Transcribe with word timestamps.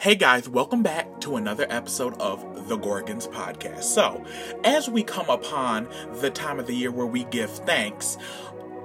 Hey 0.00 0.14
guys, 0.14 0.48
welcome 0.48 0.82
back 0.82 1.20
to 1.20 1.36
another 1.36 1.66
episode 1.68 2.18
of 2.22 2.68
the 2.68 2.78
Gorgons 2.78 3.28
podcast. 3.28 3.82
So, 3.82 4.24
as 4.64 4.88
we 4.88 5.02
come 5.02 5.28
upon 5.28 5.90
the 6.22 6.30
time 6.30 6.58
of 6.58 6.66
the 6.66 6.72
year 6.72 6.90
where 6.90 7.04
we 7.04 7.24
give 7.24 7.50
thanks, 7.50 8.16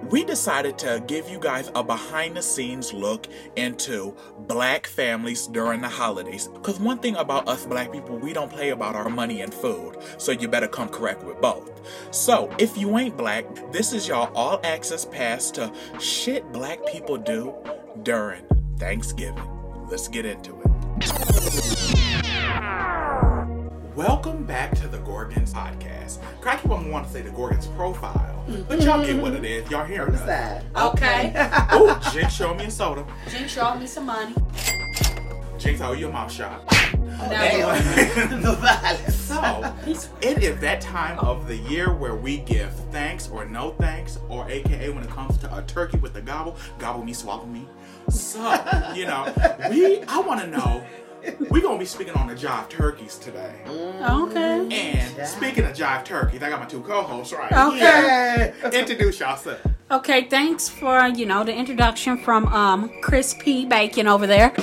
we 0.09 0.25
decided 0.25 0.77
to 0.79 1.01
give 1.07 1.29
you 1.29 1.39
guys 1.39 1.71
a 1.73 1.85
behind 1.85 2.35
the 2.35 2.41
scenes 2.41 2.91
look 2.91 3.27
into 3.55 4.13
black 4.39 4.87
families 4.87 5.47
during 5.47 5.79
the 5.79 5.87
holidays. 5.87 6.49
Because 6.49 6.81
one 6.81 6.97
thing 6.97 7.15
about 7.15 7.47
us 7.47 7.65
black 7.65 7.93
people, 7.93 8.17
we 8.17 8.33
don't 8.33 8.51
play 8.51 8.71
about 8.71 8.97
our 8.97 9.07
money 9.07 9.39
and 9.39 9.53
food. 9.53 9.95
So 10.17 10.33
you 10.33 10.49
better 10.49 10.67
come 10.67 10.89
correct 10.89 11.23
with 11.23 11.39
both. 11.39 11.81
So 12.13 12.53
if 12.59 12.77
you 12.77 12.97
ain't 12.97 13.15
black, 13.15 13.45
this 13.71 13.93
is 13.93 14.05
y'all 14.05 14.35
all 14.35 14.59
access 14.65 15.05
pass 15.05 15.49
to 15.51 15.71
shit 15.97 16.51
black 16.51 16.85
people 16.87 17.15
do 17.15 17.55
during 18.03 18.43
Thanksgiving. 18.79 19.49
Let's 19.87 20.09
get 20.09 20.25
into 20.25 20.59
it. 20.59 20.64
Welcome 23.95 24.45
back 24.45 24.73
to 24.75 24.87
the 24.87 24.99
Gorgons 24.99 25.51
podcast. 25.53 26.19
I 26.45 26.55
keep 26.55 26.71
on 26.71 26.89
wanting 26.89 27.07
to 27.09 27.13
say 27.13 27.21
the 27.21 27.31
Gorgons 27.31 27.67
profile, 27.75 28.45
but 28.69 28.81
y'all 28.81 29.05
get 29.05 29.21
what 29.21 29.33
it 29.33 29.43
is. 29.43 29.69
Y'all 29.69 29.83
hearing 29.83 30.11
What's 30.11 30.21
us. 30.21 30.27
that? 30.27 30.63
Okay. 30.73 31.33
Oh, 31.71 32.11
Jinx, 32.13 32.33
show 32.33 32.53
me 32.53 32.65
a 32.65 32.71
soda. 32.71 33.05
Jinx 33.29 33.51
show 33.51 33.75
me 33.75 33.87
some 33.87 34.05
money. 34.05 34.33
Jinx, 35.57 35.81
oh, 35.81 35.85
how 35.85 35.91
your 35.91 36.13
mouth 36.13 36.31
shot? 36.31 36.63
Now, 36.71 37.29
Damn. 37.29 38.41
the 38.41 38.53
violence. 38.53 39.15
So, 39.15 39.75
it 40.21 40.43
is 40.43 40.59
that 40.61 40.79
time 40.79 41.19
of 41.19 41.47
the 41.47 41.57
year 41.57 41.93
where 41.93 42.15
we 42.15 42.37
give 42.37 42.71
thanks 42.91 43.27
or 43.29 43.43
no 43.45 43.71
thanks, 43.71 44.17
or 44.29 44.49
AKA 44.49 44.89
when 44.91 45.03
it 45.03 45.09
comes 45.09 45.37
to 45.39 45.57
a 45.57 45.61
turkey 45.63 45.97
with 45.97 46.13
the 46.13 46.21
gobble, 46.21 46.55
gobble 46.79 47.03
me, 47.03 47.11
swallow 47.11 47.45
me. 47.45 47.67
So, 48.15 48.93
you 48.95 49.05
know, 49.05 49.31
we, 49.69 50.01
I 50.03 50.19
want 50.19 50.41
to 50.41 50.47
know, 50.47 50.83
we 51.49 51.59
going 51.61 51.75
to 51.75 51.79
be 51.79 51.85
speaking 51.85 52.13
on 52.13 52.27
the 52.27 52.35
jive 52.35 52.69
turkeys 52.69 53.17
today. 53.17 53.53
Okay. 53.67 54.67
And 54.71 55.27
speaking 55.27 55.65
of 55.65 55.73
jive 55.73 56.05
turkeys, 56.05 56.41
I 56.41 56.49
got 56.49 56.59
my 56.59 56.65
two 56.65 56.81
co-hosts 56.81 57.33
right 57.33 57.51
Okay. 57.51 58.53
here. 58.61 58.71
Introduce 58.71 59.19
yourself. 59.19 59.59
Okay, 59.91 60.23
thanks 60.29 60.67
for, 60.69 61.07
you 61.07 61.25
know, 61.25 61.43
the 61.43 61.53
introduction 61.55 62.17
from 62.17 62.47
um 62.47 62.89
Chris 63.01 63.35
P. 63.39 63.65
Bacon 63.65 64.07
over 64.07 64.25
there. 64.27 64.53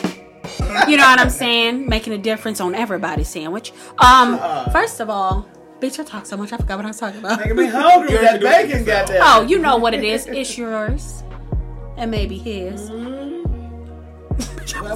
You 0.88 0.96
know 0.96 1.04
what 1.04 1.20
I'm 1.20 1.30
saying? 1.30 1.88
Making 1.88 2.14
a 2.14 2.18
difference 2.18 2.60
on 2.60 2.74
everybody's 2.74 3.28
sandwich. 3.28 3.72
Um, 3.98 4.38
first 4.72 5.00
of 5.00 5.08
all, 5.10 5.46
bitch, 5.80 5.98
I 6.00 6.04
talk 6.04 6.26
so 6.26 6.36
much, 6.36 6.52
I 6.52 6.56
forgot 6.56 6.76
what 6.78 6.84
I 6.86 6.88
was 6.88 6.98
talking 6.98 7.20
about. 7.20 7.38
Making 7.40 7.56
me 7.56 7.66
hungry 7.66 8.08
with 8.08 8.22
You're 8.22 8.22
that 8.22 8.40
bacon, 8.40 8.80
yourself. 8.80 9.08
goddamn. 9.08 9.20
Oh, 9.22 9.42
you 9.42 9.58
know 9.58 9.76
what 9.76 9.94
it 9.94 10.02
is. 10.04 10.26
It's 10.26 10.56
yours. 10.58 11.22
And 11.96 12.10
maybe 12.10 12.38
his. 12.38 12.88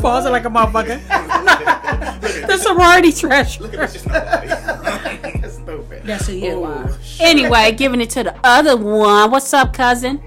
Pausing 0.01 0.33
like 0.33 0.45
a 0.45 0.49
motherfucker. 0.49 1.01
the 2.47 2.57
sorority 2.59 3.13
treasure. 3.13 3.63
Look 3.63 3.75
at 3.75 3.81
this, 3.81 4.03
just. 4.05 4.07
Stupid. 5.63 6.03
That's 6.05 6.27
who 6.29 6.35
you 6.35 6.65
Oh, 6.65 6.99
Anyway, 7.21 7.73
giving 7.73 8.01
it 8.01 8.11
to 8.11 8.23
the 8.25 8.35
other 8.45 8.77
one. 8.77 9.31
What's 9.31 9.53
up, 9.53 9.73
cousin? 9.73 10.21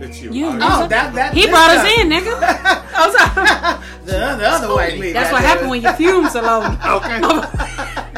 It's 0.00 0.20
you. 0.22 0.32
You- 0.32 0.46
Oh, 0.48 0.82
Oh, 0.84 0.86
that, 0.88 1.14
that, 1.14 1.34
He 1.34 1.46
brought 1.46 1.70
us 1.70 1.84
in, 2.00 2.08
nigga. 2.08 2.38
I 2.42 3.06
was 3.06 3.14
like, 3.14 4.04
The, 4.06 4.12
the 4.12 4.48
other 4.48 4.74
white 4.74 4.98
meat. 4.98 5.12
That's 5.12 5.30
what 5.32 5.42
happened 5.42 5.70
when 5.70 5.82
your 5.82 5.92
fumes 5.94 6.34
alone. 6.34 6.78
Okay. 6.84 7.20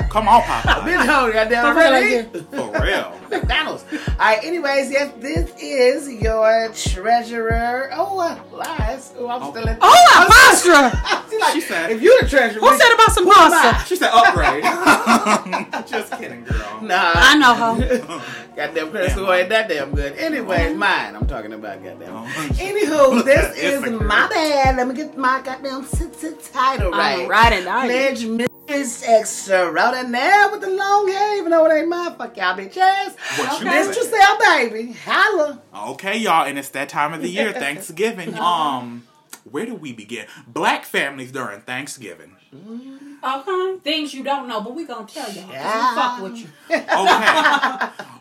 Come 0.08 0.28
on, 0.28 0.42
Papa. 0.42 0.84
Been 0.84 0.98
hungry, 1.00 1.32
goddamn. 1.34 1.66
I 1.66 1.82
feel 1.82 1.92
Ready? 1.92 2.44
For 2.72 2.82
real. 2.82 3.16
McDonald's. 3.30 3.84
All 3.92 3.98
right. 4.18 4.42
Anyways, 4.42 4.90
yes, 4.90 5.12
this 5.18 5.52
is 5.60 6.10
your 6.20 6.70
treasurer. 6.74 7.90
Oh, 7.92 8.18
uh, 8.18 8.38
lies. 8.56 9.12
Oh, 9.18 9.28
I'm 9.28 9.50
still 9.52 9.68
in. 9.68 9.76
Oh, 9.80 10.06
a 10.16 10.26
pasta! 10.26 11.26
She, 11.30 11.38
like, 11.38 11.52
She 11.52 11.60
said- 11.60 11.90
if 11.92 12.02
you're 12.02 12.20
the 12.22 12.28
treasurer, 12.28 12.60
Who 12.60 12.76
said 12.76 12.92
about 12.94 13.12
some 13.12 13.24
who 13.24 13.30
am 13.32 13.52
I? 13.52 13.72
pasta? 13.72 13.88
She 13.88 13.96
said 13.96 14.10
upgrade. 14.12 14.64
Just 15.88 16.12
kidding, 16.18 16.42
girl. 16.44 16.80
Nah. 16.82 17.12
I 17.14 17.36
know 17.38 17.54
her. 17.54 18.22
Goddamn 18.56 18.90
Chris 18.90 19.08
Yeah, 19.08 19.14
who 19.14 19.32
ain't 19.32 19.48
that 19.50 19.68
damn 19.68 19.94
good. 19.94 20.16
Anyways, 20.18 20.76
mine. 20.76 21.14
I'm 21.14 21.26
talking 21.26 21.52
about 21.52 21.82
goddamn. 21.84 22.12
Oh. 22.14 22.26
Anywho, 22.54 23.24
this 23.24 23.56
is 23.56 23.80
my 23.90 24.26
bad. 24.28 24.76
Let 24.76 24.88
me 24.88 24.94
get 24.94 25.16
my 25.16 25.40
goddamn 25.42 25.84
sit 25.84 26.14
sit 26.16 26.42
title 26.52 26.90
right. 26.90 27.22
I'm 27.22 27.28
right 27.28 27.52
and 27.52 27.68
I. 27.68 27.86
Pledge 27.86 28.24
Miss 28.70 29.02
Extraordinaire 29.06 30.48
with 30.52 30.60
the 30.60 30.70
long 30.70 31.08
hair, 31.08 31.38
even 31.38 31.50
though 31.50 31.66
it 31.66 31.74
ain't 31.76 31.88
mine. 31.88 32.14
Fuck 32.16 32.36
y'all 32.36 32.56
bitch 32.56 32.76
ass. 32.76 33.16
What 33.36 33.60
you 33.60 33.66
Okay. 33.68 33.82
Mr. 33.82 33.94
say? 33.94 34.10
Sell 34.10 34.38
baby. 34.38 34.92
Holla. 35.04 35.60
Okay, 35.90 36.16
y'all, 36.18 36.46
and 36.46 36.56
it's 36.58 36.68
that 36.70 36.88
time 36.88 37.12
of 37.12 37.20
the 37.20 37.28
year, 37.28 37.52
Thanksgiving. 37.66 38.38
Um, 38.38 39.06
where 39.50 39.66
do 39.66 39.74
we 39.74 39.92
begin? 39.92 40.26
Black 40.46 40.84
families 40.84 41.32
during 41.32 41.62
Thanksgiving. 41.62 42.36
Okay. 42.54 43.76
Things 43.82 44.14
you 44.14 44.22
don't 44.22 44.48
know, 44.48 44.60
but 44.60 44.74
we 44.74 44.84
gonna 44.84 45.06
tell 45.06 45.30
y'all. 45.32 45.44
'cause 45.44 45.52
Yeah. 45.52 45.90
We 45.90 46.00
fuck 46.00 46.22
with 46.22 46.36
you. 46.38 46.48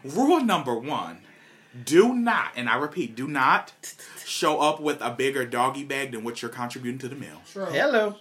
Okay. 0.10 0.16
Rule 0.18 0.42
number 0.42 0.76
one: 0.76 1.20
Do 1.86 2.16
not, 2.16 2.52
and 2.56 2.68
I 2.68 2.78
repeat, 2.78 3.16
do 3.16 3.28
not 3.28 3.74
show 4.26 4.60
up 4.60 4.80
with 4.80 5.02
a 5.02 5.12
bigger 5.12 5.46
doggy 5.46 5.84
bag 5.84 6.12
than 6.12 6.24
what 6.24 6.42
you're 6.42 6.50
contributing 6.50 6.98
to 7.00 7.08
the 7.08 7.16
meal. 7.16 7.42
Hello. 7.54 8.16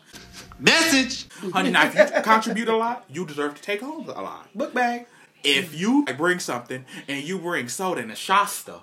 Message. 0.59 1.27
Honey, 1.53 1.71
now 1.71 1.87
if 1.87 1.95
you 1.95 2.23
contribute 2.23 2.69
a 2.69 2.77
lot, 2.77 3.05
you 3.09 3.25
deserve 3.25 3.55
to 3.55 3.63
take 3.63 3.81
home 3.81 4.09
a 4.09 4.21
lot. 4.21 4.49
Book 4.55 4.75
bag. 4.75 5.07
If 5.45 5.79
you 5.79 6.05
bring 6.17 6.41
something 6.41 6.85
and 7.07 7.23
you 7.23 7.39
bring 7.39 7.69
soda 7.69 8.03
and 8.03 8.11
a 8.11 8.17
Shasta, 8.17 8.81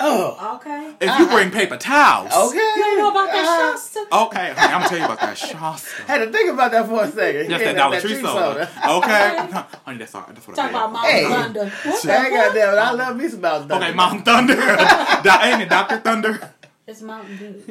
Oh. 0.00 0.56
Okay. 0.56 0.94
if 1.00 1.18
you 1.18 1.26
bring 1.28 1.50
paper 1.50 1.76
towels, 1.76 2.32
Okay. 2.32 2.56
You 2.58 2.82
don't 2.82 2.98
know 2.98 3.10
about 3.10 3.26
that 3.32 3.44
Uh, 3.44 3.72
Shasta? 3.72 4.00
okay, 4.12 4.52
honey, 4.52 4.58
I'm 4.74 4.80
gonna 4.80 4.88
tell 4.88 4.98
you 4.98 5.04
about 5.04 5.20
that 5.20 5.38
Shasta. 5.38 6.02
Had 6.06 6.18
to 6.18 6.32
think 6.32 6.50
about 6.52 6.72
that 6.72 6.86
for 6.88 7.04
a 7.04 7.10
second. 7.10 7.48
That's 7.50 7.62
Yeah, 7.62 7.72
that 7.72 7.76
Dollar 7.76 8.00
Tree 8.00 8.10
tree 8.14 8.22
soda. 8.22 8.62
Okay, 8.62 9.36
honey, 9.84 9.98
that's 9.98 10.14
all. 10.14 10.24
That's 10.28 10.46
what 10.48 10.56
Talk 10.56 10.66
I 10.66 10.70
about 10.70 10.92
meant. 10.92 10.92
Mountain 10.92 11.10
Hey. 11.12 11.28
Thunder. 11.28 11.64
What 11.84 12.02
the 12.02 12.12
Hey, 12.12 12.30
goddamn. 12.30 12.78
I 12.78 12.90
love 12.92 13.16
me 13.16 13.28
some 13.28 13.40
Mountain 13.40 13.68
Thunder. 13.68 13.86
Okay, 13.86 13.94
Mountain 13.94 14.22
Thunder. 14.22 14.54
Do- 15.22 15.30
Ain't 15.46 15.62
it 15.62 15.68
Doctor 15.68 15.98
Thunder? 15.98 16.50
It's 16.84 17.00
Mountain 17.00 17.36
Dew. 17.36 17.62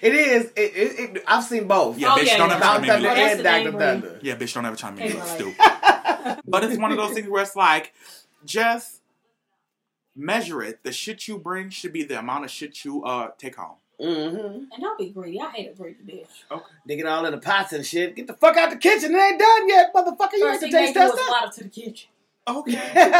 It 0.00 0.14
is. 0.14 0.44
It, 0.46 0.52
it, 0.56 1.16
it, 1.16 1.24
I've 1.28 1.44
seen 1.44 1.68
both. 1.68 1.98
Yeah, 1.98 2.14
Oh, 2.14 2.18
bitch, 2.18 2.26
yeah, 2.26 2.38
don't 2.38 2.48
yeah. 2.48 2.54
ever 2.56 2.64
try 2.64 2.80
to 2.80 2.86
Mountain 2.86 3.02
make 3.02 3.02
me 3.02 3.08
look. 3.08 3.18
And 3.18 3.42
Dr. 3.42 3.78
Thunder. 3.78 4.18
Yeah, 4.22 4.36
bitch, 4.36 4.54
don't 4.54 4.64
ever 4.66 4.76
try 4.76 4.90
to 4.90 4.96
make 4.96 5.08
me 5.10 5.14
look 5.14 5.26
stupid. 5.26 6.40
But 6.46 6.64
it's 6.64 6.78
one 6.78 6.90
of 6.90 6.96
those 6.96 7.12
things 7.12 7.28
where 7.28 7.42
it's 7.42 7.54
like, 7.54 7.92
just 8.46 8.99
measure 10.20 10.62
it. 10.62 10.82
The 10.82 10.92
shit 10.92 11.26
you 11.28 11.38
bring 11.38 11.70
should 11.70 11.92
be 11.92 12.02
the 12.04 12.18
amount 12.18 12.44
of 12.44 12.50
shit 12.50 12.84
you 12.84 13.04
uh 13.04 13.30
take 13.38 13.56
home. 13.56 13.76
Mm-hmm. 14.00 14.46
And 14.72 14.80
don't 14.80 14.98
be 14.98 15.10
greedy. 15.10 15.40
I 15.40 15.50
hate 15.50 15.70
a 15.72 15.74
greedy 15.74 15.98
bitch. 16.06 16.26
Okay. 16.50 16.64
Digging 16.86 17.06
all 17.06 17.26
in 17.26 17.32
the 17.32 17.38
pots 17.38 17.72
and 17.74 17.84
shit. 17.84 18.16
Get 18.16 18.26
the 18.26 18.32
fuck 18.34 18.56
out 18.56 18.70
the 18.70 18.76
kitchen. 18.76 19.14
It 19.14 19.18
ain't 19.18 19.38
done 19.38 19.68
yet, 19.68 19.92
motherfucker. 19.94 20.32
You 20.34 20.46
First 20.46 20.62
have 20.62 20.70
to 20.70 20.76
taste 20.76 20.94
do 20.94 21.00
that 21.00 21.14
is 21.14 21.20
stuff. 21.20 21.54
to 21.56 21.64
the 21.64 21.68
kitchen. 21.70 22.08
Okay. 22.48 23.10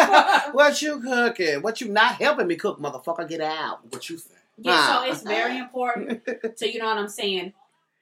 what 0.52 0.80
you 0.80 1.00
cooking? 1.00 1.60
What 1.62 1.80
you 1.82 1.88
not 1.88 2.14
helping 2.14 2.46
me 2.46 2.56
cook, 2.56 2.80
motherfucker? 2.80 3.28
Get 3.28 3.42
out. 3.42 3.80
what 3.92 4.08
you 4.08 4.16
think? 4.16 4.38
Yeah, 4.56 4.72
Ah. 4.74 5.02
so 5.04 5.10
it's 5.12 5.22
very 5.22 5.58
important. 5.58 6.22
So 6.56 6.64
you 6.66 6.78
know 6.78 6.86
what 6.86 6.98
I'm 6.98 7.08
saying? 7.08 7.52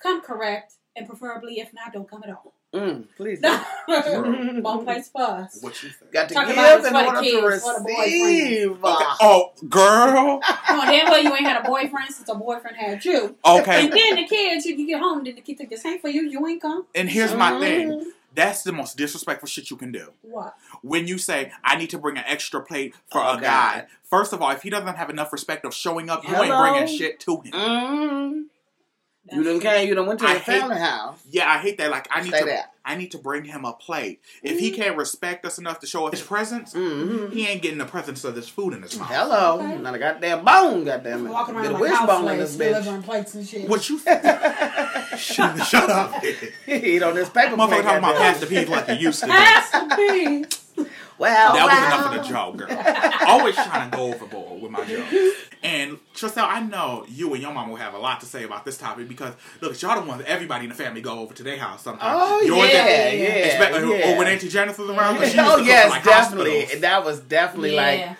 Come 0.01 0.23
correct, 0.23 0.75
and 0.97 1.07
preferably, 1.09 1.59
if 1.59 1.73
not, 1.75 1.93
don't 1.93 2.09
come 2.09 2.23
at 2.23 2.31
all. 2.31 2.53
Mm, 2.75 3.05
please. 3.17 3.41
One 3.41 4.85
place 4.85 5.09
for 5.09 5.23
us. 5.23 5.59
What 5.63 5.83
you 5.83 5.89
say? 5.89 6.07
Got 6.13 6.29
to 6.29 6.35
Talk 6.35 6.47
give 6.49 6.57
about 6.57 6.81
it 6.81 6.87
in 6.87 6.97
order 6.97 7.21
kids, 7.21 7.63
to 7.65 7.85
receive. 7.87 8.71
Okay. 8.85 9.05
Oh, 9.23 9.53
girl. 9.69 10.41
Come 10.67 10.81
on, 10.81 10.87
damn 10.89 11.07
well 11.11 11.23
you 11.23 11.35
ain't 11.35 11.47
had 11.47 11.65
a 11.65 11.67
boyfriend 11.67 12.11
since 12.11 12.29
a 12.29 12.35
boyfriend 12.35 12.77
had 12.77 13.03
you. 13.05 13.37
Okay. 13.45 13.85
And 13.85 13.93
then 13.93 14.17
the 14.17 14.27
kids, 14.27 14.67
you, 14.67 14.75
you 14.77 14.87
get 14.87 15.01
home, 15.01 15.25
then 15.25 15.35
the 15.37 15.41
kid 15.41 15.57
think 15.57 15.71
the 15.71 15.79
same 15.79 15.99
for 15.99 16.09
you, 16.09 16.23
you 16.29 16.47
ain't 16.47 16.61
come. 16.61 16.85
And 16.95 17.09
here's 17.09 17.35
my 17.35 17.53
Mm. 17.53 17.61
thing. 17.61 18.13
That's 18.35 18.63
the 18.63 18.73
most 18.73 18.97
disrespectful 18.99 19.49
shit 19.49 19.71
you 19.71 19.77
can 19.77 19.91
do. 19.91 20.13
What? 20.21 20.55
When 20.83 21.09
you 21.09 21.17
say, 21.19 21.51
I 21.65 21.77
need 21.77 21.91
to 21.91 21.99
bring 21.99 22.19
an 22.19 22.25
extra 22.27 22.63
plate 22.63 22.95
for 23.11 23.25
Oh, 23.25 23.37
a 23.37 23.41
guy. 23.41 23.87
First 24.05 24.33
of 24.35 24.43
all, 24.43 24.51
if 24.51 24.63
he 24.63 24.71
doesn't 24.71 24.95
have 24.97 25.09
enough 25.11 25.33
respect 25.33 25.65
of 25.65 25.75
showing 25.75 26.11
up, 26.11 26.29
you 26.29 26.37
ain't 26.37 26.57
bringing 26.57 26.87
shit 26.87 27.19
to 27.21 27.41
him. 27.41 27.53
Mm. 27.53 28.45
You 29.33 29.43
done 29.45 29.61
came. 29.61 29.89
You 29.89 29.95
done 29.95 30.07
went 30.07 30.21
to 30.21 30.27
I 30.27 30.35
the 30.35 30.39
hate- 30.41 30.61
family 30.61 30.79
house. 30.79 31.19
Yeah, 31.31 31.49
I 31.51 31.59
hate 31.59 31.79
that. 31.79 31.91
Like, 31.91 32.09
I 32.11 32.23
need 32.23 32.31
Say 32.33 32.41
to, 32.41 32.47
that. 32.47 32.73
I 32.85 32.97
need 32.97 33.11
to 33.13 33.19
bring 33.19 33.45
him 33.45 33.65
a 33.67 33.73
plate. 33.75 34.21
If 34.43 34.59
he 34.59 34.71
can't 34.71 34.97
respect 34.97 35.45
us 35.45 35.59
enough 35.59 35.81
to 35.81 35.87
show 35.87 36.07
us 36.07 36.13
his 36.19 36.27
presence, 36.27 36.73
Mm-hmm. 36.73 37.33
he 37.33 37.47
ain't 37.47 37.61
getting 37.61 37.79
the 37.79 37.85
presence 37.85 38.25
of 38.25 38.35
this 38.35 38.49
food 38.49 38.73
in 38.73 38.81
his 38.83 38.99
mouth. 38.99 39.09
Hello. 39.11 39.61
Okay. 39.61 39.79
Not 39.79 39.95
a 39.95 39.99
goddamn 39.99 40.45
bone, 40.45 40.85
goddamn 40.85 41.27
it. 41.27 41.31
Walking 41.31 41.55
Get 41.57 41.65
around 41.67 41.71
a 41.75 41.79
like 41.79 41.91
wishbone 41.91 42.29
in 42.33 42.39
this 42.39 42.57
bitch. 42.57 42.59
delivering 42.73 43.03
plates 43.03 43.35
and 43.35 43.47
shit. 43.47 43.69
What 43.69 43.89
you? 43.91 43.99
shut, 43.99 45.67
shut 45.67 45.91
up. 45.91 46.23
Eat 46.67 47.03
on 47.03 47.15
this 47.15 47.29
paper 47.29 47.57
Motherfucker 47.57 47.69
plate. 47.69 47.83
talking 47.83 47.99
about 47.99 48.15
goddamn. 48.15 48.33
Pastor 48.33 48.47
Pete 48.47 48.69
like 48.69 48.89
he 48.89 48.95
used 48.97 49.21
to. 49.21 49.27
do. 49.27 49.33
Pastor 49.33 49.97
P. 49.97 50.45
Well, 51.19 51.53
That 51.53 51.65
was 51.65 51.73
well. 51.73 51.87
enough 51.87 52.15
of 52.15 52.23
the 52.23 52.29
joke, 52.29 52.57
girl. 52.57 53.27
Always 53.29 53.55
trying 53.57 53.91
to 53.91 53.97
go 53.97 54.13
overboard 54.15 54.63
with 54.63 54.71
my 54.71 54.85
jokes. 54.85 55.13
And 55.63 55.99
Tristel, 56.15 56.47
I 56.47 56.61
know 56.61 57.05
you 57.09 57.33
and 57.35 57.43
your 57.43 57.53
mom 57.53 57.69
will 57.71 57.77
have 57.77 57.95
a 57.95 57.99
lot 57.99 58.21
to 58.21 58.27
say 58.27 58.45
about 58.45 58.65
this 58.65 58.79
topic 58.79 59.09
because 59.09 59.35
look, 59.61 59.81
y'all 59.83 60.01
the 60.01 60.07
ones 60.07 60.23
that 60.23 60.31
everybody 60.31 60.65
in 60.65 60.69
the 60.71 60.75
family 60.77 61.01
go 61.01 61.19
over 61.19 61.35
to 61.35 61.43
their 61.43 61.59
house 61.59 61.83
sometimes. 61.83 62.15
Oh 62.17 62.41
Yours 62.43 62.71
yeah, 62.73 62.79
and- 62.79 63.19
yeah, 63.21 63.27
Expect- 63.29 63.75
uh, 63.75 63.79
yeah. 63.93 64.15
Or 64.15 64.19
when 64.19 64.29
Auntie 64.29 64.49
Jennifer's 64.49 64.89
around, 64.89 65.17
'cause 65.17 65.33
she 65.33 65.39
oh, 65.41 65.43
used 65.43 65.49
to 65.49 65.53
Oh 65.55 65.57
cook 65.59 65.67
yes, 65.67 65.85
for, 65.85 65.91
like, 65.91 66.05
definitely. 66.05 66.55
hospitals. 66.61 66.81
That 66.83 67.05
was 67.05 67.21
definitely 67.21 67.75
Yeah. 67.75 68.07
like 68.09 68.17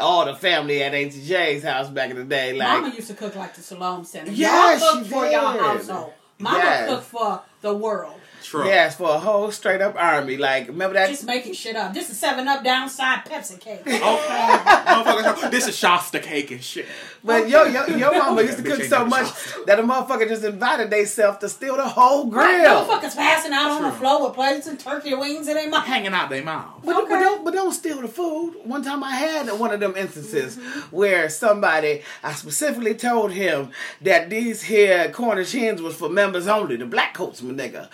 all 0.00 0.24
the 0.26 0.34
family 0.36 0.82
at 0.82 0.92
Auntie 0.94 1.24
Jay's 1.24 1.62
house 1.62 1.88
back 1.88 2.10
in 2.10 2.16
the 2.16 2.24
day. 2.24 2.52
Like 2.52 2.82
Mama 2.82 2.94
used 2.94 3.08
to 3.08 3.14
cook 3.14 3.36
like 3.36 3.54
the 3.54 3.62
Salome 3.62 4.04
Center. 4.04 4.30
Yeah, 4.30 4.76
y'all 4.78 4.94
cook 4.94 5.04
she 5.04 5.10
for 5.10 5.26
y'all 5.26 5.52
did. 5.54 5.62
household. 5.62 6.12
Mama 6.38 6.58
Yes. 6.58 6.88
cook 6.88 7.02
for 7.04 7.42
the 7.60 7.74
world. 7.74 8.20
True. 8.42 8.66
Yes, 8.66 8.96
for 8.96 9.08
a 9.08 9.18
whole 9.18 9.50
straight 9.50 9.80
up 9.80 9.94
army. 9.96 10.36
Like, 10.36 10.68
remember 10.68 10.94
that? 10.94 11.08
Just 11.08 11.24
making 11.24 11.54
shit 11.54 11.76
up. 11.76 11.94
This 11.94 12.10
is 12.10 12.18
Seven 12.18 12.46
Up 12.48 12.62
downside 12.64 13.24
Pepsi 13.24 13.58
cake. 13.60 13.80
Okay. 13.86 13.98
Motherfucker, 14.02 15.50
this 15.50 15.68
is 15.68 15.76
Shasta 15.76 16.18
cake 16.18 16.50
and 16.50 16.62
shit. 16.62 16.86
But 17.24 17.48
yo, 17.48 17.64
yo, 17.64 17.86
your 17.86 18.12
mama 18.16 18.42
used 18.42 18.58
to 18.58 18.64
cook 18.64 18.82
so 18.82 19.04
much 19.04 19.26
shot. 19.26 19.66
that 19.66 19.78
a 19.78 19.82
motherfucker 19.82 20.28
just 20.28 20.44
invited 20.44 20.90
theyself 20.90 21.38
to 21.40 21.48
steal 21.48 21.76
the 21.76 21.88
whole 21.88 22.26
grill. 22.26 22.44
Right, 22.44 22.66
motherfuckers 22.66 23.16
passing 23.16 23.52
out 23.52 23.70
on 23.70 23.82
the 23.82 23.92
floor 23.92 24.24
with 24.26 24.34
plates 24.34 24.66
and 24.66 24.78
turkey 24.78 25.14
wings 25.14 25.48
in 25.48 25.54
their 25.54 25.68
mouth. 25.68 25.86
Hanging 25.86 26.12
out 26.12 26.30
their 26.30 26.42
mouth. 26.42 26.80
But, 26.84 27.08
but, 27.08 27.20
don't, 27.20 27.44
but 27.44 27.54
don't 27.54 27.72
steal 27.72 28.00
the 28.00 28.08
food. 28.08 28.54
One 28.64 28.82
time 28.82 29.04
I 29.04 29.14
had 29.14 29.48
one 29.58 29.72
of 29.72 29.80
them 29.80 29.94
instances 29.96 30.56
where 30.90 31.28
somebody, 31.28 32.02
I 32.22 32.32
specifically 32.32 32.94
told 32.94 33.32
him 33.32 33.70
that 34.00 34.28
these 34.30 34.62
here 34.62 35.10
Cornish 35.12 35.52
hens 35.52 35.80
was 35.80 35.94
for 35.94 36.08
members 36.08 36.48
only, 36.48 36.76
the 36.76 36.86
black 36.86 37.14
coats, 37.14 37.40
my 37.42 37.52
nigga. 37.54 37.88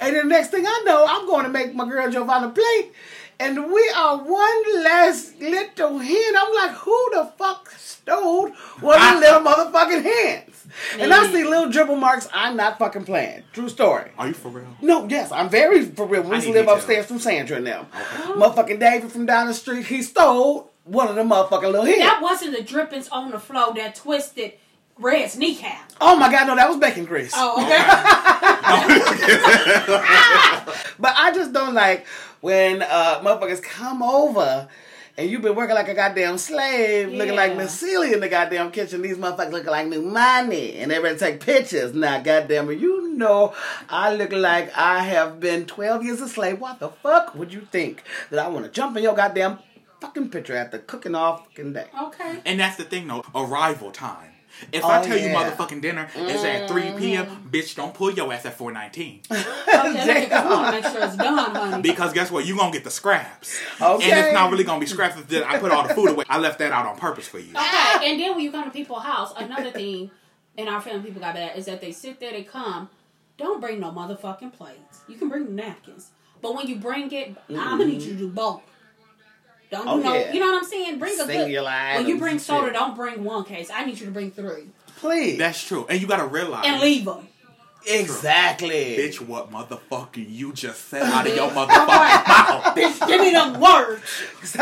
And 0.00 0.16
the 0.16 0.24
next 0.24 0.48
thing 0.50 0.64
I 0.66 0.82
know, 0.84 1.06
I'm 1.08 1.26
going 1.26 1.44
to 1.44 1.50
make 1.50 1.74
my 1.74 1.88
girl 1.88 2.10
Giovanna 2.10 2.50
plate. 2.50 2.92
And 3.38 3.70
we 3.70 3.92
are 3.94 4.16
one 4.16 4.82
less 4.82 5.34
little 5.38 5.98
hen. 5.98 6.34
I'm 6.38 6.54
like, 6.54 6.70
who 6.76 7.10
the 7.12 7.30
fuck 7.36 7.70
stole 7.76 8.48
one 8.80 8.98
of 9.00 9.14
the 9.14 9.20
little 9.20 9.40
motherfucking 9.72 10.02
hens? 10.02 10.66
And 10.98 11.12
I 11.12 11.30
see 11.30 11.44
little 11.44 11.70
dribble 11.70 11.96
marks. 11.96 12.28
I'm 12.32 12.56
not 12.56 12.78
fucking 12.78 13.04
playing. 13.04 13.42
True 13.52 13.68
story. 13.68 14.10
Are 14.18 14.28
you 14.28 14.34
for 14.34 14.48
real? 14.48 14.66
No, 14.80 15.06
yes, 15.06 15.32
I'm 15.32 15.48
very 15.50 15.84
for 15.84 16.06
real. 16.06 16.22
We 16.22 16.36
used 16.36 16.46
to 16.46 16.52
live 16.52 16.64
details. 16.64 16.78
upstairs 16.78 17.06
from 17.06 17.18
Sandra 17.18 17.58
and 17.58 17.66
them. 17.66 17.86
Motherfucking 17.92 18.80
David 18.80 19.12
from 19.12 19.26
down 19.26 19.48
the 19.48 19.54
street, 19.54 19.86
he 19.86 20.02
stole 20.02 20.70
one 20.84 21.08
of 21.08 21.14
the 21.16 21.22
motherfucking 21.22 21.62
little 21.62 21.84
hens. 21.84 21.98
That 21.98 22.22
wasn't 22.22 22.56
the 22.56 22.62
drippings 22.62 23.08
on 23.08 23.30
the 23.30 23.38
floor 23.38 23.74
that 23.74 23.96
twisted 23.96 24.54
Red's 24.98 25.36
kneecap. 25.36 25.92
Oh 26.00 26.16
my 26.16 26.30
god, 26.30 26.46
no, 26.46 26.56
that 26.56 26.68
was 26.68 26.78
bacon 26.78 27.04
grease. 27.04 27.32
Oh, 27.34 27.62
okay. 27.62 27.76
But 30.98 31.12
I 31.16 31.30
just 31.34 31.52
don't 31.52 31.74
like 31.74 32.06
when 32.40 32.82
uh 32.82 33.20
motherfuckers 33.20 33.62
come 33.62 34.02
over 34.02 34.68
and 35.18 35.30
you've 35.30 35.42
been 35.42 35.54
working 35.54 35.74
like 35.74 35.88
a 35.88 35.94
goddamn 35.94 36.36
slave, 36.38 37.10
looking 37.12 37.34
like 37.36 37.52
Yeah. 37.52 37.58
Miss 37.58 37.78
Celia 37.78 38.14
in 38.14 38.20
the 38.20 38.28
goddamn 38.28 38.70
kitchen. 38.70 39.00
These 39.02 39.16
motherfuckers 39.18 39.52
looking 39.52 39.70
like 39.70 39.86
new 39.86 40.02
money, 40.02 40.76
and 40.78 40.90
they 40.90 40.98
ready 40.98 41.16
to 41.18 41.24
take 41.24 41.40
pictures. 41.40 41.92
Now, 41.94 42.20
goddamn 42.20 42.70
it, 42.70 42.78
you 42.78 43.08
know 43.14 43.54
I 43.88 44.14
look 44.14 44.32
like 44.32 44.74
I 44.76 45.00
have 45.00 45.40
been 45.40 45.66
twelve 45.66 46.02
years 46.04 46.20
a 46.22 46.28
slave. 46.28 46.58
What 46.60 46.80
the 46.80 46.88
fuck 46.88 47.34
would 47.34 47.52
you 47.52 47.60
think 47.70 48.02
that 48.30 48.38
I 48.44 48.48
want 48.48 48.64
to 48.66 48.70
jump 48.70 48.96
in 48.96 49.02
your 49.02 49.14
goddamn 49.14 49.58
fucking 50.00 50.30
picture 50.30 50.56
after 50.56 50.78
cooking 50.78 51.14
all 51.14 51.36
fucking 51.38 51.72
day? 51.74 51.86
okay. 52.04 52.40
And 52.46 52.60
that's 52.60 52.76
the 52.76 52.84
thing, 52.84 53.06
though. 53.08 53.24
Arrival 53.34 53.90
time. 53.90 54.32
If 54.72 54.84
I 54.84 55.00
Oh, 55.00 55.04
tell 55.04 55.18
you 55.18 55.28
motherfucking 55.28 55.80
dinner 55.82 56.08
is 56.16 56.42
at 56.44 56.68
3 56.68 56.92
p.m., 56.96 57.26
mm. 57.26 57.50
bitch, 57.50 57.74
don't 57.74 57.94
pull 57.94 58.12
your 58.12 58.32
ass 58.32 58.46
at 58.46 58.56
419. 58.56 59.22
Okay, 59.76 60.24
because 60.24 60.44
want 60.44 60.66
to 60.66 60.72
make 60.72 60.92
sure 60.92 61.04
it's 61.04 61.16
done, 61.16 61.54
honey. 61.54 61.82
Because 61.82 62.12
guess 62.12 62.30
what? 62.30 62.46
You're 62.46 62.56
going 62.56 62.72
to 62.72 62.78
get 62.78 62.84
the 62.84 62.90
scraps. 62.90 63.60
Okay. 63.80 64.10
And 64.10 64.24
it's 64.26 64.32
not 64.32 64.50
really 64.50 64.64
going 64.64 64.80
to 64.80 64.84
be 64.84 64.90
scraps. 64.90 65.18
It's 65.18 65.28
just 65.28 65.46
I 65.46 65.58
put 65.58 65.70
all 65.70 65.86
the 65.86 65.94
food 65.94 66.10
away. 66.10 66.24
I 66.28 66.38
left 66.38 66.58
that 66.60 66.72
out 66.72 66.86
on 66.86 66.96
purpose 66.96 67.28
for 67.28 67.38
you. 67.38 67.50
Okay, 67.50 68.10
and 68.10 68.20
then 68.20 68.34
when 68.34 68.40
you 68.40 68.50
come 68.50 68.64
to 68.64 68.70
people's 68.70 69.02
house, 69.02 69.32
another 69.36 69.70
thing 69.70 70.10
in 70.56 70.68
our 70.68 70.80
family 70.80 71.02
people 71.02 71.20
got 71.20 71.34
bad 71.34 71.56
is 71.56 71.66
that 71.66 71.80
they 71.80 71.92
sit 71.92 72.18
there, 72.20 72.32
they 72.32 72.42
come, 72.42 72.88
don't 73.36 73.60
bring 73.60 73.80
no 73.80 73.90
motherfucking 73.90 74.52
plates. 74.54 75.00
You 75.08 75.16
can 75.16 75.28
bring 75.28 75.54
napkins. 75.54 76.10
But 76.40 76.54
when 76.54 76.66
you 76.68 76.76
bring 76.76 77.10
it, 77.12 77.36
I'm 77.50 77.78
gonna 77.78 77.86
need 77.86 78.02
you 78.02 78.12
to 78.12 78.18
do 78.18 78.28
both. 78.28 78.62
Don't 79.70 79.86
oh, 79.88 80.00
do 80.00 80.06
Oh, 80.06 80.10
no, 80.10 80.14
yeah. 80.14 80.32
you 80.32 80.40
know 80.40 80.46
what 80.52 80.62
I'm 80.62 80.68
saying? 80.68 80.98
Bring 80.98 81.14
a 81.14 81.16
good. 81.18 81.26
Singular 81.28 81.70
When 81.96 82.06
you 82.06 82.18
bring 82.18 82.38
soda, 82.38 82.66
shit. 82.66 82.74
don't 82.74 82.94
bring 82.96 83.24
one 83.24 83.44
case. 83.44 83.70
I 83.72 83.84
need 83.84 83.98
you 83.98 84.06
to 84.06 84.12
bring 84.12 84.30
three 84.30 84.64
Please. 84.98 85.38
That's 85.38 85.62
true. 85.62 85.86
And 85.88 86.00
you 86.00 86.06
got 86.06 86.18
to 86.18 86.26
realize. 86.26 86.64
and 86.66 86.80
leave 86.80 87.04
them. 87.04 87.28
exactly. 87.86 88.96
Bitch, 88.96 89.20
what 89.20 89.50
motherfucker 89.50 90.24
you 90.28 90.52
just 90.52 90.88
said 90.88 91.02
out 91.02 91.26
of 91.26 91.34
your 91.36 91.48
motherfucking 91.50 92.26
mouth? 92.28 92.76
Bitch, 92.76 93.06
give 93.06 93.20
me 93.20 93.30
them 93.32 93.60
words. 93.60 94.02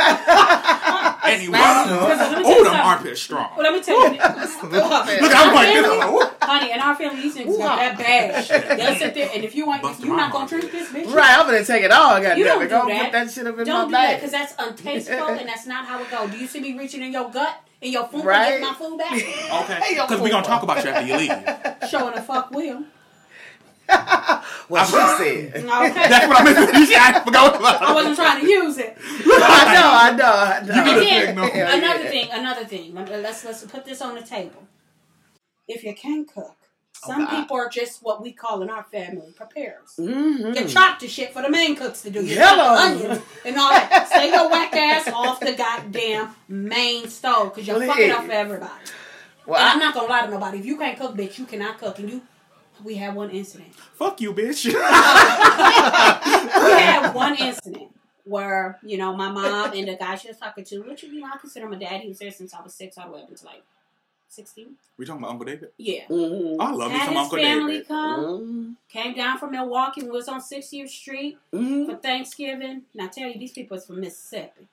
Anyway. 1.24 1.58
Let 1.58 1.86
me 1.86 1.92
tell 1.92 2.04
Oh, 2.04 2.44
them 2.44 2.64
something. 2.64 2.80
armpits 2.80 3.20
strong. 3.22 3.48
Well, 3.56 3.64
let 3.64 3.72
me 3.74 3.82
tell 3.82 4.04
you. 4.12 4.18
Look, 4.18 5.32
I'm 5.34 5.54
like 5.54 5.74
this. 5.74 6.30
Honey, 6.42 6.72
in 6.72 6.80
our 6.80 6.94
family, 6.94 7.22
these 7.22 7.36
niggas 7.36 7.58
got 7.58 7.76
that 7.78 7.98
bad 7.98 8.44
shit. 8.44 8.68
They'll 8.76 8.94
sit 8.96 9.14
there, 9.14 9.30
and 9.34 9.44
if 9.44 9.54
you 9.54 9.72
ain't, 9.72 9.82
Bust 9.82 10.00
you're 10.04 10.16
not 10.16 10.30
gonna 10.32 10.46
drink 10.48 10.70
this, 10.70 10.88
bitch, 10.90 11.12
Right, 11.14 11.38
I'm 11.38 11.46
gonna 11.46 11.64
take 11.64 11.82
it 11.84 11.90
all. 11.90 12.10
Goddamn 12.20 12.38
You 12.38 12.44
don't 12.44 12.62
it. 12.62 12.66
do 12.66 12.70
Go 12.74 12.86
that. 12.86 13.02
put 13.04 13.12
that 13.12 13.30
shit 13.30 13.46
up 13.46 13.58
in 13.58 13.64
Don't 13.66 13.86
do 13.88 13.92
my 13.92 14.06
that 14.06 14.16
because 14.16 14.30
that's 14.32 14.52
untasteful 14.54 15.38
and 15.38 15.48
that's 15.48 15.66
not 15.66 15.86
how 15.86 16.02
it 16.02 16.10
goes. 16.10 16.30
Do 16.30 16.36
you 16.38 16.46
see 16.46 16.60
me 16.60 16.76
reaching 16.78 17.02
in 17.02 17.12
your 17.12 17.30
gut 17.30 17.56
and 17.80 17.90
your 17.92 18.06
food 18.06 18.24
Right. 18.24 18.60
get 18.60 18.60
my 18.60 18.74
food 18.74 18.98
back? 18.98 19.12
Okay. 19.12 19.80
Because 20.04 20.20
we're 20.20 20.28
going 20.30 20.42
to 20.42 20.48
talk 20.48 20.62
about 20.62 20.84
you 20.84 20.90
after 20.90 21.06
you 21.06 21.16
leave. 21.16 21.88
Showing 21.90 22.14
the 22.14 22.20
fuck 22.22 22.50
will. 22.50 22.84
What 24.68 24.86
she 24.86 24.92
said. 24.92 25.64
Okay. 25.64 26.08
That's 26.08 26.26
what 26.28 26.40
I 26.40 26.44
meant 26.44 26.56
to 26.74 26.86
say. 26.86 26.94
I 26.98 27.20
forgot 27.24 27.56
about 27.56 27.82
I 27.82 27.92
wasn't 27.94 28.16
trying 28.16 28.40
to 28.40 28.46
use 28.50 28.78
it. 28.78 28.96
I 28.98 29.74
know, 29.74 29.90
I 29.92 30.16
know, 30.16 30.24
I 30.24 30.60
know. 30.64 30.72
And 30.72 30.86
then 30.88 31.04
said 31.24 31.36
no. 31.36 31.42
Another 31.44 32.04
yeah. 32.04 32.10
thing, 32.10 32.28
another 32.32 32.64
thing. 32.64 32.94
Let- 32.94 33.10
Let's 33.22 33.44
let's 33.44 33.64
put 33.64 33.84
this 33.84 34.00
on 34.00 34.14
the 34.14 34.22
table. 34.22 34.62
If 35.68 35.84
you 35.84 35.94
can 35.94 36.24
cook, 36.24 36.56
some 36.94 37.24
Okay. 37.26 37.36
people 37.36 37.56
are 37.58 37.68
just 37.68 38.02
what 38.02 38.22
we 38.22 38.32
call 38.32 38.62
in 38.62 38.70
our 38.70 38.84
family 38.84 39.32
preparers. 39.36 39.90
Mhm. 39.98 40.58
You 40.58 40.66
chop 40.66 40.98
the 40.98 41.08
shit 41.08 41.32
for 41.34 41.42
the 41.42 41.50
main 41.50 41.76
cooks 41.76 42.00
to 42.02 42.10
do. 42.10 42.24
You 42.24 42.36
Hello. 42.38 42.74
onions 42.76 43.20
and 43.44 43.58
all 43.58 43.70
that. 43.70 44.08
Stay 44.08 44.30
your 44.30 44.48
whack 44.48 44.74
ass 44.74 45.08
off 45.08 45.40
the 45.40 45.52
goddamn 45.52 46.34
main 46.48 47.08
stove 47.08 47.52
because 47.54 47.66
you're 47.68 47.84
fucking 47.86 48.10
up 48.10 48.24
for 48.24 48.32
everybody. 48.32 48.72
Well, 49.46 49.60
and 49.60 49.68
I'm 49.72 49.78
not 49.78 49.92
gonna 49.94 50.08
lie 50.08 50.24
to 50.24 50.30
nobody. 50.30 50.58
If 50.60 50.64
you 50.64 50.78
can't 50.78 50.98
cook, 50.98 51.14
bitch, 51.14 51.38
you 51.38 51.44
cannot 51.44 51.78
cook. 51.78 51.98
And 51.98 52.08
you, 52.10 52.22
we 52.82 52.94
had 52.96 53.14
one 53.14 53.30
incident. 53.30 53.74
Fuck 53.74 54.20
you, 54.20 54.32
bitch. 54.32 54.64
We 56.64 56.80
had 56.80 57.12
one 57.14 57.36
incident 57.36 57.90
where 58.24 58.78
you 58.82 58.96
know 58.96 59.14
my 59.14 59.30
mom 59.30 59.72
and 59.74 59.86
the 59.88 59.96
guy 59.96 60.14
she 60.16 60.28
was 60.28 60.38
talking 60.38 60.64
to, 60.64 60.78
which 60.80 61.02
you 61.02 61.20
know 61.20 61.26
I 61.32 61.36
consider 61.38 61.68
my 61.68 61.76
dad. 61.76 62.00
He 62.00 62.08
was 62.08 62.18
there 62.18 62.30
since 62.30 62.54
I 62.54 62.62
was 62.62 62.74
six 62.74 62.96
all 62.98 63.06
the 63.08 63.12
way 63.16 63.22
up 63.22 63.28
until 63.28 63.48
like 63.50 63.62
sixteen. 64.28 64.74
we 64.96 65.04
talking 65.04 65.20
about 65.22 65.32
Uncle 65.32 65.46
David? 65.46 65.68
Yeah. 65.76 66.04
Mhm. 66.08 66.56
I 66.58 66.70
love 66.72 66.90
me 66.90 66.98
Had 66.98 67.04
some 67.06 67.14
his 67.14 67.22
Uncle 67.22 67.38
family 67.38 67.72
David. 67.74 67.88
come, 67.88 68.24
Mhm. 68.24 68.76
came 68.88 69.14
down 69.14 69.38
from 69.38 69.50
Milwaukee, 69.52 70.00
and 70.02 70.10
was 70.10 70.28
on 70.28 70.40
60th 70.40 70.90
Street 70.90 71.38
Mhm. 71.52 71.86
for 71.86 71.96
Thanksgiving. 71.96 72.82
And 72.92 73.02
I 73.02 73.06
tell 73.08 73.28
you, 73.28 73.38
these 73.38 73.52
people 73.52 73.76
is 73.76 73.86
from 73.86 74.00
Mississippi. 74.00 74.66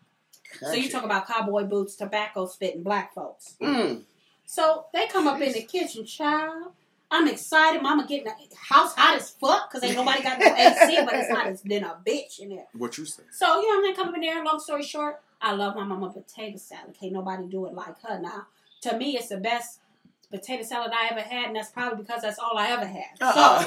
So 0.60 0.68
you 0.68 0.74
Country. 0.74 0.90
talk 0.90 1.04
about 1.04 1.28
cowboy 1.28 1.64
boots, 1.66 1.96
tobacco 1.96 2.46
spitting 2.48 2.84
black 2.84 3.14
folks. 3.14 3.56
Mm. 3.62 4.04
So 4.46 4.86
they 4.94 5.08
come 5.08 5.28
up 5.28 5.40
in 5.42 5.52
the 5.54 5.62
kitchen, 5.62 6.06
child. 6.06 6.74
I'm 7.12 7.28
excited. 7.28 7.82
Mama 7.82 8.08
getting 8.08 8.24
the 8.24 8.34
house 8.56 8.96
hot 8.96 9.18
as 9.18 9.32
fuck 9.32 9.70
because 9.70 9.84
ain't 9.88 9.98
nobody 9.98 10.24
got 10.24 10.40
no 10.40 10.46
AC, 10.46 11.04
but 11.04 11.14
it's 11.14 11.30
hot 11.30 11.48
as 11.48 11.62
been 11.62 11.84
a 11.84 11.98
bitch 12.08 12.40
in 12.40 12.50
there. 12.50 12.68
What 12.74 12.98
you 12.98 13.06
say? 13.06 13.24
So, 13.32 13.60
you 13.60 13.68
know, 13.68 13.78
I'm 13.78 13.84
gonna 13.84 13.96
come 13.96 14.08
up 14.10 14.16
in 14.16 14.22
there. 14.22 14.44
Long 14.44 14.60
story 14.60 14.84
short, 14.84 15.22
I 15.42 15.52
love 15.54 15.76
my 15.76 15.84
mama 15.84 16.10
potato 16.10 16.58
salad. 16.58 16.96
Can't 16.98 17.12
nobody 17.12 17.48
do 17.48 17.66
it 17.66 17.74
like 17.74 18.02
her 18.08 18.20
now. 18.20 18.48
To 18.84 18.98
me, 18.98 19.18
it's 19.18 19.28
the 19.28 19.38
best 19.38 19.80
potato 20.32 20.64
salad 20.64 20.92
I 20.94 21.10
ever 21.12 21.20
had, 21.20 21.48
and 21.48 21.56
that's 21.56 21.70
probably 21.70 22.02
because 22.02 22.22
that's 22.22 22.40
all 22.40 22.58
I 22.58 22.70
ever 22.70 22.86
had. 22.86 23.10
Uh-uh. 23.20 23.64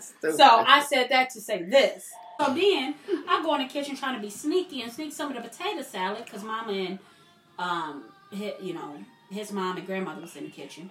So, 0.00 0.32
so 0.36 0.44
I 0.44 0.84
said 0.86 1.08
that 1.10 1.30
to 1.30 1.40
say 1.40 1.62
this. 1.62 2.10
So 2.40 2.52
then 2.52 2.94
I 3.28 3.42
go 3.42 3.54
in 3.54 3.62
the 3.62 3.68
kitchen 3.68 3.96
trying 3.96 4.16
to 4.16 4.20
be 4.20 4.30
sneaky 4.30 4.82
and 4.82 4.92
sneak 4.92 5.12
some 5.12 5.30
of 5.34 5.42
the 5.42 5.48
potato 5.48 5.82
salad 5.82 6.24
because 6.24 6.42
mama 6.44 6.72
and 6.72 6.98
um, 7.58 8.04
hi 8.32 8.54
you 8.60 8.74
know, 8.74 8.96
his 9.30 9.52
mom 9.52 9.76
and 9.76 9.86
grandmother 9.86 10.20
was 10.20 10.36
in 10.36 10.44
the 10.44 10.50
kitchen. 10.50 10.90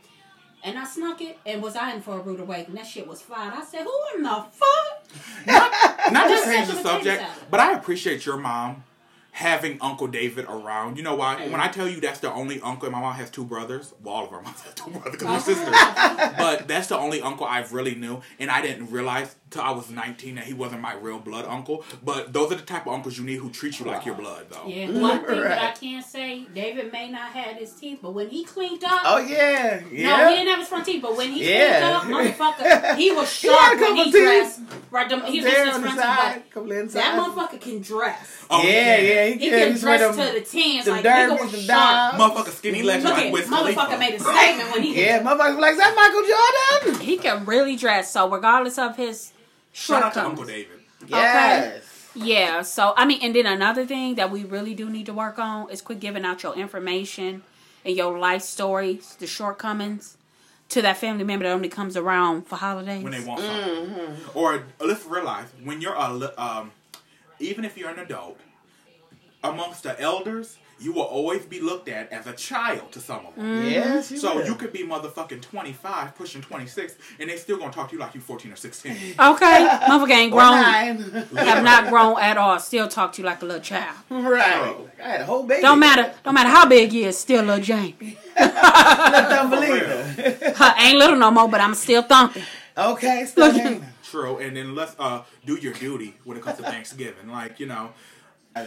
And 0.64 0.78
I 0.78 0.86
snuck 0.86 1.22
it 1.22 1.38
and 1.46 1.62
was 1.62 1.76
eyeing 1.76 2.02
for 2.02 2.18
a 2.18 2.22
rude 2.22 2.40
awakening. 2.40 2.76
That 2.76 2.88
shit 2.88 3.08
was 3.08 3.22
fried. 3.22 3.54
I 3.54 3.64
said, 3.64 3.84
"Who 3.84 3.94
in 4.18 4.24
the 4.24 4.46
fuck?" 4.52 6.12
Not 6.12 6.24
to 6.24 6.30
Just 6.30 6.46
change 6.46 6.68
the 6.68 6.82
subject, 6.82 7.24
but 7.50 7.60
I 7.60 7.74
appreciate 7.74 8.26
your 8.26 8.38
mom 8.38 8.84
having 9.32 9.78
Uncle 9.82 10.08
David 10.08 10.46
around. 10.50 10.98
You 10.98 11.04
know 11.04 11.14
why? 11.16 11.48
When 11.50 11.62
I 11.62 11.68
tell 11.68 11.88
you 11.88 12.02
that's 12.02 12.20
the 12.20 12.34
only 12.34 12.60
uncle, 12.62 12.90
my 12.90 13.00
mom 13.00 13.14
has 13.16 13.30
two 13.30 13.46
brothers. 13.46 13.94
Well, 14.04 14.16
all 14.16 14.26
of 14.26 14.34
our 14.34 14.42
moms 14.42 14.62
have 14.62 14.74
two 14.74 14.90
brothers 14.90 15.12
because 15.12 15.48
we're 15.48 15.56
sisters. 15.56 15.76
but 16.38 16.68
that's 16.68 16.88
the 16.88 16.98
only 16.98 17.22
uncle 17.22 17.46
I've 17.46 17.72
really 17.72 17.94
knew, 17.94 18.22
and 18.40 18.50
I 18.50 18.62
didn't 18.64 18.90
realize 18.90 19.36
till 19.50 19.62
I 19.62 19.72
was 19.72 19.90
19 19.90 20.36
that 20.36 20.44
he 20.46 20.54
wasn't 20.54 20.82
my 20.82 20.94
real 20.94 21.20
blood 21.20 21.46
uncle. 21.46 21.84
But 22.04 22.34
those 22.34 22.52
are 22.52 22.56
the 22.56 22.62
type 22.64 22.86
of 22.88 22.94
uncles 22.94 23.18
you 23.18 23.24
need 23.24 23.38
who 23.38 23.50
treat 23.50 23.80
you 23.80 23.86
like 23.86 24.06
your 24.06 24.16
blood, 24.16 24.48
though. 24.50 24.68
Yeah, 24.68 24.90
one 25.00 25.26
thing 25.26 25.42
that 25.42 25.60
I 25.62 25.66
Right. 25.68 25.80
can 25.80 26.02
say, 26.04 26.44
David 26.54 26.92
may 26.92 27.10
not 27.10 27.32
have 27.32 27.56
his 27.58 27.74
teeth, 27.74 28.00
but 28.02 28.12
when 28.14 28.30
he 28.30 28.44
cleaned 28.44 28.84
up, 28.84 29.02
Oh 29.06 29.18
yeah, 29.20 29.80
no, 29.82 29.90
he 29.90 30.36
didn't 30.36 30.48
have 30.50 30.60
his 30.60 30.68
front 30.68 30.86
teeth, 30.86 31.02
but 31.02 31.16
when 31.16 31.32
he 31.32 31.44
Yeah. 31.50 31.80
cleaned 31.80 31.94
up, 31.96 32.04
motherfucker, 32.58 32.96
he 32.98 33.12
was 33.12 33.34
He 33.42 33.48
had 33.48 33.56
a 33.56 33.60
sharp 33.60 33.80
when 33.80 33.80
couple 33.90 34.04
he 34.04 34.12
teeth. 34.12 34.22
dressed. 34.22 34.60
Right, 34.90 35.10
them, 35.10 35.22
he 35.26 35.38
was 35.40 35.46
there 35.46 35.66
his 35.66 35.76
on 35.76 35.82
the 35.82 35.88
front 35.88 36.00
side, 36.00 36.34
teeth, 36.36 36.44
couple 36.54 36.72
inside. 36.72 37.00
that 37.02 37.20
motherfucker 37.20 37.62
can 37.62 37.82
dress. 37.82 38.46
Oh, 38.50 38.64
yeah, 38.68 38.98
yeah, 38.98 39.26
he, 39.26 39.34
He 39.34 39.50
can. 39.50 39.60
can 39.60 39.72
He's 39.74 39.84
one 39.84 39.98
dress 39.98 40.10
of 40.10 40.16
to 40.16 40.22
them, 40.22 40.34
the 40.34 40.42
tens, 40.42 40.86
them 40.86 40.96
like 40.96 41.06
nigga 41.06 41.28
derbies 41.28 41.40
was 41.42 41.54
and 41.54 41.64
sharp. 41.64 42.18
dimes. 42.18 42.22
Motherfucker 42.34 42.52
skinny 42.52 42.84
legs 42.84 43.04
Look 43.04 43.14
like 43.14 43.26
at 43.26 43.34
Wiz 43.34 43.48
motherfucker 43.48 43.76
Khalifa. 43.76 43.98
made 43.98 44.14
a 44.16 44.20
statement 44.20 44.72
when 44.72 44.84
he 44.84 45.06
Yeah, 45.06 45.24
motherfuckers 45.24 45.56
be 45.56 45.62
like, 45.62 45.72
is 45.74 45.78
that 45.80 45.96
Michael 45.96 46.88
Jordan? 46.92 47.06
he 47.06 47.18
can 47.18 47.46
really 47.46 47.76
dress. 47.76 48.12
So 48.14 48.30
regardless 48.30 48.78
of 48.78 48.96
his 48.96 49.32
Shout 49.78 50.04
out 50.04 50.14
to. 50.16 50.26
Uncle 50.26 50.46
David. 50.46 50.80
Yes. 51.08 51.84
Yeah, 52.16 52.64
so 52.64 52.94
I 52.98 53.06
mean, 53.06 53.20
and 53.22 53.36
then 53.36 53.46
another 53.46 53.86
thing 53.86 54.16
that 54.16 54.32
we 54.32 54.44
really 54.44 54.74
do 54.74 54.90
need 54.90 55.06
to 55.06 55.14
work 55.14 55.38
on 55.38 55.70
is 55.70 55.82
quit 55.84 56.00
giving 56.00 56.26
out 56.26 56.42
your 56.42 56.56
information 56.56 57.44
and 57.86 57.96
your 57.96 58.18
life 58.18 58.42
stories, 58.42 59.16
the 59.20 59.28
shortcomings. 59.28 60.16
to 60.70 60.82
that 60.82 60.98
family 60.98 61.24
member 61.24 61.46
that 61.46 61.54
only 61.54 61.70
comes 61.70 61.96
around 61.96 62.46
for 62.48 62.58
holidays. 62.58 63.02
when 63.04 63.14
they 63.14 63.24
want 63.24 63.40
something. 63.40 64.18
Or 64.34 64.64
let's 64.82 65.06
realize 65.06 65.48
when 65.64 65.80
you're 65.80 65.94
a 65.96 66.12
li- 66.14 66.36
um, 66.38 66.72
even 67.40 67.64
if 67.64 67.78
you're 67.78 67.90
an 67.90 68.00
adult, 68.00 68.38
amongst 69.44 69.84
the 69.84 69.94
elders, 70.02 70.58
you 70.80 70.92
will 70.94 71.02
always 71.04 71.44
be 71.46 71.60
looked 71.60 71.90
at 71.90 72.12
as 72.12 72.28
a 72.28 72.34
child 72.34 72.92
to 72.92 73.00
some 73.00 73.26
of 73.26 73.36
them. 73.36 73.66
Yes, 73.66 74.12
you 74.12 74.18
So 74.18 74.36
will. 74.36 74.46
you 74.46 74.56
could 74.56 74.72
be 74.72 74.84
motherfucking 74.84 75.42
25, 75.42 76.16
pushing 76.16 76.42
26, 76.42 76.96
and 77.20 77.30
they 77.30 77.38
still 77.38 77.58
gonna 77.58 77.72
talk 77.72 77.90
to 77.90 77.96
you 77.96 78.00
like 78.00 78.14
you 78.16 78.22
14 78.22 78.52
or 78.52 78.56
16. 78.56 78.92
Okay, 79.20 79.68
motherfucker 79.84 80.10
ain't 80.12 80.32
grown, 80.32 80.52
nine. 80.62 80.98
have 81.36 81.64
not 81.64 81.90
grown 81.90 82.20
at 82.20 82.38
all. 82.38 82.60
Still 82.60 82.88
talk 82.88 83.14
to 83.14 83.22
you 83.22 83.26
like 83.26 83.42
a 83.42 83.46
little 83.46 83.62
child. 83.62 83.98
right. 84.10 84.76
I 85.04 85.08
had 85.10 85.22
a 85.22 85.26
whole 85.26 85.44
baby. 85.44 85.62
Don't 85.64 85.80
matter, 85.80 86.14
don't 86.24 86.34
matter 86.34 86.50
how 86.50 86.68
big 86.68 86.92
he 86.92 87.04
is, 87.06 87.18
still 87.18 87.44
little 87.44 87.64
Jamie. 87.64 88.18
Don't 88.38 89.50
believe 89.50 89.70
real. 89.72 90.04
it. 90.26 90.54
Huh, 90.56 90.74
ain't 90.80 90.98
little 90.98 91.16
no 91.18 91.32
more, 91.32 91.48
but 91.50 91.62
I'm 91.62 91.74
still 91.76 92.02
thumping. 92.04 92.44
Okay, 92.78 93.26
still 93.26 93.52
Look- 93.52 93.82
True, 94.04 94.38
and 94.38 94.56
then 94.56 94.74
let's 94.74 94.96
uh 95.00 95.24
do 95.46 95.56
your 95.56 95.74
duty 95.74 96.14
when 96.24 96.38
it 96.38 96.44
comes 96.44 96.58
to 96.58 96.64
Thanksgiving. 96.64 97.30
Like 97.30 97.60
you 97.60 97.66
know, 97.66 97.90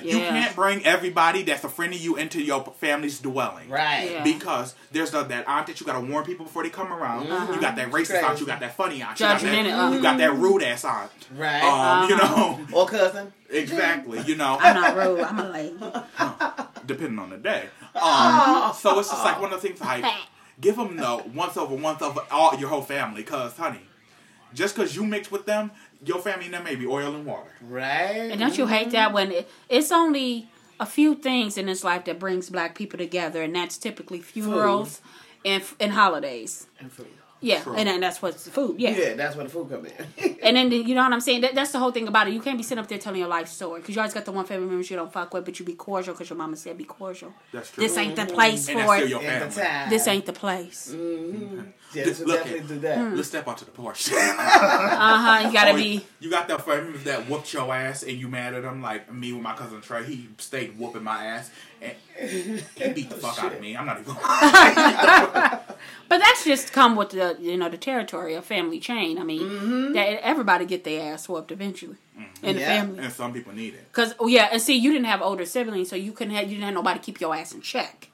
you 0.03 0.19
Yeah. 0.19 0.29
can't 0.31 0.55
bring 0.57 0.85
everybody 0.85 1.43
that's 1.43 1.65
a 1.65 1.69
friend 1.69 1.93
of 1.95 2.01
you 2.01 2.17
into 2.17 2.41
your 2.43 2.63
family's 2.81 3.19
dwelling. 3.19 3.69
Right. 3.69 4.11
Yeah. 4.13 4.23
Because 4.25 4.75
there's 4.93 5.11
the, 5.11 5.23
that 5.25 5.49
aunt 5.49 5.67
that 5.69 5.81
you 5.81 5.87
gotta 5.87 6.01
warn 6.01 6.25
people 6.25 6.47
before 6.47 6.63
they 6.63 6.71
come 6.71 6.93
around. 6.93 7.25
You 7.55 7.61
got 7.61 7.77
that 7.77 7.91
racist 7.91 8.11
Crazy. 8.11 8.17
aunt. 8.25 8.41
You 8.41 8.47
got 8.47 8.61
that 8.61 8.77
funny 8.77 9.03
aunt. 9.03 9.19
You 9.21 9.27
got 9.27 9.41
Judgmental 9.41 9.65
that, 9.65 9.67
aunt. 9.75 9.95
you 9.95 10.03
got 10.03 10.19
that 10.19 10.33
rude 10.35 10.63
ass 10.63 10.85
aunt. 10.85 11.11
Right. 11.37 11.63
Um, 11.63 12.09
you 12.09 12.15
Uh-huh. 12.17 12.37
know, 12.37 12.67
or 12.73 12.87
cousin. 12.87 13.33
exactly. 13.51 14.21
You 14.23 14.37
know, 14.37 14.59
I'm 14.61 14.75
not 14.75 14.97
rude. 14.97 15.21
I'm 15.21 15.39
a 15.39 15.49
lady. 15.49 15.77
depending 16.87 17.19
on 17.19 17.31
the 17.31 17.37
day. 17.39 17.65
Um, 17.95 18.73
so 18.75 18.99
it's 18.99 19.11
just 19.11 19.25
like 19.25 19.41
one 19.41 19.53
of 19.53 19.61
the 19.61 19.69
things 19.69 19.81
like 19.81 20.05
give 20.61 20.77
them 20.77 20.97
the 20.97 21.23
once 21.35 21.57
over 21.57 21.75
once 21.75 22.03
over 22.03 22.21
all 22.31 22.55
your 22.59 22.69
whole 22.69 22.83
family. 22.83 23.23
Cause 23.23 23.57
honey, 23.57 23.81
just 24.55 24.75
cause 24.77 24.95
you 24.97 25.05
mix 25.05 25.31
with 25.31 25.47
them, 25.47 25.71
your 26.05 26.21
family 26.21 26.47
and 26.47 26.55
them 26.55 26.65
may 26.65 26.77
be 26.77 26.87
oil 26.87 27.15
and 27.15 27.27
water. 27.27 27.51
Right. 27.61 28.31
And 28.31 28.41
don't 28.41 28.57
you 28.57 28.67
hate 28.67 28.91
that 28.93 29.13
when 29.13 29.33
it, 29.33 29.49
it's 29.69 29.93
only 29.93 30.49
a 30.79 30.87
few 30.87 31.15
things 31.15 31.59
in 31.59 31.67
this 31.67 31.85
life 31.85 32.07
that 32.07 32.19
brings 32.19 32.51
black 32.51 32.75
people 32.75 32.99
together, 32.99 33.43
and 33.43 33.55
that's 33.55 33.77
typically 33.77 34.21
funerals 34.21 35.01
and 35.45 35.63
and 35.79 35.93
holidays. 35.93 36.67
And 36.79 36.91
food. 36.91 37.09
Yeah, 37.43 37.63
True. 37.63 37.75
and 37.75 37.89
then 37.89 38.01
that's 38.01 38.21
what's 38.21 38.45
the 38.45 38.51
food. 38.51 38.79
Yeah. 38.79 38.91
Yeah, 38.91 39.15
that's 39.15 39.35
where 39.35 39.45
the 39.45 39.51
food 39.51 39.71
come 39.71 39.87
in. 39.87 40.37
And 40.43 40.57
then 40.57 40.73
you 40.73 40.95
know 40.95 41.03
what 41.03 41.13
I'm 41.13 41.21
saying. 41.21 41.43
That, 41.43 41.55
that's 41.55 41.73
the 41.73 41.79
whole 41.79 41.91
thing 41.93 42.09
about 42.09 42.27
it. 42.27 42.33
You 42.33 42.41
can't 42.41 42.57
be 42.57 42.63
sitting 42.63 42.83
up 42.83 42.89
there 42.89 42.99
telling 42.99 43.21
your 43.21 43.29
life 43.29 43.49
story 43.49 43.81
because 43.81 43.95
you 43.95 44.01
always 44.01 44.15
got 44.15 44.25
the 44.25 44.33
one 44.33 44.47
family 44.47 44.67
member 44.67 44.83
you 44.83 44.97
don't 44.97 45.13
fuck 45.13 45.35
with, 45.35 45.45
but 45.45 45.59
you 45.59 45.67
be 45.67 45.75
cordial 45.75 46.15
because 46.15 46.31
your 46.31 46.37
mama 46.39 46.57
said 46.57 46.79
be 46.79 46.85
cordial. 46.85 47.35
That's 47.53 47.71
true. 47.71 47.83
This 47.83 47.97
ain't 47.99 48.17
the 48.17 48.23
mm-hmm. 48.23 48.35
place 48.35 48.69
and 48.69 48.79
that's 48.79 48.91
for 48.91 48.97
still 48.97 49.07
it. 49.07 49.11
your 49.11 49.31
At 49.31 49.53
family. 49.53 49.91
This 49.91 50.09
ain't 50.09 50.25
the 50.27 50.33
place. 50.33 50.93
Mm-hmm. 50.95 51.45
Mm-hmm. 51.45 51.61
Yeah, 51.93 52.05
Just 52.05 52.21
so 52.21 52.27
look 52.27 52.37
definitely 52.39 52.61
at- 52.61 52.69
do 52.69 52.79
that. 52.81 52.99
Mm. 52.99 53.17
Let's 53.17 53.29
step 53.29 53.49
out 53.49 53.59
to 53.59 53.65
the 53.65 53.71
porch. 53.71 54.11
Uh 54.21 55.19
huh. 55.19 55.47
You 55.47 55.53
gotta 55.53 55.73
Or 55.73 55.77
be. 55.77 56.05
You 56.21 56.31
got 56.31 56.49
the 56.49 56.59
family 56.59 56.85
members 56.85 57.05
that 57.05 57.29
whooped 57.29 57.53
your 57.53 57.73
ass 57.75 58.03
and 58.03 58.13
you 58.13 58.29
mad 58.29 58.55
at 58.55 58.63
them. 58.63 58.81
Like 58.83 59.13
me 59.13 59.33
with 59.33 59.43
my 59.43 59.55
cousin 59.55 59.81
Trey, 59.81 60.05
he 60.05 60.29
stayed 60.39 60.79
whooping 60.79 61.03
my 61.03 61.25
ass 61.25 61.51
and 61.83 61.95
he 62.77 62.89
beat 62.93 63.09
the 63.11 63.17
fuck 63.17 63.43
out 63.43 63.53
of 63.55 63.61
me. 63.61 63.77
I'm 63.77 63.87
not 63.87 64.01
even. 64.01 64.15
But 66.09 66.19
that's 66.19 66.45
just 66.45 66.73
come 66.73 66.97
with 66.97 67.11
the 67.11 67.37
you 67.41 67.57
know 67.57 67.69
the 67.69 67.77
territory 67.79 68.35
of 68.35 68.45
family 68.45 68.81
chain. 68.81 69.17
I 69.19 69.23
mean, 69.23 69.43
Mm-hmm. 69.43 69.93
that 69.93 70.25
everybody 70.27 70.65
get 70.67 70.83
their 70.85 71.13
ass 71.15 71.29
whooped 71.29 71.53
eventually 71.53 71.97
in 72.43 72.57
the 72.57 72.63
family. 72.63 72.99
and 72.99 73.13
some 73.13 73.33
people 73.33 73.53
need 73.55 73.75
it. 73.75 73.93
Cause 73.93 74.15
oh 74.19 74.27
yeah, 74.27 74.49
and 74.53 74.61
see, 74.61 74.75
you 74.77 74.93
didn't 74.93 75.07
have 75.07 75.23
older 75.23 75.47
siblings, 75.47 75.89
so 75.89 75.95
you 75.97 76.11
couldn't 76.13 76.35
have 76.35 76.45
you 76.45 76.57
didn't 76.57 76.65
have 76.65 76.75
nobody 76.75 76.99
keep 76.99 77.21
your 77.21 77.35
ass 77.35 77.53
in 77.53 77.61
check. 77.63 78.10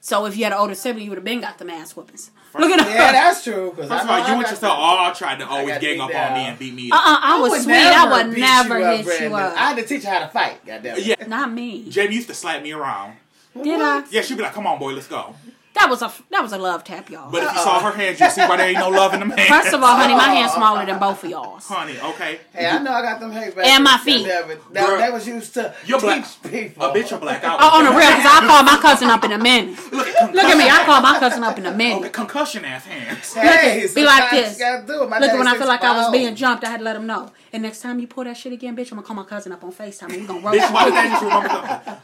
So 0.00 0.26
if 0.26 0.36
you 0.36 0.44
had 0.44 0.52
an 0.52 0.58
older 0.58 0.74
sibling, 0.74 1.04
you 1.04 1.10
would 1.10 1.18
have 1.18 1.24
been 1.24 1.40
got 1.40 1.58
the 1.58 1.70
ass 1.72 1.96
whoopings. 1.96 2.30
Look 2.58 2.70
at 2.70 2.78
that. 2.78 2.88
Yeah, 2.88 3.06
her. 3.08 3.12
that's 3.12 3.44
true. 3.44 3.72
Cause 3.76 3.88
First 3.88 4.04
of 4.04 4.10
all, 4.10 4.18
you 4.18 4.24
I 4.24 4.32
and 4.32 4.42
got 4.42 4.50
yourself 4.50 4.60
some- 4.60 4.70
all 4.80 5.14
tried 5.14 5.38
to 5.40 5.46
always 5.48 5.78
gang 5.78 5.94
beat 5.94 6.00
up 6.00 6.14
on 6.14 6.32
me 6.34 6.40
and 6.46 6.58
beat 6.58 6.74
me 6.74 6.90
Uh 6.90 6.96
Up. 6.96 7.06
Uh-uh, 7.06 7.18
I 7.22 7.40
was 7.40 7.50
would 7.50 7.62
sweet. 7.62 7.74
I 7.74 8.10
would 8.24 8.38
never 8.38 8.78
you 8.78 8.84
up, 8.84 9.04
hit 9.04 9.20
you 9.22 9.34
up. 9.34 9.52
I 9.54 9.58
had 9.68 9.76
to 9.76 9.84
teach 9.84 10.04
you 10.04 10.08
how 10.10 10.20
to 10.20 10.28
fight. 10.28 10.64
Goddamn. 10.64 10.96
Yeah, 11.00 11.14
Not 11.26 11.52
me. 11.52 11.88
Jamie 11.90 12.14
used 12.14 12.28
to 12.28 12.34
slap 12.34 12.62
me 12.62 12.72
around. 12.72 13.16
Did 13.60 13.80
I? 13.80 14.04
Yeah, 14.10 14.22
she'd 14.22 14.36
be 14.36 14.42
like, 14.42 14.54
"Come 14.54 14.66
on, 14.66 14.78
boy, 14.78 14.92
let's 14.92 15.08
go." 15.08 15.34
That 15.78 15.88
was 15.88 16.02
a 16.02 16.12
that 16.30 16.42
was 16.42 16.52
a 16.52 16.58
love 16.58 16.82
tap, 16.84 17.08
y'all. 17.08 17.30
But 17.30 17.44
if 17.44 17.52
you 17.52 17.58
saw 17.58 17.78
her 17.80 17.92
hands, 17.96 18.18
you 18.18 18.28
see 18.30 18.40
why 18.42 18.56
there 18.56 18.68
ain't 18.68 18.78
no 18.78 18.88
love 18.90 19.14
in 19.14 19.20
them 19.20 19.30
hands. 19.30 19.48
First 19.48 19.74
of 19.74 19.82
all, 19.82 19.94
honey, 19.96 20.14
my 20.14 20.24
hand's 20.34 20.52
smaller 20.58 20.84
than 20.84 20.98
both 20.98 21.22
of 21.22 21.30
y'all's. 21.30 21.66
honey, 21.66 21.96
okay. 22.00 22.40
Hey, 22.52 22.66
I 22.68 22.78
know 22.82 22.90
I 22.92 23.02
got 23.02 23.20
them 23.20 23.30
hate 23.30 23.54
back. 23.54 23.64
And 23.66 23.84
my 23.84 23.96
feet. 23.98 24.26
That, 24.26 24.48
Girl, 24.74 24.98
that 24.98 25.12
was 25.12 25.26
used 25.28 25.54
to 25.54 25.72
You're 25.86 26.00
black. 26.00 26.26
people. 26.42 26.82
A 26.84 26.92
bitch 26.92 27.12
will 27.12 27.18
black 27.20 27.44
out. 27.44 27.58
Oh, 27.62 27.78
on 27.78 27.84
the 27.84 27.90
real, 27.90 28.00
because 28.10 28.26
I 28.26 28.46
call 28.46 28.62
my 28.64 28.78
cousin 28.82 29.08
up 29.08 29.22
in 29.24 29.32
a 29.32 29.38
minute. 29.38 29.78
Look 29.92 30.06
Look 30.34 30.44
at 30.44 30.58
me, 30.58 30.68
I 30.68 30.82
call 30.84 31.00
my 31.00 31.18
cousin 31.20 31.44
up 31.44 31.56
in 31.58 31.64
a 31.66 31.68
Okay, 31.68 31.76
minute. 31.78 32.12
concussion 32.12 32.64
ass 32.64 32.84
hands. 32.84 33.32
Hey, 33.34 33.86
Be 33.94 34.04
like 34.04 34.30
this. 34.32 34.56
Do. 34.58 35.06
My 35.08 35.18
Look, 35.20 35.32
when 35.32 35.46
I 35.46 35.56
feel 35.56 35.68
like 35.68 35.82
I 35.84 35.96
was 35.96 36.10
being 36.10 36.34
jumped, 36.34 36.64
I 36.64 36.70
had 36.70 36.78
to 36.78 36.84
let 36.84 36.96
him 36.96 37.06
know. 37.06 37.30
And 37.52 37.62
next 37.62 37.82
time 37.82 38.00
you 38.00 38.06
pull 38.08 38.24
that 38.24 38.36
shit 38.36 38.52
again, 38.52 38.76
bitch, 38.76 38.90
I'm 38.90 38.96
gonna 38.98 39.02
call 39.06 39.16
my 39.16 39.24
cousin 39.24 39.52
up 39.52 39.62
on 39.62 39.72
FaceTime 39.72 40.10
and 40.12 40.22
we 40.22 40.26
gonna 40.26 40.40
roast 40.44 40.58
Bitch, 40.58 40.72
why 40.74 40.86
you. 40.86 40.92
did 40.92 41.20
you 41.22 41.28
remember 41.28 41.48
something? 41.48 41.94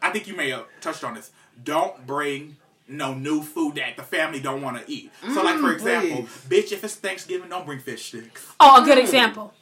I 0.00 0.10
think 0.10 0.28
you 0.28 0.36
may 0.36 0.50
have 0.50 0.66
touched 0.80 1.02
on 1.02 1.14
this. 1.14 1.30
Don't 1.64 2.06
bring 2.06 2.56
no 2.88 3.14
new 3.14 3.42
food 3.42 3.76
that 3.76 3.96
the 3.96 4.02
family 4.02 4.40
don't 4.40 4.62
want 4.62 4.84
to 4.84 4.92
eat. 4.92 5.10
So, 5.22 5.42
like 5.42 5.56
mm, 5.56 5.60
for 5.60 5.72
example, 5.72 6.22
bitch, 6.48 6.72
if 6.72 6.84
it's 6.84 6.96
Thanksgiving, 6.96 7.48
don't 7.48 7.66
bring 7.66 7.78
fish 7.78 8.06
sticks. 8.06 8.46
Oh, 8.60 8.82
a 8.82 8.84
good 8.84 8.98
mm. 8.98 9.02
example. 9.02 9.52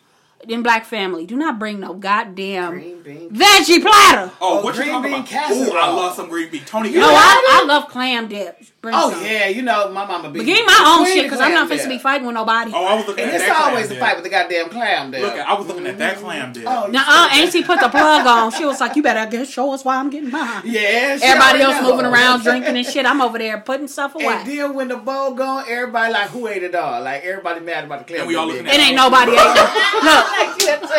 In 0.49 0.63
black 0.65 0.85
family, 0.85 1.25
do 1.25 1.37
not 1.37 1.61
bring 1.61 1.79
no 1.79 1.95
goddamn 1.95 2.73
Green 2.73 3.03
bean. 3.03 3.31
veggie 3.31 3.81
platter. 3.81 4.33
Oh, 4.41 4.59
Oh, 4.59 4.65
what 4.65 4.75
you 4.77 4.85
talking 4.87 5.03
bean 5.03 5.13
about? 5.21 5.27
casserole. 5.29 5.69
Ooh, 5.69 5.79
I 5.79 5.89
love 5.93 6.17
some 6.17 6.29
green 6.29 6.51
bean. 6.51 6.65
Tony, 6.65 6.91
No, 6.91 7.01
got 7.01 7.15
I, 7.15 7.61
I 7.63 7.67
love 7.67 7.89
clam 7.89 8.27
dip. 8.27 8.61
Bring 8.81 8.93
Oh 8.99 9.13
some. 9.13 9.25
yeah, 9.25 9.47
you 9.47 9.63
know 9.63 9.93
my 9.93 10.05
mama 10.05 10.31
be. 10.31 10.41
But 10.41 10.47
give 10.47 10.57
me 10.57 10.65
my 10.67 10.97
own 10.99 11.07
shit 11.07 11.23
because 11.23 11.39
I'm 11.39 11.53
not 11.55 11.69
supposed 11.69 11.85
to 11.85 11.89
be 11.89 11.99
fighting 11.99 12.27
with 12.27 12.35
nobody. 12.35 12.73
Oh, 12.75 12.85
I 12.85 12.95
was 12.97 13.07
looking 13.07 13.23
And 13.23 13.31
at 13.33 13.37
it's 13.41 13.47
that 13.47 13.57
always 13.69 13.87
clam 13.87 13.93
a 13.93 13.95
dip. 13.95 14.01
fight 14.01 14.15
with 14.17 14.25
the 14.25 14.31
goddamn 14.31 14.69
clam 14.71 15.11
there. 15.13 15.21
Look, 15.23 15.35
I 15.37 15.55
was 15.55 15.67
looking 15.69 15.87
at 15.87 15.99
that 15.99 16.17
clam 16.17 16.53
dip. 16.53 16.65
Oh, 16.67 16.89
Now, 16.89 17.05
uh, 17.07 17.29
Auntie 17.33 17.63
put 17.63 17.79
the 17.79 17.89
plug 17.89 18.27
on. 18.27 18.51
She 18.51 18.65
was 18.65 18.81
like, 18.81 18.97
"You 18.97 19.05
better 19.05 19.31
get 19.31 19.47
show 19.47 19.73
us 19.73 19.85
why 19.85 19.99
I'm 19.99 20.11
getting 20.11 20.33
mine." 20.33 20.63
yeah. 20.65 21.17
Everybody 21.23 21.61
else 21.61 21.81
know. 21.81 21.91
moving 21.93 22.07
around, 22.07 22.43
drinking 22.43 22.77
and 22.77 22.85
shit. 22.85 23.07
I'm 23.07 23.21
over 23.21 23.39
there 23.39 23.61
putting 23.61 23.87
stuff 23.87 24.17
And 24.17 24.25
away. 24.25 24.43
then 24.45 24.75
when 24.75 24.89
the 24.89 24.97
bowl 24.97 25.35
gone, 25.35 25.65
everybody 25.69 26.13
like 26.13 26.31
who 26.31 26.49
ate 26.49 26.65
it 26.65 26.75
all? 26.75 27.01
Like 27.03 27.23
everybody 27.23 27.61
mad 27.61 27.85
about 27.85 28.01
the 28.01 28.05
clam. 28.07 28.21
And 28.23 28.29
we 28.29 28.35
all 28.35 28.47
dip. 28.49 28.57
looking 28.57 28.69
at 28.69 28.75
It 28.75 28.81
ain't 28.83 28.97
nobody 28.97 29.31
ate 29.31 29.37
nothing. 29.37 30.03
Look, 30.03 30.27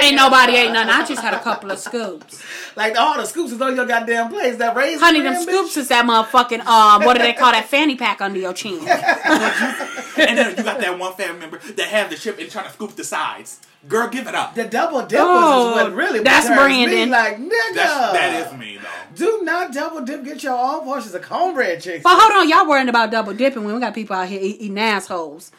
ain't 0.02 0.16
nobody 0.16 0.54
ate 0.56 0.72
nothing. 0.72 0.90
I 0.90 1.06
just 1.06 1.22
had 1.22 1.34
a 1.34 1.40
couple 1.40 1.72
of 1.72 1.80
scoops. 1.80 2.44
Like 2.76 2.98
all 2.98 3.18
the 3.18 3.26
scoops 3.26 3.52
is 3.52 3.62
on 3.62 3.76
your 3.76 3.86
goddamn 3.86 4.30
place. 4.30 4.58
That 4.58 4.76
raisin. 4.76 5.00
Honey, 5.00 5.22
them 5.22 5.34
bitch. 5.36 5.44
scoops 5.44 5.78
is 5.78 5.88
that 5.90 6.06
motherfucking 6.06 6.66
um, 6.66 7.04
what 7.06 7.16
do 7.18 7.24
they 7.24 7.34
call 7.34 7.52
that 7.52 7.66
fanny 7.66 7.96
pack 7.96 8.22
under 8.22 8.40
your 8.40 8.54
chin? 8.54 8.80
and 8.88 10.38
then 10.38 10.58
you 10.58 10.64
got 10.64 10.80
that 10.80 10.98
one 10.98 11.14
family 11.14 11.40
member 11.40 11.58
that 11.60 11.88
have 11.88 12.10
the 12.10 12.16
chip 12.16 12.40
and 12.40 12.50
trying 12.50 12.66
to 12.66 12.72
scoop 12.72 12.96
the 12.96 13.04
sides. 13.04 13.60
Girl, 13.88 14.08
give 14.08 14.28
it 14.28 14.36
up. 14.36 14.56
The 14.56 14.64
double 14.64 15.02
dippers 15.02 15.26
Oh, 15.28 15.70
is 15.78 15.84
what 15.84 15.94
really 15.94 16.20
that's 16.22 16.48
turns 16.48 16.58
me. 16.58 16.86
Brandon. 16.86 17.10
Like 17.10 17.38
nigga, 17.38 17.76
That's, 17.76 18.14
that 18.14 18.48
is 18.54 18.58
me, 18.58 18.78
though. 18.78 19.16
Do 19.16 19.42
not 19.44 19.74
double 19.74 20.06
dip. 20.06 20.24
Get 20.24 20.42
your 20.42 20.58
own 20.58 20.86
portions 20.86 21.14
of 21.14 21.22
cornbread 21.22 21.82
chicks. 21.82 22.02
But 22.02 22.18
hold 22.18 22.32
on, 22.32 22.50
y'all 22.50 22.66
worrying 22.68 22.88
about 22.88 23.12
double 23.12 23.34
dipping 23.34 23.66
when 23.66 23.74
we 23.76 23.82
got 23.82 23.94
people 23.94 24.16
out 24.16 24.30
here 24.30 24.40
eating 24.42 24.80
assholes. 24.80 25.52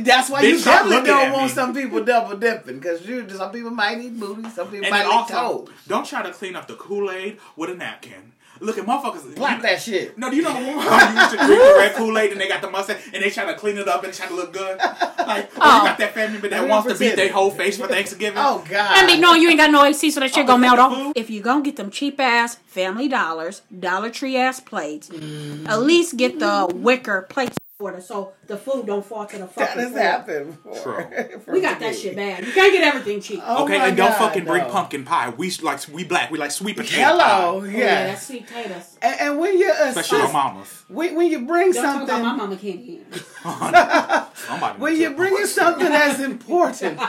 That's 0.00 0.30
why 0.30 0.42
you 0.42 0.56
Bitch, 0.56 0.60
stop 0.60 0.84
definitely 0.88 1.08
don't 1.08 1.32
want 1.32 1.42
me. 1.44 1.48
some 1.48 1.74
people 1.74 2.04
double 2.04 2.36
dipping 2.36 2.78
because 2.78 3.06
you 3.06 3.28
some 3.30 3.52
people 3.52 3.70
might 3.70 3.98
eat 4.00 4.18
booty, 4.18 4.48
some 4.50 4.66
people 4.68 4.84
And 4.86 4.90
might 4.90 5.02
then 5.04 5.06
eat 5.06 5.14
also, 5.14 5.34
toes. 5.66 5.68
don't 5.86 6.06
try 6.06 6.22
to 6.22 6.32
clean 6.32 6.56
up 6.56 6.66
the 6.66 6.74
Kool 6.74 7.10
Aid 7.10 7.38
with 7.56 7.70
a 7.70 7.74
napkin. 7.74 8.32
Look 8.60 8.78
at 8.78 8.86
motherfuckers. 8.86 9.34
Block 9.34 9.62
that 9.62 9.82
shit. 9.82 10.16
No, 10.16 10.30
do 10.30 10.36
you 10.36 10.42
know 10.42 10.50
how 10.52 11.10
you 11.12 11.18
used 11.18 11.30
to 11.32 11.36
drink 11.38 11.60
the 11.60 11.74
red 11.76 11.94
Kool 11.96 12.16
Aid 12.16 12.30
and 12.32 12.40
they 12.40 12.46
got 12.46 12.62
the 12.62 12.70
mustache 12.70 13.02
and 13.12 13.20
they 13.20 13.28
try 13.28 13.44
to 13.46 13.54
clean 13.54 13.76
it 13.78 13.88
up 13.88 14.04
and 14.04 14.14
try 14.14 14.26
to 14.28 14.34
look 14.34 14.52
good? 14.52 14.78
Like, 14.78 15.50
oh. 15.56 15.60
Oh. 15.60 15.78
you 15.82 15.88
got 15.88 15.98
that 15.98 16.14
family 16.14 16.34
member 16.34 16.48
that 16.50 16.68
wants 16.68 16.92
to 16.92 16.96
beat 16.96 17.16
their 17.16 17.32
whole 17.32 17.50
face 17.50 17.76
for 17.78 17.88
Thanksgiving. 17.88 18.38
Oh 18.38 18.64
God. 18.68 18.96
And 18.98 19.08
be 19.08 19.18
knowing 19.18 19.42
you 19.42 19.48
ain't 19.50 19.58
got 19.58 19.72
no 19.72 19.82
AC, 19.84 20.08
so 20.12 20.20
that 20.20 20.32
shit 20.32 20.44
Oh, 20.44 20.46
gonna 20.46 20.60
melt 20.60 20.78
off. 20.78 20.94
food? 20.94 21.12
If 21.16 21.30
you 21.30 21.40
gonna 21.40 21.62
get 21.62 21.74
them 21.76 21.90
cheap 21.90 22.20
ass 22.20 22.54
Family 22.66 23.08
Dollars, 23.08 23.62
Dollar 23.76 24.08
Tree 24.10 24.36
ass 24.36 24.60
plates, 24.60 25.08
Mm-hmm. 25.08 25.66
at 25.66 25.80
least 25.82 26.16
get 26.16 26.38
the 26.38 26.70
wicker 26.74 27.22
plates 27.22 27.56
for 27.84 27.96
it, 27.98 28.02
so 28.02 28.32
the 28.46 28.56
food 28.56 28.86
don't 28.86 29.04
fall 29.04 29.26
to 29.26 29.36
the 29.38 29.44
that 29.44 29.52
fucking 29.54 29.80
has 29.82 29.90
floor. 29.90 30.02
happened 30.02 30.62
before. 30.62 31.30
We 31.54 31.60
got 31.60 31.78
that 31.80 31.94
shit 31.94 32.16
bad. 32.16 32.44
You 32.46 32.52
can't 32.52 32.72
get 32.72 32.82
everything 32.82 33.20
cheap. 33.20 33.40
Oh 33.44 33.64
okay, 33.64 33.78
my 33.78 33.88
and 33.88 33.96
don't 33.96 34.08
God, 34.10 34.18
fucking 34.18 34.44
bring 34.44 34.64
pumpkin 34.70 35.04
pie. 35.04 35.28
We 35.30 35.50
like 35.62 35.80
we 35.92 36.04
black. 36.04 36.30
We 36.30 36.38
like 36.38 36.50
sweet 36.50 36.76
potato 36.76 37.02
Hello, 37.02 37.18
pie. 37.18 37.44
Oh, 37.44 37.64
yeah, 37.64 37.78
yeah. 37.78 38.06
that's 38.06 38.26
sweet 38.26 38.46
potatoes. 38.46 38.96
and, 39.02 39.20
and 39.20 39.38
when 39.38 39.58
you 39.58 39.70
Especially 39.70 40.18
my 40.18 40.24
assist, 40.24 40.32
mamas. 40.32 40.84
when, 40.88 41.14
when 41.14 41.30
you 41.30 41.44
bring 41.46 41.72
Don't 41.72 41.84
talk 41.84 42.02
about 42.04 42.22
my 42.22 42.28
something, 42.28 42.38
mama 42.38 42.56
can't 42.56 42.80
eat. 42.80 43.06
Somebody 44.46 44.78
when 44.78 45.00
you're 45.00 45.10
bringing 45.12 45.46
something 45.46 45.86
as 45.88 46.20
important 46.20 47.00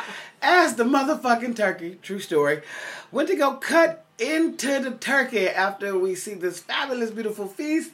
as 0.42 0.76
the 0.76 0.84
motherfucking 0.84 1.56
turkey, 1.56 1.98
true 2.02 2.20
story, 2.20 2.62
went 3.12 3.30
to 3.30 3.36
go 3.36 3.54
cut 3.56 4.05
into 4.20 4.80
the 4.80 4.92
turkey 4.92 5.48
after 5.48 5.98
we 5.98 6.16
see 6.16 6.34
this 6.34 6.60
fabulous, 6.60 7.12
beautiful 7.12 7.48
feast, 7.48 7.92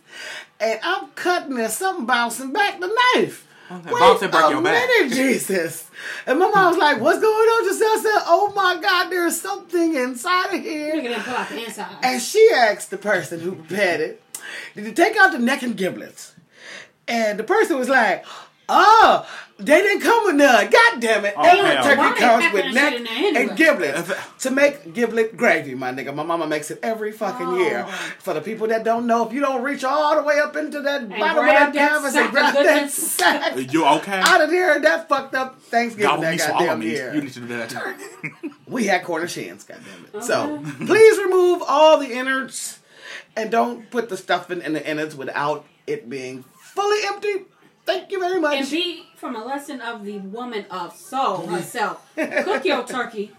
and 0.60 0.80
I'm 0.84 1.10
cutting 1.10 1.60
and 1.60 1.72
something 1.72 2.06
bouncing 2.06 2.54
back 2.54 2.80
the 2.80 2.88
knife. 3.16 3.48
Okay, 3.72 3.90
Wait 3.92 4.00
bounce 4.02 4.22
and 4.22 4.36
a 4.36 4.50
your 4.50 4.62
back. 4.62 4.88
minute, 5.00 5.14
Jesus. 5.16 5.90
And 6.28 6.40
my 6.40 6.50
mom 6.50 6.72
was 6.72 6.78
like, 6.78 7.00
what's 7.00 7.22
going 7.22 7.34
on? 7.34 7.70
Giselle 7.70 7.98
said, 8.00 8.24
oh 8.26 8.52
my 8.54 8.82
God, 8.82 9.10
there's 9.10 9.40
something 9.40 9.96
inside 9.96 10.54
of 10.54 10.62
here. 10.62 10.96
Look 10.96 11.06
at 11.06 11.12
them 11.12 11.24
pull 11.24 11.36
out 11.36 11.50
the 11.50 11.64
inside. 11.64 11.96
And 12.04 12.22
she 12.22 12.50
asked 12.54 12.90
the 12.90 12.98
person 12.98 13.40
who 13.40 13.56
prepared 13.56 14.02
it, 14.02 14.22
did 14.76 14.86
you 14.86 14.92
take 14.92 15.16
out 15.16 15.32
the 15.32 15.40
neck 15.40 15.64
and 15.64 15.78
giblets? 15.78 16.36
And 17.08 17.40
the 17.40 17.44
person 17.46 17.78
was 17.78 17.88
like, 17.90 18.26
Oh, 18.74 19.28
they 19.66 19.82
didn't 19.82 20.02
come 20.02 20.26
with 20.26 20.36
none. 20.36 20.70
God 20.70 21.00
damn 21.00 21.26
it. 21.26 21.34
Oh, 21.38 21.44
Every 21.44 21.70
hell. 21.76 21.84
turkey 21.84 21.98
Why 21.98 22.18
comes 22.18 22.54
with 22.54 22.64
that 22.66 22.74
neck 22.74 22.92
shit 22.94 23.02
in 23.02 23.08
anyway? 23.08 23.48
and 23.50 23.58
giblets. 23.58 24.12
To 24.40 24.52
make 24.52 24.94
giblet 24.94 25.38
gravy, 25.38 25.76
my 25.76 25.92
nigga. 25.92 26.14
My 26.14 26.24
mama 26.24 26.48
makes 26.48 26.72
it 26.72 26.80
every 26.84 27.12
fucking 27.12 27.46
Oh. 27.48 27.58
year. 27.58 27.86
For 28.20 28.34
the 28.34 28.42
people 28.42 28.68
that 28.68 28.84
don't 28.84 29.06
know, 29.08 29.26
if 29.28 29.34
you 29.34 29.40
don't 29.42 29.62
reach 29.64 29.84
all 29.84 30.16
the 30.16 30.24
way 30.24 30.40
up 30.40 30.56
into 30.56 30.82
that 30.82 31.08
bottom 31.10 31.40
of 31.40 31.46
that 31.46 31.74
that 31.74 31.74
canvas 31.74 32.16
and 32.16 32.26
of 32.26 32.32
grab 32.32 32.54
that 32.56 32.90
sack 32.92 33.72
You 33.72 33.86
okay? 33.86 34.20
out 34.24 34.42
of 34.42 34.50
there, 34.50 34.80
that 34.80 35.08
fucked 35.08 35.36
up 35.36 35.62
Thanksgiving 35.62 36.10
Gobble 36.10 36.24
me, 36.32 36.38
that 36.38 36.50
goddamn 36.50 36.80
me. 36.80 36.88
year. 36.88 37.14
You 37.14 37.22
need 37.22 37.34
to 37.34 37.40
do 37.40 37.48
that. 37.48 37.74
We 38.68 38.86
had 38.86 39.04
Cornish 39.04 39.36
God 39.36 39.60
damn 39.68 40.22
it. 40.22 40.24
So 40.24 40.64
please 40.86 41.18
remove 41.18 41.62
all 41.68 41.98
the 41.98 42.14
innards 42.14 42.80
and 43.36 43.52
don't 43.52 43.90
put 43.92 44.08
the 44.10 44.16
stuffing 44.18 44.62
in 44.62 44.74
the 44.74 44.90
innards 44.90 45.16
without 45.16 45.66
it 45.88 46.10
being 46.10 46.44
fully 46.58 47.00
empty. 47.06 47.46
Thank 47.92 48.12
you 48.12 48.20
very 48.20 48.40
much. 48.40 48.58
And 48.58 48.72
be 48.72 49.04
from 49.16 49.36
a 49.36 49.44
lesson 49.44 49.82
of 49.82 50.06
the 50.06 50.20
woman 50.20 50.66
of 50.72 50.96
soul 50.96 51.46
herself. 51.48 52.10
Cook 52.16 52.64
your 52.64 52.86
turkey 52.86 53.32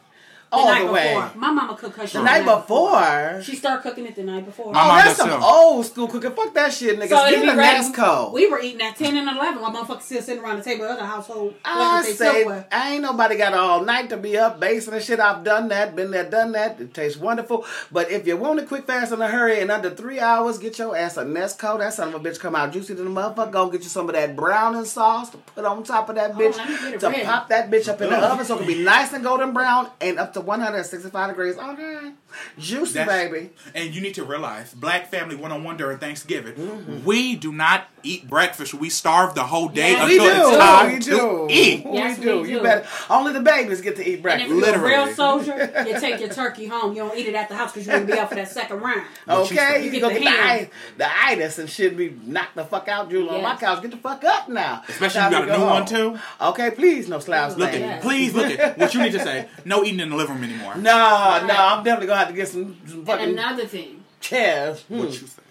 All 0.52 0.66
night 0.66 0.87
the 0.87 0.92
before. 0.92 1.40
My 1.40 1.50
mama 1.50 1.75
cooked 1.76 1.97
her 1.97 2.06
shit 2.06 2.12
the 2.14 2.23
night 2.23 2.44
before. 2.44 3.42
She 3.42 3.56
started 3.56 3.82
cooking 3.82 4.06
it 4.06 4.14
the 4.16 4.23
night 4.23 4.44
before. 4.44 4.73
My 4.73 4.82
Oh, 4.82 5.04
that's 5.04 5.16
some 5.16 5.30
too. 5.30 5.38
old 5.42 5.87
school 5.87 6.09
cooking. 6.09 6.32
Fuck 6.32 6.52
that 6.54 6.73
shit, 6.73 6.99
niggas. 6.99 7.09
So 7.09 7.16
Get 7.16 7.32
it'd 7.35 7.40
in 7.42 7.47
the 7.49 7.56
ready. 7.56 7.80
Nesco. 7.85 8.32
We 8.32 8.49
were 8.50 8.61
eating 8.61 8.82
at 8.82 8.97
10 8.97 9.16
and 9.16 9.28
11 9.37 9.62
while 9.62 9.73
motherfuckers 9.73 10.02
still 10.02 10.23
sitting 10.23 10.42
around 10.42 10.59
the 10.59 10.64
table 10.64 10.85
at 10.85 10.92
other 10.92 11.04
household. 11.06 11.54
I 11.64 12.02
say. 12.02 12.64
I 12.71 12.92
ain't 12.94 13.02
nobody 13.02 13.37
got 13.37 13.54
all 13.54 13.82
night 13.85 14.11
to 14.11 14.16
be 14.16 14.37
up 14.38 14.61
basing 14.61 14.94
and 14.94 15.02
shit. 15.02 15.21
I've 15.21 15.42
done 15.44 15.68
that, 15.68 15.97
been 15.97 16.11
there, 16.11 16.28
done 16.28 16.52
that. 16.52 16.80
It 16.80 16.92
tastes 16.94 17.18
wonderful. 17.18 17.64
But 17.90 18.11
if 18.11 18.26
you 18.26 18.37
want 18.37 18.61
it 18.61 18.68
quick, 18.68 18.87
fast, 18.87 19.12
in 19.12 19.21
a 19.23 19.28
hurry, 19.28 19.61
in 19.61 19.71
under 19.71 19.90
three 19.90 20.21
hours, 20.21 20.59
get 20.59 20.78
your 20.78 20.97
ass 20.97 21.16
a 21.16 21.25
Nesco. 21.25 21.78
That 21.78 21.94
son 21.94 22.09
of 22.12 22.14
a 22.14 22.21
bitch 22.28 22.38
come 22.38 22.54
out 22.54 22.73
juicy 22.73 22.94
to 22.94 23.02
the 23.02 23.09
motherfucker. 23.11 23.50
Go 23.52 23.71
get 23.71 23.82
you 23.82 23.88
some 23.88 24.09
of 24.09 24.14
that 24.14 24.37
browning 24.37 24.85
sauce 24.85 25.30
to 25.30 25.38
put 25.38 25.64
on 25.64 25.82
top 25.85 26.09
of 26.09 26.16
that 26.16 26.32
Oh, 26.35 26.38
bitch. 26.38 26.56
let 26.56 26.68
me 26.68 26.76
get 26.76 26.94
it 26.94 27.00
to 27.00 27.09
ready. 27.09 27.25
pop 27.25 27.49
that 27.49 27.71
bitch 27.71 27.88
up 27.88 28.00
in 28.02 28.11
the 28.11 28.16
oven 28.18 28.44
so 28.44 28.56
it 28.56 28.59
can 28.59 28.66
be 28.66 28.82
nice 28.85 29.12
and 29.12 29.25
golden 29.25 29.52
brown 29.52 29.88
and 30.00 30.18
up 30.18 30.32
to 30.35 30.41
165 30.44 31.28
degrees. 31.30 31.56
Okay. 31.56 32.12
Juicy, 32.58 32.94
That's- 32.94 33.30
baby. 33.30 33.50
And 33.75 33.94
you 33.94 34.00
need 34.00 34.14
to 34.14 34.25
realize, 34.25 34.72
black 34.75 35.08
family 35.11 35.37
one 35.37 35.52
on 35.52 35.64
one 35.64 35.76
during 35.76 35.99
Thanksgiving, 35.99 36.54
mm-hmm. 36.54 37.04
we 37.04 37.37
do 37.37 37.52
not 37.52 37.88
eat 38.02 38.28
breakfast. 38.28 38.75
We 38.75 38.88
starve 38.90 39.34
the 39.34 39.44
whole 39.44 39.68
day 39.68 39.92
Yes, 39.92 40.08
We 40.08 40.18
until 40.18 40.34
do. 40.34 40.49
it's 40.49 40.56
time 40.58 40.92
We 40.92 40.99
to 40.99 41.11
do. 41.11 41.46
eat. 41.50 41.87
Yes, 41.92 42.18
we 42.18 42.25
do. 42.25 42.40
we 42.42 42.50
You 42.52 42.61
better. 42.62 42.87
Only 43.11 43.32
the 43.32 43.40
babies 43.40 43.80
get 43.80 43.96
to 43.96 44.02
eat 44.02 44.06
And 44.06 44.16
if 44.16 44.22
breakfast. 44.22 44.49
you're 44.49 44.58
a 44.58 44.61
Literally. 44.62 44.90
real 44.90 45.14
soldier, 45.14 45.84
you 45.87 46.00
take 46.00 46.20
your 46.20 46.28
turkey 46.30 46.66
home. 46.66 46.92
You 46.96 47.02
don't 47.02 47.16
eat 47.16 47.26
it 47.28 47.34
at 47.34 47.49
the 47.49 47.54
house 47.54 47.72
because 47.72 47.87
you 47.87 47.92
want 47.92 48.06
to 48.08 48.12
be 48.14 48.18
up 48.18 48.28
for 48.30 48.34
that 48.37 48.50
second 48.50 48.80
round. 48.80 49.02
Okay, 49.28 49.78
you, 49.78 49.84
You 49.84 49.90
can 49.90 50.00
get 50.00 50.00
go 50.00 50.08
the 50.08 50.14
get 50.20 50.25
the, 50.25 50.30
hand. 50.30 50.68
i- 50.70 50.70
the 50.99 51.26
itis 51.28 51.58
and 51.58 51.68
should 51.70 51.96
be 51.96 52.16
knocked 52.25 52.56
the 52.56 52.64
fuck 52.64 52.88
out. 52.88 53.11
You 53.11 53.28
on 53.30 53.42
my 53.42 53.50
Yes. 53.52 53.61
couch, 53.61 53.82
get 53.82 53.90
the 53.92 53.96
fuck 53.99 54.25
up 54.25 54.49
now. 54.49 54.82
Especially 54.88 55.20
Time 55.20 55.32
you 55.32 55.38
got 55.38 55.44
a 55.44 55.46
go 55.52 55.58
new 55.58 55.64
one 55.64 55.87
too. 55.87 56.18
Okay, 56.40 56.70
please, 56.72 57.08
no 57.08 57.18
slabs. 57.20 57.56
Look 57.56 57.72
at, 57.72 57.78
Yes. 57.80 58.02
please 58.02 58.34
look 58.34 58.46
at 58.58 58.78
what 58.78 58.92
you 58.94 59.02
need 59.02 59.12
to 59.12 59.20
say. 59.20 59.49
No 59.64 59.84
eating 59.84 60.00
in 60.00 60.11
the 60.11 60.16
living 60.16 60.31
room 60.34 60.44
anymore. 60.44 60.74
No, 60.76 61.44
no, 61.46 61.54
I'm 61.54 61.84
definitely 61.84 62.06
gonna 62.06 62.18
have 62.20 62.28
to 62.28 62.34
get 62.34 62.48
some, 62.48 62.76
some 62.86 62.98
And 62.98 63.06
fucking 63.06 63.28
another 63.30 63.66
thing, 63.66 64.04
chairs. 64.20 64.82
Hmm. 64.82 64.98
What 64.98 65.08
you 65.20 65.26
say? 65.26 65.42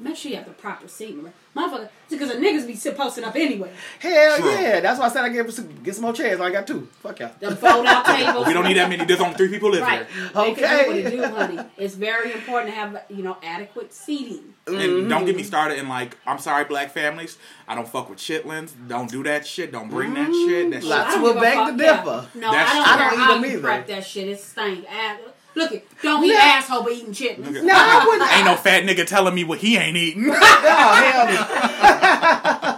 Make 0.00 0.16
sure 0.16 0.30
you 0.30 0.36
have 0.38 0.46
the 0.46 0.52
proper 0.52 0.88
seating. 0.88 1.32
Motherfucker, 1.56 1.88
because 2.08 2.28
the 2.28 2.36
niggas 2.36 2.64
be 2.66 2.76
sit 2.76 2.96
posted 2.96 3.24
up 3.24 3.34
anyway. 3.34 3.72
Hell 3.98 4.36
True. 4.38 4.50
yeah, 4.52 4.78
that's 4.80 5.00
why 5.00 5.06
I 5.06 5.08
said 5.08 5.24
I 5.24 5.28
get 5.30 5.50
some, 5.52 5.82
get 5.82 5.94
some 5.96 6.02
more 6.04 6.12
chairs. 6.12 6.40
I 6.40 6.48
got 6.52 6.64
two. 6.66 6.86
Fuck 7.02 7.18
y'all. 7.18 7.32
Them 7.40 7.56
fold 7.56 7.86
out 7.86 8.04
tables. 8.06 8.46
We 8.46 8.52
don't 8.52 8.64
need 8.64 8.76
that 8.76 8.88
many. 8.88 9.04
There's 9.04 9.20
only 9.20 9.34
three 9.36 9.48
people 9.48 9.70
live 9.70 9.82
Right. 9.82 10.06
here. 10.06 10.30
Okay. 10.34 10.82
do 10.84 10.88
what 10.88 10.96
it 10.96 11.10
do, 11.10 11.24
honey. 11.24 11.58
It's 11.76 11.94
very 11.96 12.32
important 12.32 12.70
to 12.72 12.76
have, 12.76 13.02
you 13.08 13.24
know, 13.24 13.36
adequate 13.42 13.92
seating. 13.92 14.54
And 14.68 14.76
mm-hmm. 14.76 15.08
don't 15.08 15.24
get 15.24 15.34
me 15.34 15.42
started 15.42 15.78
in 15.78 15.88
like, 15.88 16.16
I'm 16.24 16.38
sorry, 16.38 16.64
black 16.66 16.92
families. 16.92 17.36
I 17.66 17.74
don't 17.74 17.88
fuck 17.88 18.08
with 18.08 18.20
chitlins. 18.20 18.72
Don't 18.86 19.10
do 19.10 19.24
that 19.24 19.44
shit. 19.44 19.72
Don't 19.72 19.90
bring 19.90 20.14
that 20.14 20.28
shit. 20.32 20.70
That 20.70 20.82
mm, 20.82 20.88
Lots 20.88 21.08
I 21.08 21.12
shit. 21.14 21.20
will 21.22 21.34
don't 21.34 21.42
give 21.42 21.42
a 21.42 21.46
beg 21.46 21.54
fuck. 21.56 21.76
to 21.76 21.82
Yeah. 21.84 21.96
differ. 21.96 22.38
No, 22.38 22.52
That's 22.52 22.70
I 22.70 22.74
don't 22.74 22.84
true. 22.84 22.84
care 22.84 23.06
I 23.06 23.10
don't 23.10 23.18
how 23.18 23.32
eat 23.32 23.36
'em 23.36 23.42
you 23.44 23.50
either. 23.50 23.60
prep 23.60 23.86
that 23.88 24.04
shit. 24.06 24.28
It 24.28 24.38
stank. 24.40 24.84
Ass- 24.88 25.18
ah, 25.26 25.30
Look 25.60 25.72
it. 25.72 25.88
Don't 26.02 26.24
eat 26.24 26.28
No. 26.32 26.38
asshole 26.40 26.82
but 26.84 26.92
eating 26.92 27.12
chitlins. 27.12 27.62
No, 27.62 27.74
I 27.74 28.04
wouldn't. 28.08 28.32
Ain't 28.32 28.46
no 28.46 28.56
fat 28.56 28.82
nigga 28.84 29.06
telling 29.06 29.34
me 29.34 29.44
what 29.44 29.58
he 29.58 29.76
ain't 29.76 29.96
eating. 29.96 30.30
Oh, 30.32 30.94
hell 31.04 31.26
no. 31.26 32.76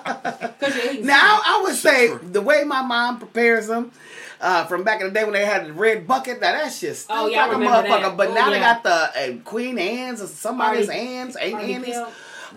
Because 0.62 0.76
you're 0.76 1.04
Now 1.04 1.40
I 1.44 1.60
would 1.64 1.74
say 1.74 2.16
the 2.16 2.40
way 2.40 2.64
my 2.64 2.82
mom 2.82 3.18
prepares 3.18 3.66
them. 3.66 3.92
Uh, 4.40 4.64
from 4.66 4.82
back 4.82 5.00
in 5.00 5.06
the 5.06 5.12
day 5.12 5.22
when 5.22 5.32
they 5.34 5.44
had 5.44 5.66
the 5.66 5.72
red 5.72 6.04
bucket, 6.06 6.40
now 6.40 6.50
that 6.52 6.72
shit 6.72 6.96
stink 6.96 7.16
Oh, 7.16 7.26
yeah, 7.28 7.46
like 7.46 7.56
a 7.56 7.60
motherfucker. 7.60 8.00
that. 8.02 8.16
But 8.16 8.28
Oh, 8.30 8.34
now 8.34 8.50
they 8.50 8.58
got 8.58 8.82
the 8.82 8.90
uh, 8.90 9.38
Queen 9.44 9.78
Anne's 9.78 10.20
or 10.20 10.26
somebody's 10.26 10.88
Already- 10.88 11.06
Anne's, 11.08 11.36
ain't 11.40 11.54
already 11.54 11.74
Anne's, 11.74 11.86
peeled. 11.86 12.08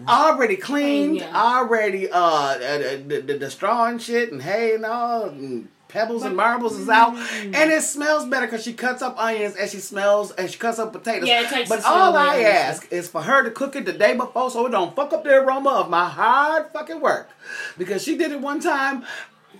already 0.07 0.55
cleaned, 0.55 1.19
Clean, 1.19 1.29
yeah. 1.29 1.35
already 1.57 2.09
uh, 2.09 2.19
uh 2.19 2.57
the, 3.07 3.23
the, 3.27 3.37
the 3.37 3.51
straw 3.51 3.85
and 3.85 4.01
shit 4.01 4.31
and 4.31 4.41
hay 4.41 4.73
and 4.73 4.83
all. 4.85 5.25
And, 5.29 5.67
Pebbles 5.87 6.23
and 6.23 6.35
marbles 6.35 6.77
is 6.77 6.89
out, 6.89 7.13
Mm. 7.15 7.55
and 7.55 7.71
it 7.71 7.81
smells 7.81 8.25
better 8.25 8.47
because 8.47 8.63
she 8.63 8.73
cuts 8.73 9.01
up 9.01 9.17
onions 9.17 9.55
and 9.55 9.69
she 9.69 9.77
smells 9.79 10.31
and 10.31 10.49
she 10.49 10.57
cuts 10.57 10.79
up 10.79 10.91
potatoes. 10.91 11.27
Yeah, 11.29 11.41
it 11.43 11.49
takes 11.49 11.69
but 11.69 11.85
all 11.85 12.15
I 12.17 12.39
ask 12.39 12.91
is 12.91 13.07
for 13.07 13.21
her 13.21 13.43
to 13.43 13.51
cook 13.51 13.75
it 13.75 13.85
the 13.85 13.93
day 13.93 14.15
before 14.15 14.49
so 14.51 14.65
it 14.65 14.71
don't 14.71 14.95
fuck 14.95 15.13
up 15.13 15.23
the 15.23 15.35
aroma 15.35 15.69
of 15.69 15.89
my 15.89 16.09
hard 16.09 16.67
fucking 16.73 16.99
work. 16.99 17.29
Because 17.77 18.03
she 18.03 18.17
did 18.17 18.31
it 18.31 18.41
one 18.41 18.59
time 18.59 19.05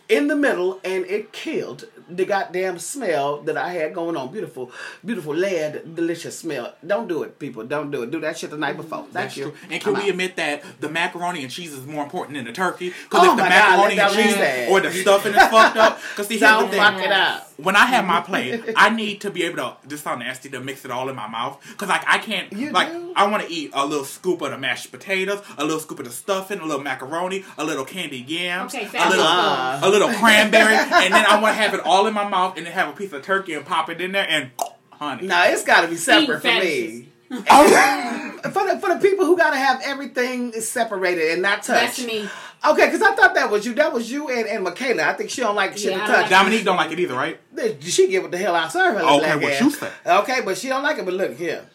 in 0.10 0.28
the 0.28 0.36
middle 0.36 0.80
and 0.84 1.06
it 1.06 1.32
killed 1.32 1.86
the 2.08 2.24
goddamn 2.24 2.78
smell 2.78 3.42
that 3.42 3.58
I 3.58 3.70
had 3.74 3.94
going 3.96 4.16
on. 4.16 4.32
Beautiful, 4.32 4.72
beautiful 5.04 5.34
lead, 5.34 5.96
delicious 5.96 6.38
smell. 6.38 6.76
Don't 6.86 7.08
do 7.08 7.24
it, 7.24 7.40
people. 7.40 7.64
Don't 7.66 7.90
do 7.90 8.04
it. 8.04 8.12
Do 8.12 8.20
that 8.22 8.38
shit 8.38 8.52
the 8.52 8.58
night 8.58 8.78
before. 8.78 9.00
Thank 9.00 9.14
That's 9.14 9.38
you. 9.38 9.44
true. 9.46 9.54
And 9.72 9.82
can 9.82 9.96
I'm 9.96 10.02
we 10.02 10.08
out. 10.08 10.10
admit 10.12 10.36
that 10.36 10.64
the 10.82 10.90
macaroni 10.90 11.42
and 11.42 11.52
cheese 11.52 11.74
is 11.74 11.86
more 11.88 12.04
important 12.04 12.38
than 12.38 12.46
the 12.46 12.52
turkey? 12.54 12.90
Because 12.90 13.28
Oh 13.28 13.32
if 13.32 13.38
the 13.38 13.44
my 13.44 13.50
God, 13.50 13.70
macaroni 13.72 13.96
let 13.96 14.06
and 14.12 14.16
cheese 14.16 14.34
reset. 14.36 14.70
or 14.70 14.82
the 14.82 14.92
stuffing 14.92 15.34
is 15.34 15.42
fucked 15.48 15.78
up, 15.78 16.00
because 16.12 16.28
see, 16.28 16.38
here's 16.38 16.52
the 16.52 16.58
Don't 16.60 16.70
thing. 16.70 16.80
fuck 16.80 17.02
it 17.02 17.12
up. 17.12 17.52
when 17.58 17.76
I 17.76 17.86
have 17.88 18.06
my 18.06 18.22
plate, 18.22 18.64
I 18.76 18.90
need 18.92 19.22
to 19.22 19.32
be 19.32 19.44
able 19.44 19.58
to. 19.58 19.78
This 19.88 20.02
sound 20.02 20.20
nasty 20.20 20.50
to 20.50 20.60
mix 20.60 20.86
it 20.86 20.92
all 20.92 21.10
in 21.10 21.16
my 21.16 21.28
mouth 21.28 21.60
because 21.72 21.90
like 21.90 22.04
I 22.08 22.20
can't. 22.20 22.52
You 22.54 22.72
like 22.72 22.92
do? 22.92 23.14
I 23.16 23.26
want 23.28 23.44
to 23.48 23.52
eat 23.52 23.72
a 23.74 23.84
little 23.86 24.06
scoop 24.06 24.42
of 24.42 24.52
the 24.52 24.58
mashed 24.60 24.92
potatoes, 24.92 25.42
a 25.58 25.64
little 25.64 25.80
scoop 25.80 25.98
of 26.00 26.06
the 26.06 26.12
stuffing, 26.12 26.60
a 26.60 26.66
little 26.66 26.84
macaroni, 26.84 27.44
a 27.58 27.64
little 27.64 27.86
candied 27.86 28.30
yams, 28.30 28.76
Okay, 28.76 28.86
a 28.86 29.10
little 29.10 29.26
Uh-uh. 29.26 29.80
A 29.86 29.90
little 29.90 30.10
cranberry, 30.14 30.76
and 30.76 31.14
then 31.14 31.26
I 31.26 31.40
want 31.42 31.56
to 31.56 31.62
have 31.62 31.74
it 31.74 31.82
all 31.82 32.08
in 32.08 32.14
my 32.14 32.28
mouth, 32.28 32.58
and 32.58 32.66
then 32.66 32.74
have 32.74 32.90
a 32.90 32.94
piece 32.94 33.12
of 33.14 33.22
turkey 33.24 33.54
and 33.54 33.66
pop 33.66 33.90
it 33.90 34.02
in 34.02 34.12
there 34.12 34.28
and 34.30 34.52
honey. 34.92 35.28
No, 35.28 35.44
it's 35.46 35.64
got 35.64 35.82
to 35.82 35.88
be 35.88 35.96
separate 35.96 36.42
for 36.42 36.48
me. 36.48 37.10
Oh, 37.32 38.32
For 38.44 38.66
the, 38.68 38.80
for 38.80 38.94
the 38.94 39.00
people 39.02 39.26
who 39.26 39.36
got 39.36 39.50
to 39.52 39.58
have 39.58 39.82
everything 39.84 40.52
is 40.54 40.70
separated 40.70 41.32
and 41.32 41.42
not 41.42 41.64
touched. 41.64 41.98
That's 41.98 42.06
me. 42.06 42.30
Okay, 42.68 42.86
because 42.86 43.02
I 43.02 43.16
thought 43.16 43.34
that 43.36 43.50
was 43.50 43.66
you. 43.66 43.74
That 43.74 43.92
was 43.94 44.10
you 44.12 44.30
and, 44.30 44.48
and 44.48 44.64
Michaela. 44.64 45.04
I 45.04 45.14
think 45.14 45.30
she 45.32 45.42
don't 45.42 45.56
like 45.56 45.74
shit 45.78 45.92
Yeah, 45.92 46.02
to 46.02 46.06
touch. 46.06 46.22
like- 46.22 46.30
Dominique 46.30 46.64
don't 46.66 46.78
like 46.78 46.92
it 46.92 47.00
either, 47.00 47.16
right? 47.16 47.40
She 47.82 48.08
get 48.10 48.22
what 48.22 48.32
the 48.32 48.38
hell 48.38 48.56
I 48.56 48.68
serve 48.68 48.94
her. 48.96 49.00
little 49.04 49.18
Okay, 49.18 49.26
black 49.32 49.42
what 49.42 49.54
ass. 49.54 49.62
you 49.62 49.70
say. 49.72 49.90
Okay, 50.06 50.42
but 50.46 50.58
she 50.58 50.70
don't 50.70 50.84
like 50.84 50.98
it. 51.00 51.06
But 51.06 51.16
look 51.16 51.36
here. 51.38 51.66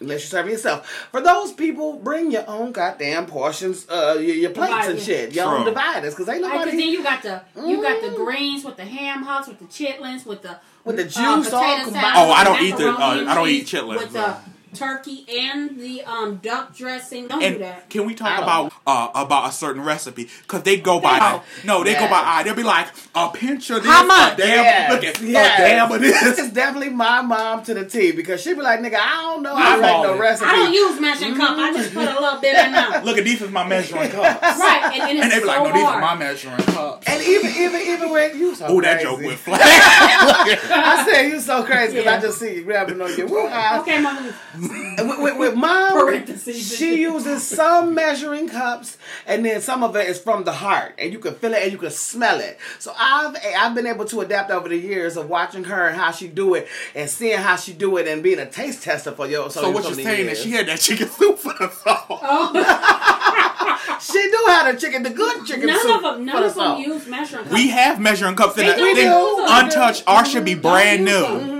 Unless 0.00 0.22
you 0.22 0.28
serve 0.28 0.46
it 0.46 0.52
yourself. 0.52 0.88
For 1.10 1.20
those 1.20 1.52
people, 1.52 1.94
bring 1.98 2.30
your 2.30 2.44
own 2.48 2.70
goddamn 2.70 3.26
portions, 3.26 3.84
uh, 3.90 4.16
your, 4.20 4.36
your 4.36 4.50
plates 4.50 4.72
Divide, 4.72 4.90
and 4.90 5.00
shit. 5.00 5.32
Your 5.34 5.46
own 5.46 5.56
True. 5.62 5.64
dividers, 5.66 6.14
because 6.14 6.28
ain't 6.28 6.42
nobody. 6.42 6.58
Because 6.70 6.72
nobody 6.72 6.84
then 6.84 6.92
you 6.92 7.02
got 7.02 7.22
the 7.22 7.42
you 7.66 7.82
got 7.82 7.96
Mm. 8.02 8.10
the 8.10 8.16
greens 8.16 8.64
with 8.64 8.76
the 8.76 8.84
ham 8.84 9.24
hocks 9.24 9.48
with 9.48 9.58
the 9.58 9.64
chitlins 9.64 10.24
with 10.24 10.42
the 10.42 10.56
With 10.84 10.96
the 10.96 11.02
uh, 11.02 11.06
juice 11.06 11.52
all 11.52 11.60
potato 11.62 11.84
combined. 11.84 12.14
Oh, 12.16 12.30
I 12.30 12.44
don't 12.44 12.62
eat 12.62 12.76
the, 12.76 12.92
macaroni 12.92 13.26
uh, 13.26 13.30
I 13.30 13.34
don't 13.34 13.48
eat 13.48 13.66
cheese 13.66 13.80
chitlins, 13.80 13.98
with 13.98 14.12
the 14.12 14.36
turkey 14.74 15.24
and 15.28 15.80
the 15.80 16.02
um 16.04 16.36
duck 16.36 16.76
dressing. 16.76 17.26
Don't 17.26 17.40
do 17.40 17.58
that. 17.58 17.90
can 17.90 18.06
we 18.06 18.14
talk 18.14 18.34
don't 18.36 18.42
about 18.44 18.72
uh, 18.88 19.10
about 19.14 19.50
a 19.50 19.52
certain 19.52 19.82
recipe? 19.82 20.28
Because 20.42 20.62
they 20.62 20.78
go 20.78 20.98
by 21.00 21.18
No. 21.18 21.42
no, 21.64 21.84
they 21.84 21.92
go 21.94 22.08
by 22.08 22.22
eye. 22.24 22.42
They'll 22.42 22.54
be 22.54 22.62
like 22.62 22.88
a 23.14 23.28
pinch 23.28 23.68
of 23.70 23.82
this, 23.82 23.92
How 23.92 24.04
much? 24.06 24.34
a 24.34 24.36
damn 24.38 24.48
Yes, 24.64 24.90
look 24.92 25.04
at 25.04 25.20
yes. 25.22 25.58
a 25.58 25.62
damn 25.62 25.92
of 25.92 26.00
this. 26.00 26.38
is 26.38 26.50
definitely 26.52 26.90
my 26.90 27.20
mom 27.20 27.62
to 27.64 27.74
the 27.74 27.84
T 27.84 28.12
because 28.12 28.40
she 28.42 28.54
be 28.54 28.60
like, 28.62 28.80
nigga, 28.80 28.96
I 28.96 29.22
don't 29.22 29.42
know. 29.42 29.54
My 29.54 29.60
I 29.60 29.76
like 29.76 29.92
fault. 29.92 30.06
no 30.06 30.18
recipe. 30.18 30.50
I 30.50 30.56
don't 30.56 30.72
use 30.72 31.00
measuring 31.00 31.36
cup. 31.36 31.58
I 31.58 31.72
just 31.74 31.92
put 31.94 32.08
a 32.08 32.20
little 32.20 32.40
bit 32.40 32.56
in 32.56 32.72
there. 32.78 33.02
Look 33.04 33.18
at 33.18 33.24
these 33.24 33.42
is 33.42 33.50
my 33.50 33.66
measuring 33.68 34.10
cups. 34.18 34.42
Right, 34.42 34.90
and 34.94 35.02
then 35.02 35.16
it's 35.16 35.22
And 35.24 35.32
they 35.32 35.36
be 35.36 35.40
so 35.42 35.46
like, 35.46 35.62
no, 35.64 35.72
these 35.72 35.82
are 35.84 36.00
my 36.00 36.14
measuring 36.16 36.56
cups. 36.56 37.06
and 37.06 37.22
even 37.22 37.50
even 37.50 37.80
even 37.82 38.10
when 38.10 38.38
you 38.38 38.54
so 38.54 38.66
Oh, 38.66 38.80
that 38.80 39.02
joke 39.02 39.20
went 39.20 39.38
flat. 39.38 39.60
I 39.62 41.04
said 41.10 41.28
you 41.28 41.40
so 41.40 41.62
crazy 41.64 41.92
because 41.98 42.04
Yeah. 42.06 42.16
I 42.16 42.20
just 42.20 42.38
see 42.38 42.54
you 42.56 42.64
grabbing 42.64 43.00
on 43.00 43.14
your 43.16 43.26
woo 43.26 43.46
eyes. 43.46 43.80
Okay, 43.82 44.00
mama. 44.00 44.32
And 44.54 45.08
With, 45.08 45.18
with, 45.20 45.38
with 45.38 45.54
mom, 45.54 45.92
Parentheses. 45.98 46.76
she 46.76 47.00
uses 47.02 47.46
some 47.46 47.94
measuring 47.94 48.48
cups, 48.78 48.96
and 49.26 49.44
then 49.44 49.60
some 49.60 49.82
of 49.82 49.94
it 49.96 50.08
is 50.08 50.18
from 50.18 50.44
the 50.44 50.52
heart, 50.52 50.94
and 50.98 51.12
you 51.12 51.18
can 51.18 51.34
feel 51.34 51.52
it 51.54 51.62
and 51.62 51.72
you 51.72 51.78
can 51.78 51.90
smell 51.90 52.40
it. 52.40 52.58
So 52.78 52.92
I've 52.98 53.36
I've 53.56 53.74
been 53.74 53.86
able 53.86 54.04
to 54.06 54.20
adapt 54.20 54.50
over 54.50 54.68
the 54.68 54.76
years 54.76 55.16
of 55.16 55.28
watching 55.28 55.64
her 55.64 55.88
and 55.88 55.96
how 55.96 56.10
she 56.12 56.28
do 56.28 56.54
it, 56.54 56.68
and 56.94 57.08
seeing 57.08 57.38
how 57.38 57.56
she 57.56 57.72
do 57.72 57.96
it, 57.96 58.06
and 58.08 58.22
being 58.22 58.38
a 58.38 58.46
taste 58.50 58.82
tester 58.82 59.12
for 59.12 59.26
your. 59.26 59.50
So, 59.50 59.62
So 59.62 59.70
what 59.70 59.84
you're 59.84 59.94
saying 59.94 60.26
years. 60.26 60.38
is 60.38 60.44
she 60.44 60.50
had 60.52 60.66
that 60.66 60.80
chicken 60.80 61.08
soup 61.08 61.38
for 61.38 61.52
the 61.58 61.70
salt. 61.70 62.20
Oh. 62.30 63.98
she 64.00 64.12
do 64.30 64.44
have 64.48 64.72
the 64.74 64.80
chicken, 64.80 65.02
the 65.02 65.10
good 65.10 65.44
chicken 65.46 65.66
None 65.66 65.80
soup 65.80 65.96
of 65.96 66.02
them, 66.02 66.14
for 66.14 66.20
none 66.20 66.40
the 66.42 66.48
of 66.48 66.54
them 66.54 66.78
use 66.80 67.06
measuring 67.06 67.44
cups. 67.44 67.54
We 67.54 67.68
have 67.70 68.00
measuring 68.00 68.36
cups 68.36 68.56
in 68.58 68.66
They 68.66 68.72
the 68.72 68.78
do 68.78 68.94
thing. 68.94 69.06
use 69.10 69.36
them. 69.36 69.46
Untouched. 69.64 70.04
Ours 70.06 70.30
should 70.30 70.44
be 70.44 70.54
brand 70.54 71.00
use 71.00 71.10
new. 71.10 71.57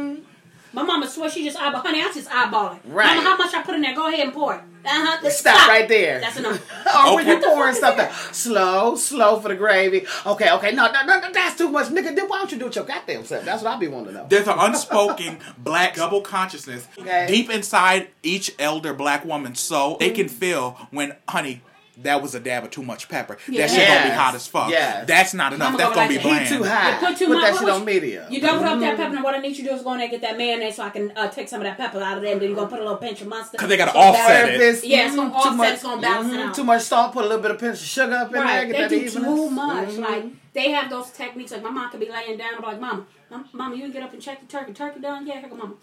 Them. 0.79 0.87
My 0.87 0.93
mama 0.95 1.09
swear 1.09 1.31
she 1.31 1.45
just 1.45 1.59
eyeball. 1.61 1.81
Honey, 1.81 2.01
I 2.01 2.12
just 2.12 2.29
eyeballing. 2.29 2.81
Right. 2.87 3.17
Mama, 3.17 3.23
how 3.23 3.37
much 3.37 3.55
I 3.55 3.62
put 3.62 3.75
in 3.75 3.83
there? 3.83 3.95
Go 3.95 4.09
ahead 4.09 4.21
and 4.21 4.33
pour 4.33 4.55
it. 4.55 4.61
Uh-huh. 4.85 5.19
Let's 5.23 5.38
Stop, 5.38 5.69
right 5.69 5.87
there. 5.88 6.21
That's 6.21 6.38
enough. 6.38 6.62
or 7.07 7.17
when 7.17 7.29
Okay. 7.29 7.35
you 7.35 7.41
pouring 7.45 7.75
What 7.75 7.97
the 7.97 8.11
something 8.11 8.33
slow, 8.33 8.95
slow 8.97 9.38
for 9.41 9.49
the 9.49 9.57
gravy. 9.57 10.07
Okay, 10.25 10.51
okay, 10.53 10.73
no, 10.73 10.87
no, 10.91 11.05
no, 11.05 11.21
no, 11.21 11.33
that's 11.33 11.59
too 11.59 11.69
much, 11.69 11.88
nigga. 11.88 12.14
Then 12.17 12.29
why 12.29 12.38
don't 12.38 12.53
you 12.53 12.59
do 12.59 12.69
it 12.69 12.77
your 12.77 12.85
goddamn 12.85 13.25
self? 13.25 13.45
That's 13.45 13.62
what 13.62 13.75
I 13.75 13.79
be 13.79 13.88
wanting 13.88 14.09
to 14.09 14.12
know. 14.21 14.27
There's 14.29 14.47
an 14.49 14.55
unspoken 14.59 15.38
black 15.59 15.97
double 15.97 16.23
consciousness 16.23 16.87
Okay. 16.99 17.27
deep 17.27 17.51
inside 17.51 18.09
each 18.23 18.55
elder 18.59 18.95
black 18.95 19.25
woman's 19.25 19.61
soul. 19.61 19.99
They 19.99 20.11
can 20.11 20.29
feel 20.29 20.71
when, 20.91 21.17
honey, 21.29 21.62
that 22.03 22.23
was 22.23 22.35
a 22.35 22.41
dab 22.41 22.65
of 22.65 22.71
too 22.71 22.83
much 22.83 23.09
pepper. 23.09 23.37
That 23.49 23.71
shit 23.71 23.89
gonna 23.89 24.05
be 24.05 24.11
hot 24.15 24.35
as 24.35 24.47
fuck. 24.47 24.71
Yes. 24.71 25.07
That's 25.07 25.35
not 25.35 25.53
enough. 25.53 25.73
Mama 25.73 25.79
That's 25.79 25.95
gonna 25.97 26.09
gonna 26.09 26.21
be 26.21 26.29
like 26.29 26.49
to 26.49 26.59
bland. 26.59 26.65
Too 26.65 26.69
high. 26.69 26.93
You 27.01 27.07
put 27.07 27.17
too 27.19 27.27
Put 27.27 27.35
much. 27.35 27.51
that 27.53 27.59
shit 27.61 27.69
on 27.69 27.85
medium. 27.85 28.33
You 28.33 28.41
double 28.41 28.65
up 28.65 28.81
that 28.81 28.97
pepper, 28.97 29.15
and 29.17 29.25
what 29.25 29.35
I 29.35 29.39
need 29.39 29.57
you 29.57 29.65
to 29.65 29.71
do 29.71 29.77
is 29.77 29.83
go 29.83 29.93
in 29.93 29.99
there 29.99 30.05
and 30.09 30.11
get 30.13 30.21
that 30.23 30.37
mayonnaise 30.39 30.77
so 30.77 30.85
I 30.85 30.91
can 30.91 31.13
uh, 31.17 31.29
take 31.29 31.49
some 31.49 31.61
of 31.61 31.65
that 31.65 31.77
pepper 31.77 32.01
out 32.01 32.17
of 32.17 32.23
there, 32.23 32.33
and 32.33 32.41
then 32.41 32.49
you're 32.51 32.57
gonna 32.57 32.69
put 32.71 32.79
a 32.79 32.83
little 32.83 32.97
pinch 32.99 33.21
of 33.21 33.27
mustard. 33.29 33.59
'Cause 33.61 33.69
they 33.69 33.77
gotta 33.77 33.91
It's 33.91 33.95
gonna 33.97 34.11
offset 34.19 34.49
it. 34.55 34.61
If 34.61 34.85
Yeah, 34.85 35.07
it's 35.07 35.17
gonna 35.17 35.31
mm, 35.31 35.35
offset, 35.35 35.51
too 35.53 35.57
much, 35.57 35.73
it's 35.75 35.83
gonna 35.83 36.01
balance 36.03 36.33
it 36.33 36.37
mhm, 36.39 36.49
out. 36.49 36.55
Too 36.55 36.65
much 36.65 36.83
salt, 36.83 37.13
put 37.13 37.25
a 37.25 37.29
little 37.29 37.43
bit 37.43 37.51
of 37.51 37.59
pinch 37.59 37.79
of 37.81 37.85
sugar 37.87 38.15
up 38.15 38.27
in 38.29 38.33
there, 38.35 38.43
Right, 38.45 38.67
get 38.67 38.73
they 38.73 38.83
that 38.83 38.91
do 38.91 38.97
evenness. 38.97 39.35
too 39.35 39.51
much. 39.51 39.89
Mhm. 39.89 39.99
Like 39.99 40.25
they 40.55 40.71
have 40.71 40.91
those 40.91 41.11
techniques. 41.11 41.51
Like 41.53 41.63
my 41.63 41.71
mom 41.71 41.91
could 41.91 42.01
be 42.01 42.09
laying 42.11 42.39
down, 42.39 42.51
and 42.55 42.61
be 42.61 42.67
like, 42.67 42.81
"Mama, 42.81 43.05
Mama, 43.53 43.75
you 43.77 43.83
can 43.83 43.91
get 43.93 44.03
up 44.05 44.13
and 44.13 44.23
check 44.23 44.41
the 44.41 44.47
turkey. 44.47 44.73
Turkey 44.73 45.01
done? 45.01 45.27
Yeah, 45.27 45.41
here 45.41 45.49
go, 45.51 45.57
Mama. 45.57 45.75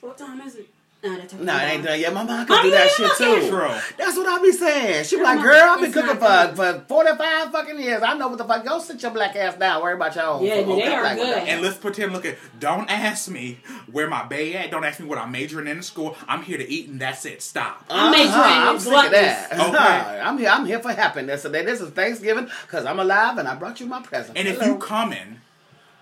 What 0.00 0.18
time 0.18 0.40
is 0.40 0.56
it? 0.56 0.66
Nah, 1.04 1.16
No, 1.40 1.56
it 1.56 1.72
ain't 1.72 1.84
done 1.84 1.98
yet. 1.98 2.14
My 2.14 2.22
mom 2.22 2.46
could 2.46 2.62
do 2.62 2.70
that 2.70 2.88
shit 2.90 3.10
too. 3.18 3.48
True. 3.48 3.74
That's 3.98 4.16
what 4.16 4.26
I 4.26 4.40
be 4.40 4.52
saying. 4.52 5.04
She 5.04 5.16
be 5.16 5.22
like, 5.22 5.42
girl, 5.42 5.60
I've 5.70 5.80
been 5.80 5.90
cooking 5.92 6.16
for, 6.16 6.52
for 6.54 6.84
45 6.86 7.50
fucking 7.50 7.78
years. 7.80 8.02
I 8.04 8.14
know 8.14 8.28
what 8.28 8.38
the 8.38 8.44
fuck. 8.44 8.64
Go 8.64 8.78
sit 8.78 9.02
your 9.02 9.10
black 9.10 9.34
ass 9.34 9.56
down. 9.56 9.82
Worry 9.82 9.94
about 9.94 10.14
your 10.14 10.24
own. 10.26 10.44
Yeah, 10.44 10.62
food. 10.62 10.78
they 10.78 10.86
are 10.86 11.02
like, 11.02 11.16
good. 11.16 11.38
And 11.48 11.60
let's 11.60 11.76
pretend, 11.76 12.12
look 12.12 12.24
at, 12.24 12.36
don't 12.60 12.88
ask 12.88 13.28
me 13.28 13.58
where 13.90 14.08
my 14.08 14.24
bay 14.24 14.54
at. 14.54 14.70
Don't 14.70 14.84
ask 14.84 15.00
me 15.00 15.06
what 15.06 15.18
I'm 15.18 15.32
majoring 15.32 15.66
in 15.66 15.82
school. 15.82 16.16
I'm 16.28 16.42
here 16.42 16.58
to 16.58 16.70
eat 16.70 16.88
and 16.88 17.00
that's 17.00 17.24
it. 17.26 17.42
Stop. 17.42 17.84
I'm 17.90 18.12
majoring 18.12 18.28
Uh-huh, 18.30 18.62
in 18.62 18.68
I'm 18.68 18.78
sick 18.78 19.04
of 19.06 19.10
that. 19.10 19.52
Okay. 19.52 20.20
I'm 20.22 20.38
here. 20.38 20.50
I'm 20.50 20.66
here 20.66 20.78
for 20.78 20.92
happiness 20.92 21.42
today. 21.42 21.64
This 21.64 21.80
is 21.80 21.90
Thanksgiving 21.90 22.48
because 22.66 22.84
I'm 22.84 23.00
alive 23.00 23.38
and 23.38 23.48
I 23.48 23.56
brought 23.56 23.80
you 23.80 23.86
my 23.86 24.02
present. 24.02 24.38
And 24.38 24.46
if 24.46 24.60
Hello. 24.60 24.74
you 24.74 24.78
coming, 24.78 25.40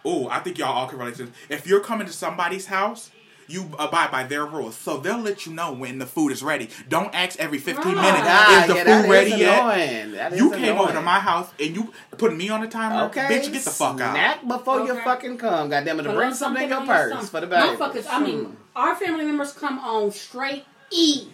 oh, 0.04 0.28
I 0.28 0.40
think 0.40 0.58
y'all 0.58 0.74
all 0.76 0.86
can 0.88 0.98
relate 0.98 1.14
to 1.16 1.24
this. 1.24 1.34
If 1.48 1.66
you're 1.66 1.80
coming 1.80 2.06
to 2.06 2.12
somebody's 2.12 2.66
house, 2.66 3.10
you 3.50 3.70
abide 3.78 4.10
by 4.10 4.22
their 4.24 4.46
rules. 4.46 4.76
So 4.76 4.98
they'll 4.98 5.18
let 5.18 5.44
you 5.46 5.52
know 5.52 5.72
when 5.72 5.98
the 5.98 6.06
food 6.06 6.30
is 6.32 6.42
ready. 6.42 6.68
Don't 6.88 7.14
ask 7.14 7.38
every 7.40 7.58
15 7.58 7.84
Right. 7.84 8.02
minutes, 8.02 8.22
Ah, 8.26 8.62
is 8.62 8.68
the 8.68 8.74
yeah, 8.76 9.02
food 9.02 9.10
ready 9.10 9.30
yet? 9.30 10.36
You 10.36 10.52
is 10.52 10.58
came 10.58 10.78
over 10.78 10.92
to 10.92 11.00
my 11.02 11.18
house 11.20 11.48
and 11.58 11.74
you 11.74 11.92
put 12.16 12.36
me 12.36 12.48
on 12.48 12.60
the 12.60 12.68
timer. 12.68 13.04
Okay, 13.06 13.22
Bitch, 13.22 13.52
get 13.52 13.62
the 13.64 13.70
fuck 13.70 14.00
out. 14.00 14.14
Snack 14.14 14.46
before 14.46 14.86
you 14.86 14.94
fucking 15.02 15.38
come. 15.38 15.68
Goddamn 15.70 16.00
it, 16.00 16.02
to 16.04 16.12
bring 16.12 16.28
on 16.28 16.34
something 16.34 16.62
in 16.64 16.68
your 16.70 16.80
on 16.80 16.86
purse 16.86 17.10
stomach. 17.12 17.30
for 17.30 17.40
the 17.40 17.46
baby. 17.46 17.76
Motherfuckers, 17.76 18.06
I 18.10 18.20
mean, 18.20 18.56
our 18.76 18.94
family 18.94 19.24
members 19.24 19.52
come 19.52 19.78
on 19.80 20.10
straight 20.12 20.64
E 20.90 21.28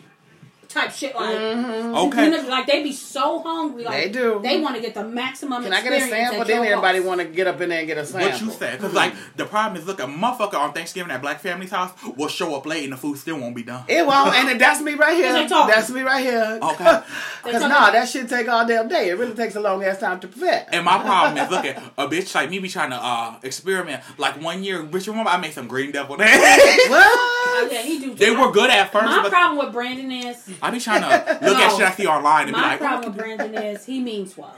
type 0.68 0.90
shit 0.90 1.14
like. 1.14 1.36
Okay. 1.36 2.24
You 2.24 2.30
know, 2.30 2.48
like 2.48 2.66
they 2.66 2.82
be 2.82 2.92
so 2.92 3.40
hungry, 3.40 3.84
like 3.84 4.04
They 4.04 4.08
do. 4.10 4.40
They 4.42 4.60
want 4.60 4.76
to 4.76 4.82
get 4.82 4.94
the 4.94 5.04
maximum. 5.04 5.62
Can 5.62 5.72
I 5.72 5.82
get 5.82 5.92
a 5.92 5.96
experience 5.96 6.30
sample? 6.30 6.46
Then 6.46 6.64
everybody 6.64 7.00
want 7.00 7.20
to 7.20 7.26
get 7.26 7.46
up 7.46 7.60
in 7.60 7.68
there 7.70 7.78
and 7.80 7.86
get 7.86 7.98
a 7.98 8.06
sample. 8.06 8.30
What 8.30 8.40
you 8.40 8.50
said, 8.50 8.78
because 8.78 8.94
like 8.94 9.14
the 9.36 9.44
problem 9.44 9.80
is, 9.80 9.86
look, 9.86 10.00
a 10.00 10.04
motherfucker 10.04 10.54
on 10.54 10.72
Thanksgiving 10.72 11.10
at 11.10 11.22
Black 11.22 11.40
Family's 11.40 11.70
house 11.70 11.92
will 12.16 12.28
show 12.28 12.54
up 12.54 12.66
late 12.66 12.84
and 12.84 12.92
the 12.92 12.96
food 12.96 13.18
still 13.18 13.38
won't 13.38 13.54
be 13.56 13.62
done. 13.62 13.84
It 13.88 14.06
won't, 14.06 14.34
and 14.34 14.60
that's 14.60 14.80
me 14.80 14.94
right 14.94 15.16
here. 15.16 15.48
That's 15.48 15.90
me 15.90 16.02
right 16.02 16.24
here. 16.24 16.58
Okay. 16.62 17.00
Because 17.46 17.62
talking. 17.62 17.76
nah, 17.76 17.90
that 17.92 18.08
shit 18.08 18.28
take 18.28 18.48
all 18.48 18.66
damn 18.66 18.88
day. 18.88 19.08
It 19.08 19.16
really 19.16 19.34
takes 19.34 19.54
a 19.54 19.60
long 19.60 19.84
ass 19.84 20.00
time 20.00 20.18
to 20.18 20.26
prepare. 20.26 20.66
And 20.72 20.84
my 20.84 20.98
problem 20.98 21.38
is, 21.38 21.48
look 21.48 21.64
at 21.64 21.76
a 21.96 22.08
bitch 22.08 22.34
like 22.34 22.50
me 22.50 22.58
be 22.58 22.68
trying 22.68 22.90
to 22.90 22.96
uh 22.96 23.36
experiment. 23.44 24.02
Like 24.18 24.42
one 24.42 24.64
year, 24.64 24.82
bitch, 24.82 25.06
remember 25.06 25.30
I 25.30 25.36
made 25.36 25.52
some 25.52 25.68
green 25.68 25.92
devil 25.92 26.16
eggs. 26.20 26.32
Oh, 26.40 27.60
what? 27.62 27.72
yeah, 27.72 27.82
he 27.82 28.00
do. 28.00 28.14
they 28.14 28.30
were 28.34 28.50
good 28.50 28.68
at 28.70 28.90
first, 28.90 29.06
My 29.06 29.22
but 29.22 29.30
problem 29.30 29.64
with 29.64 29.72
Brandon 29.72 30.10
is 30.10 30.48
I 30.62 30.70
be 30.70 30.80
trying 30.80 31.02
to 31.02 31.08
look 31.46 31.58
at 31.58 31.70
No. 31.70 31.76
shit 31.78 31.86
I 31.86 31.90
see 31.92 32.06
online 32.06 32.48
and 32.48 32.54
be 32.54 32.60
like, 32.60 32.62
my 32.62 32.70
like, 32.70 32.78
problem 33.02 33.14
with 33.14 33.18
Brandon 33.38 33.54
is 33.62 33.84
he 33.86 34.00
means 34.00 34.36
well. 34.36 34.56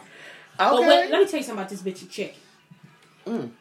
But 0.56 0.74
wait, 0.74 0.86
Okay. 0.88 1.08
let 1.10 1.20
me 1.20 1.26
tell 1.26 1.38
you 1.40 1.44
something 1.44 1.52
about 1.52 1.68
this 1.68 1.82
bitchy 1.82 2.08
chicken. 2.10 2.36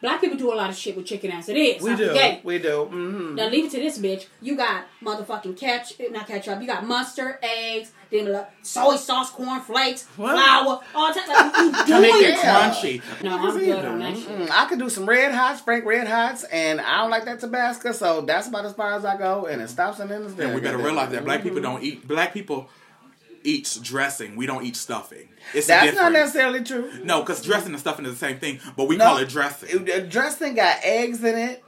Black 0.00 0.20
people 0.20 0.36
do 0.36 0.52
a 0.52 0.56
lot 0.56 0.70
of 0.70 0.76
shit 0.76 0.96
with 0.96 1.06
chicken 1.06 1.30
as 1.32 1.48
it 1.48 1.56
is. 1.56 1.82
Mm. 1.82 1.84
We 1.84 1.90
I 1.92 1.96
do. 1.96 2.06
forget. 2.08 2.44
We 2.44 2.58
do. 2.58 2.84
hmm 2.86 3.34
Now 3.34 3.48
leave 3.48 3.66
it 3.66 3.70
to 3.72 3.78
this 3.78 3.98
bitch. 3.98 4.26
You 4.40 4.56
got 4.56 4.84
motherfucking 5.02 5.56
ketchup, 5.58 6.10
not 6.12 6.26
ketchup. 6.26 6.60
You 6.60 6.66
got 6.66 6.86
mustard, 6.86 7.38
eggs, 7.42 7.92
then 8.10 8.44
soy 8.62 8.96
sauce, 8.96 9.30
corn 9.30 9.60
flakes, 9.60 10.06
What? 10.16 10.32
flour, 10.34 10.80
all 10.94 11.12
that. 11.14 11.28
Like, 11.28 11.88
you 11.88 11.94
to 11.94 12.00
make 12.00 12.14
it 12.14 12.30
it? 12.30 12.36
Crunchy. 12.38 13.22
No, 13.22 13.38
I'm 13.38 13.58
good 13.58 13.84
on 13.84 13.98
that 13.98 14.16
shit. 14.16 14.28
Mm, 14.28 14.50
I 14.50 14.66
could 14.66 14.78
do 14.78 14.88
some 14.88 15.06
red 15.08 15.32
hots, 15.32 15.60
Frank 15.60 15.84
red 15.84 16.06
hots, 16.08 16.44
and 16.44 16.80
I 16.80 16.98
don't 17.02 17.10
like 17.10 17.24
that 17.26 17.40
Tabasco, 17.40 17.92
so 17.92 18.22
that's 18.22 18.48
about 18.48 18.64
as 18.64 18.72
far 18.74 18.94
as 18.94 19.04
I 19.04 19.16
go, 19.18 19.46
and 19.46 19.60
it 19.60 19.68
stops 19.68 19.98
and 20.00 20.10
ends 20.10 20.34
there. 20.34 20.46
And 20.46 20.54
we 20.54 20.60
gotta 20.60 20.78
realize 20.78 21.10
that 21.10 21.24
black 21.24 21.40
Mm-hmm. 21.40 21.48
people 21.48 21.62
don't 21.62 21.82
eat. 21.82 22.06
Black 22.08 22.32
people 22.32 22.68
eats 23.44 23.76
dressing. 23.78 24.36
We 24.36 24.46
don't 24.46 24.64
eat 24.64 24.76
stuffing. 24.76 25.28
It's 25.54 25.66
That's 25.66 25.94
not 25.96 26.12
necessarily 26.12 26.62
true. 26.64 26.90
No, 27.04 27.20
because 27.20 27.42
dressing 27.42 27.72
and 27.72 27.80
stuffing 27.80 28.04
is 28.06 28.12
the 28.12 28.18
same 28.18 28.38
thing, 28.38 28.60
but 28.76 28.88
we 28.88 28.96
No, 28.96 29.04
call 29.04 29.18
it 29.18 29.28
dressing. 29.28 29.84
dressing 30.08 30.54
got 30.54 30.78
eggs 30.82 31.22
in 31.24 31.36
it, 31.38 31.64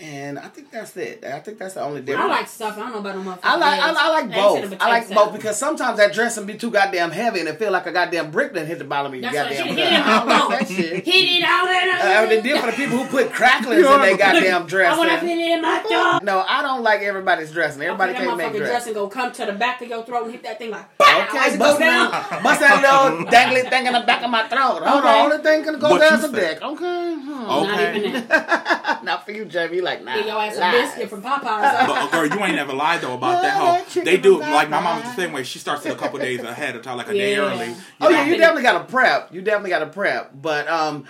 and 0.00 0.38
I 0.38 0.46
think 0.48 0.70
that's 0.70 0.96
it. 0.96 1.24
I 1.24 1.40
think 1.40 1.58
that's 1.58 1.74
the 1.74 1.82
only 1.82 2.00
difference. 2.02 2.30
I 2.30 2.36
like 2.36 2.46
stuff. 2.46 2.76
I 2.76 2.80
don't 2.82 2.92
know 2.92 2.98
about 2.98 3.16
no 3.16 3.22
motherfucking 3.22 3.40
I 3.42 3.56
like 3.56 3.80
I. 3.80 3.94
I 3.98 4.10
like 4.10 4.24
Eggs 4.26 4.34
and 4.34 4.38
a 4.38 4.42
both. 4.42 4.62
potato 4.70 4.84
I 4.84 4.88
like 4.88 5.06
salad. 5.08 5.24
both 5.32 5.36
because 5.36 5.58
sometimes 5.58 5.98
that 5.98 6.12
dressing 6.12 6.46
be 6.46 6.54
too 6.54 6.70
goddamn 6.70 7.10
heavy 7.10 7.40
and 7.40 7.48
it 7.48 7.58
feel 7.58 7.72
like 7.72 7.86
a 7.86 7.92
goddamn 7.92 8.30
brick 8.30 8.52
that 8.54 8.66
hit 8.66 8.78
the 8.78 8.84
bottom 8.84 9.12
of 9.12 9.20
your 9.20 9.30
That's 9.30 9.50
what 9.50 9.58
goddamn 9.58 9.66
shit 9.66 9.76
gut. 9.76 9.88
hit 9.88 9.92
in 9.92 10.02
I 10.02 10.18
don't 10.18 10.28
my 10.28 10.38
like 10.38 10.58
that 10.60 10.68
shit. 10.68 11.04
Hit 11.04 11.38
it 11.38 11.42
out 11.42 11.68
Uh, 11.68 12.22
in 12.30 12.36
the 12.36 12.42
deal 12.42 12.60
for 12.60 12.66
the 12.70 12.76
people 12.76 12.98
who 12.98 13.08
put 13.08 13.32
cracklings 13.32 13.84
in 13.84 14.00
their 14.00 14.16
goddamn 14.16 14.62
I 14.72 14.96
want 14.98 15.10
to 15.10 15.18
put 15.18 15.28
it 15.28 15.38
in 15.38 15.62
my 15.62 15.78
throat. 15.88 16.20
No, 16.22 16.44
I 16.46 16.62
don't 16.62 16.82
like 16.82 17.00
everybody's 17.00 17.50
dressing. 17.50 17.82
Everybody 17.82 18.12
okay, 18.12 18.24
can't 18.24 18.36
make 18.36 18.46
motherfucking 18.48 18.56
dressing. 18.58 18.70
dressing 18.72 18.94
go 18.94 19.08
come 19.08 19.32
to 19.32 19.46
the 19.46 19.52
back 19.52 19.82
of 19.82 19.88
your 19.88 20.04
throat 20.04 20.24
and 20.24 20.32
hit 20.32 20.42
that 20.44 20.58
thing 20.58 20.70
like. 20.70 20.96
Pow, 20.98 21.26
Okay, 21.28 21.54
it 21.54 21.58
bust 21.58 21.78
go 21.80 21.84
down. 21.84 22.10
that, 22.12 22.40
bust 22.44 22.60
that 22.60 22.80
little 23.10 23.26
dangly 23.32 23.68
thing 23.68 23.86
in 23.86 23.92
the 23.92 24.00
back 24.00 24.22
of 24.22 24.30
my 24.30 24.46
throat. 24.46 24.82
Hold 24.84 25.04
Okay. 25.04 25.08
on, 25.20 25.32
only 25.32 25.42
thing 25.42 25.64
can 25.64 25.78
go 25.80 25.90
What 25.90 26.00
down 26.00 26.20
you 26.20 26.24
is 26.26 26.30
the 26.30 26.36
say? 26.40 26.54
dick. 26.54 26.62
Okay. 26.62 27.14
Hmm. 27.14 27.30
Not 27.42 27.64
Okay. 27.80 27.98
even 28.06 28.28
that. 28.28 29.00
Not 29.04 29.24
for 29.24 29.32
you, 29.32 29.44
Jamie. 29.44 29.80
You 29.90 29.96
like, 29.96 30.04
nah. 30.04 30.14
Get 30.14 30.26
your 30.26 30.40
ass 30.40 30.56
a 30.56 30.70
biscuit 30.70 31.10
from 31.10 31.22
Popeyes. 31.22 31.86
But 31.88 31.90
uh, 31.90 32.06
girl, 32.10 32.26
you 32.26 32.44
ain't 32.44 32.56
never 32.56 32.72
lied 32.72 33.00
though 33.00 33.14
about 33.14 33.42
that 33.42 33.56
Yeah, 33.56 33.84
whole. 33.94 34.04
They 34.04 34.16
do 34.18 34.40
like 34.40 34.68
my 34.70 34.78
Popeyes. 34.78 34.82
mom 34.82 34.96
was 35.02 35.04
the 35.14 35.22
same 35.22 35.32
way. 35.32 35.42
She 35.44 35.58
starts 35.58 35.86
it 35.86 35.92
a 35.92 35.96
couple 35.96 36.18
days 36.18 36.42
ahead 36.42 36.76
of 36.76 36.82
time, 36.82 36.96
like 36.96 37.08
a 37.08 37.14
day 37.14 37.36
early. 37.36 37.68
You 37.68 37.74
Oh 38.00 38.08
yeah, 38.10 38.24
you 38.26 38.36
definitely 38.36 38.62
got 38.62 38.86
to 38.86 38.90
prep. 38.92 39.32
You 39.32 39.42
definitely 39.42 39.70
got 39.70 39.80
to 39.80 39.86
prep. 39.86 40.32
But 40.40 40.68
um, 40.68 41.04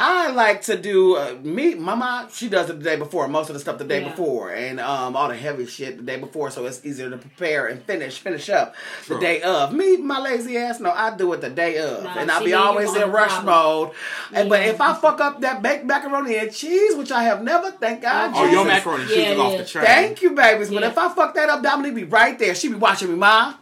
I 0.00 0.30
like 0.32 0.62
to 0.62 0.76
do 0.76 1.16
uh, 1.16 1.36
me. 1.42 1.74
My 1.74 1.94
mom, 1.94 2.28
she 2.32 2.48
does 2.48 2.68
it 2.68 2.78
the 2.78 2.84
day 2.84 2.96
before. 2.96 3.28
Most 3.28 3.48
of 3.48 3.54
the 3.54 3.60
stuff 3.60 3.78
the 3.78 3.84
day 3.84 4.02
Yeah. 4.02 4.10
before, 4.10 4.50
and 4.50 4.80
um, 4.80 5.14
all 5.16 5.28
the 5.28 5.36
heavy 5.36 5.66
shit 5.66 5.96
the 5.98 6.02
day 6.02 6.16
before, 6.18 6.50
so 6.50 6.66
it's 6.66 6.84
easier 6.84 7.08
to 7.10 7.16
prepare 7.16 7.66
and 7.68 7.80
finish 7.82 8.18
finish 8.18 8.48
up 8.50 8.74
True. 9.04 9.16
the 9.16 9.20
day 9.20 9.42
of. 9.42 9.72
Me, 9.72 9.96
my 9.98 10.18
lazy 10.20 10.56
ass, 10.58 10.80
no, 10.80 10.90
I 10.90 11.16
do 11.16 11.32
it 11.32 11.40
the 11.40 11.50
day 11.50 11.78
of, 11.78 12.02
Nah, 12.04 12.18
and 12.18 12.30
I'll 12.30 12.44
be 12.44 12.54
always 12.54 12.94
in 12.94 13.10
rush 13.12 13.30
problem. 13.30 13.46
mode. 13.54 13.90
And, 14.32 14.48
but 14.48 14.62
if 14.62 14.80
I 14.80 14.94
fuck 14.94 15.20
up 15.20 15.40
that 15.42 15.62
baked 15.62 15.84
macaroni 15.84 16.36
and 16.38 16.52
cheese, 16.52 16.96
which 16.96 17.12
I 17.12 17.22
have 17.24 17.42
never, 17.42 17.70
thank 17.70 18.02
God, 18.02 18.32
Oh, 18.34 18.44
your 18.50 18.64
macaroni 18.64 19.02
and 19.02 19.10
cheese 19.10 19.18
Yeah, 19.24 19.32
is 19.32 19.38
off 19.38 19.56
the 19.58 19.64
train. 19.64 19.84
Thank 19.86 20.22
you, 20.22 20.30
babies. 20.32 20.70
But 20.70 20.82
if 20.82 20.98
I 20.98 21.08
fuck 21.14 21.34
that 21.34 21.48
up, 21.48 21.62
Dominique 21.62 21.94
be 21.94 22.04
right 22.04 22.38
there. 22.38 22.54
She 22.54 22.68
be 22.68 22.74
watching 22.74 23.10
me, 23.10 23.14
Ma. 23.16 23.54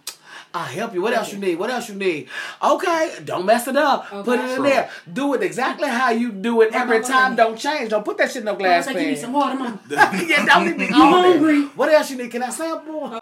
I'll 0.54 0.64
help 0.66 0.92
you. 0.94 1.00
What 1.02 1.14
else 1.14 1.32
you 1.32 1.38
need? 1.38 1.56
What 1.58 1.70
else 1.70 1.88
you 1.88 1.94
need? 1.94 2.28
Okay, 2.62 3.14
don't 3.24 3.46
mess 3.46 3.66
it 3.68 3.76
up. 3.76 4.08
Put 4.10 4.38
it 4.38 4.44
in 4.50 4.56
True. 4.56 4.64
there. 4.64 4.90
Do 5.12 5.34
it 5.34 5.42
exactly 5.42 5.88
how 5.88 6.10
you 6.10 6.30
do 6.30 6.60
it 6.60 6.74
every 6.74 7.02
time. 7.02 7.36
Don't 7.36 7.58
change. 7.58 7.90
Don't 7.90 8.04
put 8.04 8.18
that 8.18 8.28
shit 8.30 8.38
in 8.38 8.44
no 8.44 8.56
glass 8.56 8.86
was 8.86 8.94
like, 8.94 9.02
you 9.04 9.10
need 9.12 9.18
some 9.18 9.32
pan. 9.32 9.40
water, 9.40 9.54
mom. 9.58 9.80
yeah, 9.90 10.44
Dominique 10.44 10.78
be 10.78 10.84
You 10.86 11.02
on 11.02 11.22
there. 11.22 11.32
hungry? 11.32 11.62
What 11.68 11.90
else 11.90 12.10
you 12.10 12.18
need? 12.18 12.30
Can 12.30 12.42
I 12.42 12.50
sample? 12.50 13.14
Okay. 13.14 13.18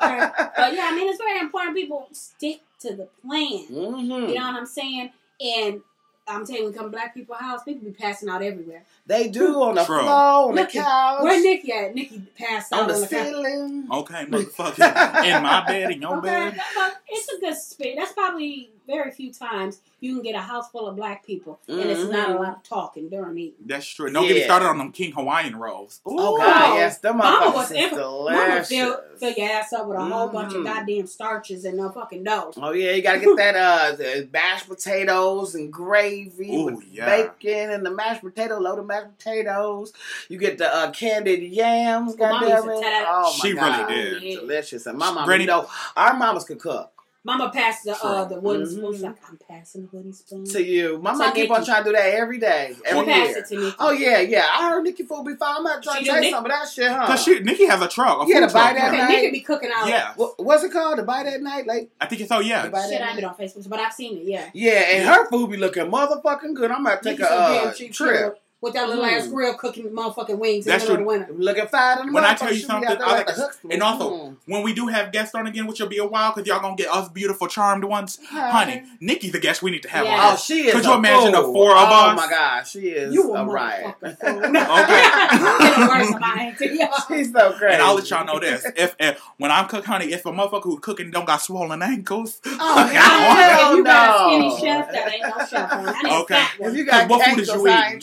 But 0.56 0.74
yeah, 0.74 0.88
I 0.90 0.94
mean, 0.96 1.08
it's 1.08 1.18
very 1.18 1.38
important 1.40 1.76
people 1.76 2.08
stick 2.12 2.60
to 2.80 2.94
the 2.96 3.08
plan. 3.24 3.64
hmm 3.68 4.10
You 4.10 4.34
know 4.34 4.46
what 4.46 4.56
I'm 4.56 4.66
saying? 4.66 5.10
And 5.40 5.82
I'm 6.28 6.44
telling 6.46 6.62
you, 6.62 6.68
when 6.70 6.74
come 6.78 6.90
black 6.90 7.14
people 7.14 7.34
house, 7.34 7.62
people 7.64 7.84
be 7.88 7.92
passing 7.92 8.28
out 8.28 8.42
everywhere. 8.42 8.82
They 9.10 9.26
do 9.28 9.60
on 9.60 9.74
the 9.74 9.82
True. 9.84 9.98
floor, 10.02 10.08
on 10.50 10.54
the 10.54 10.66
couch, 10.66 11.22
Where 11.24 11.42
Nikki 11.42 11.72
at? 11.72 11.92
Nikki 11.96 12.22
passed 12.38 12.72
out 12.72 12.82
on 12.82 12.90
on 12.92 13.00
the 13.00 13.06
the, 13.06 13.14
couch. 13.16 13.26
ceiling. 13.26 13.88
Okay, 13.90 14.24
motherfucker. 14.26 15.24
in 15.24 15.42
my 15.42 15.64
bed, 15.66 15.90
in 15.90 16.00
your 16.00 16.18
Okay, 16.18 16.28
bed. 16.28 16.60
but 16.76 16.96
it's 17.08 17.28
a 17.32 17.40
good 17.40 17.56
space. 17.56 17.96
That's 17.98 18.12
probably 18.12 18.70
very 18.86 19.10
few 19.12 19.32
times 19.32 19.80
you 20.00 20.14
can 20.14 20.22
get 20.22 20.34
a 20.34 20.40
house 20.40 20.68
full 20.70 20.86
of 20.88 20.96
black 20.96 21.24
people, 21.26 21.58
and 21.68 21.80
it's 21.80 22.10
not 22.10 22.30
a 22.30 22.34
Mhm. 22.34 22.38
lot 22.40 22.56
of 22.56 22.62
talking 22.64 23.08
during 23.08 23.36
eating. 23.38 23.54
That's 23.66 23.86
true. 23.86 24.10
Don't 24.12 24.26
get 24.26 24.34
me 24.36 24.42
started 24.44 24.66
on 24.66 24.78
them 24.78 24.90
King 24.92 25.12
Hawaiian 25.12 25.56
rolls. 25.56 26.00
Oh 26.06 26.36
God, 26.38 26.74
yes, 26.76 26.98
them 26.98 27.18
Mama 27.18 27.46
motherfuckers 27.46 27.54
was 27.54 27.70
is 27.70 27.76
in, 27.76 27.90
Mama 27.90 28.34
delicious. 28.48 28.68
fill, 28.68 29.00
fill 29.18 29.32
your 29.32 29.50
ass 29.50 29.72
up 29.72 29.86
with 29.86 29.96
a 29.98 30.00
whole 30.04 30.28
bunch 30.28 30.54
of 30.54 30.60
Mhm. 30.62 30.64
goddamn 30.64 31.06
starches 31.06 31.64
and 31.64 31.76
no 31.76 31.90
fucking 31.90 32.24
dough. 32.24 32.52
Oh 32.60 32.72
yeah, 32.72 32.92
you 32.92 33.02
gotta 33.02 33.18
get 33.20 33.36
that 33.36 33.54
uh 33.56 33.92
the 33.96 34.28
mashed 34.32 34.68
potatoes 34.68 35.54
and 35.54 35.72
gravy 35.72 36.56
Ooh, 36.56 36.64
with 36.64 36.84
yeah. 36.90 37.06
bacon 37.38 37.70
and 37.70 37.86
the 37.86 37.90
mashed 37.90 38.22
potato, 38.22 38.58
load 38.58 38.78
of 38.80 38.86
mashed 38.86 38.99
potatoes. 39.06 39.92
You 40.28 40.38
get 40.38 40.58
the 40.58 40.74
uh, 40.74 40.90
candied 40.90 41.52
yams, 41.52 42.16
Well, 42.18 42.32
Mama 42.32 42.48
goddamn 42.48 42.70
it. 42.70 43.06
Oh 43.08 43.22
my 43.22 43.30
She 43.42 43.48
really 43.54 43.60
god, 43.60 43.88
did. 43.88 44.22
Yeah. 44.22 44.40
delicious. 44.40 44.86
And 44.86 44.98
my 44.98 45.10
mama, 45.10 45.26
Granny- 45.26 45.44
you 45.44 45.48
know, 45.48 45.68
our 45.96 46.14
mamas 46.16 46.44
could 46.44 46.58
cook. 46.60 46.92
Mama 47.22 47.50
passed 47.52 47.84
the 47.84 47.92
uh 48.02 48.24
the 48.24 48.40
wooden 48.40 48.64
Mhm. 48.66 48.70
spoon. 48.72 48.92
She's 48.94 49.02
like, 49.02 49.16
I'm 49.28 49.38
passing 49.46 49.82
the 49.82 49.88
wooden 49.94 50.14
spoon. 50.14 50.42
To 50.46 50.64
you, 50.64 50.98
Mama 51.02 51.18
So 51.18 51.24
mom 51.24 51.34
keep 51.34 51.50
on 51.50 51.62
trying 51.66 51.84
to 51.84 51.90
do 51.90 51.92
that 51.94 52.14
every 52.14 52.38
day, 52.38 52.72
She 52.74 52.82
every 52.86 53.04
passed 53.04 53.36
it 53.36 53.46
to 53.48 53.56
Nikki. 53.62 53.76
Oh 53.78 53.90
yeah, 53.90 54.20
yeah. 54.20 54.46
I 54.50 54.70
heard 54.70 54.84
Nikki 54.84 55.02
Fool 55.02 55.22
before. 55.22 55.48
I'm 55.48 55.62
not 55.62 55.82
trying 55.82 55.98
She 55.98 56.04
to 56.04 56.10
do 56.12 56.14
say 56.14 56.20
Nick- 56.22 56.30
some 56.30 56.46
of 56.46 56.50
that 56.50 56.66
shit, 56.70 56.90
huh? 56.90 57.06
Cause 57.06 57.22
she 57.22 57.40
Nikki 57.40 57.66
has 57.66 57.82
a 57.82 57.88
truck. 57.88 58.22
A 58.22 58.26
Yeah, 58.26 58.40
food 58.40 58.48
to 58.48 58.54
buy 58.54 58.72
truck. 58.72 58.76
that 58.76 58.88
Okay, 58.88 58.96
night. 59.02 59.08
Nikki 59.10 59.30
be 59.32 59.40
cooking 59.40 59.70
out. 59.70 59.86
Yeah, 59.86 60.12
What, 60.16 60.42
what's 60.42 60.64
it 60.64 60.72
called? 60.72 60.96
To 60.96 61.02
buy 61.02 61.24
that 61.24 61.42
night, 61.42 61.66
like 61.66 61.90
I 62.00 62.06
think 62.06 62.22
it's 62.22 62.32
oh 62.32 62.40
yeah. 62.40 62.62
to 62.62 62.70
buy 62.70 62.88
Shit, 62.88 63.02
I've 63.02 63.08
night. 63.08 63.16
been 63.16 63.24
on 63.26 63.34
Facebook, 63.34 63.68
but 63.68 63.80
I've 63.80 63.92
seen 63.92 64.16
it. 64.16 64.24
Yeah. 64.24 64.48
Yeah, 64.54 64.70
and 64.72 65.04
Yeah. 65.04 65.14
her 65.16 65.28
food 65.28 65.50
be 65.50 65.58
looking 65.58 65.90
motherfucking 65.90 66.54
good. 66.54 66.70
I'm 66.70 66.86
about 66.86 67.02
to 67.02 67.08
take 67.10 67.18
Nikki 67.18 67.22
a 67.30 67.36
so 67.36 67.52
damn 67.52 67.68
uh, 67.68 67.72
cheap 67.74 67.92
trip. 67.92 68.38
Shit 68.60 68.62
with 68.62 68.74
that 68.74 68.88
little 68.88 69.04
ass 69.04 69.26
Mm. 69.26 69.30
grill 69.32 69.54
cooking 69.54 69.88
motherfucking 69.90 70.38
wings 70.38 70.64
That's 70.64 70.84
in 70.84 70.92
the 70.92 70.98
middle 70.98 71.12
of 71.14 71.18
the 71.20 71.24
true. 71.26 71.34
winter. 71.36 71.44
Looking 71.44 71.66
fine 71.68 71.98
in 72.00 72.06
the 72.08 72.12
When 72.12 72.24
I 72.24 72.34
motherfucker. 72.34 72.38
tell 72.38 72.52
you 72.54 72.60
something, 72.60 72.88
I 72.88 72.92
like 72.94 73.00
like 73.00 73.26
the 73.26 73.32
to- 73.32 73.40
Huxtable. 73.40 73.72
and 73.72 73.82
also 73.82 74.10
Mm. 74.10 74.36
when 74.46 74.62
we 74.62 74.72
do 74.74 74.86
have 74.88 75.12
guests 75.12 75.34
on 75.34 75.46
again, 75.46 75.66
which 75.66 75.80
will 75.80 75.86
be 75.88 75.98
a 75.98 76.06
while, 76.06 76.32
because 76.32 76.46
y'all 76.46 76.60
gonna 76.60 76.76
get 76.76 76.88
us 76.90 77.08
beautiful, 77.08 77.46
charmed 77.46 77.84
ones. 77.84 78.18
Hi. 78.30 78.50
Honey, 78.50 78.82
Nikki's 79.00 79.32
the 79.32 79.38
guest 79.38 79.62
we 79.62 79.70
need 79.70 79.82
to 79.82 79.88
have 79.90 80.04
Yeah. 80.04 80.12
on. 80.28 80.32
Oh, 80.32 80.36
she 80.36 80.66
is. 80.68 80.74
Could 80.74 80.84
a 80.84 80.88
you 80.88 80.94
imagine 80.94 81.32
the 81.32 81.42
four 81.42 81.72
of 81.76 81.88
us? 81.88 82.12
oh, 82.12 82.14
my 82.14 82.28
gosh, 82.30 82.70
she 82.70 82.80
is 82.88 83.14
You 83.14 83.34
a 83.34 83.42
a 83.42 83.44
riot. 83.46 83.94
Okay. 84.02 84.20
Get 84.20 85.88
worse 85.88 86.10
about 86.16 86.38
it 86.38 86.58
to 86.58 86.74
y'all. 86.76 86.88
She's 87.08 87.32
so 87.32 87.54
great. 87.58 87.74
And 87.74 87.82
I'll 87.82 87.94
let 87.94 88.08
y'all 88.10 88.24
know 88.24 88.38
this: 88.38 88.64
if, 88.76 88.94
if 88.98 89.20
when 89.38 89.50
I'm 89.50 89.66
cook, 89.66 89.84
honey, 89.84 90.12
if 90.12 90.24
a 90.26 90.30
motherfucker 90.30 90.64
who's 90.64 90.80
cooking 90.80 91.10
don't 91.10 91.24
got 91.26 91.40
swollen 91.42 91.82
ankles, 91.82 92.40
Oh, 92.46 92.50
I 92.60 92.86
hell 92.92 93.72
if 93.72 93.76
you 93.78 93.84
got 93.84 94.08
a 94.08 94.22
no. 94.22 94.28
skinny 94.28 94.60
chef, 94.60 94.92
that 94.92 95.12
ain't 95.12 95.22
no 95.22 95.46
chef. 95.46 95.72
on. 95.72 96.20
Okay. 96.22 96.44
a. 96.60 96.66
If 96.68 96.74
you 96.76 96.84
got 96.84 97.08
What 97.08 97.24
food 97.26 97.38
is 97.40 97.50
cankles, 97.50 97.54
you 97.54 97.68
eating? 97.88 98.00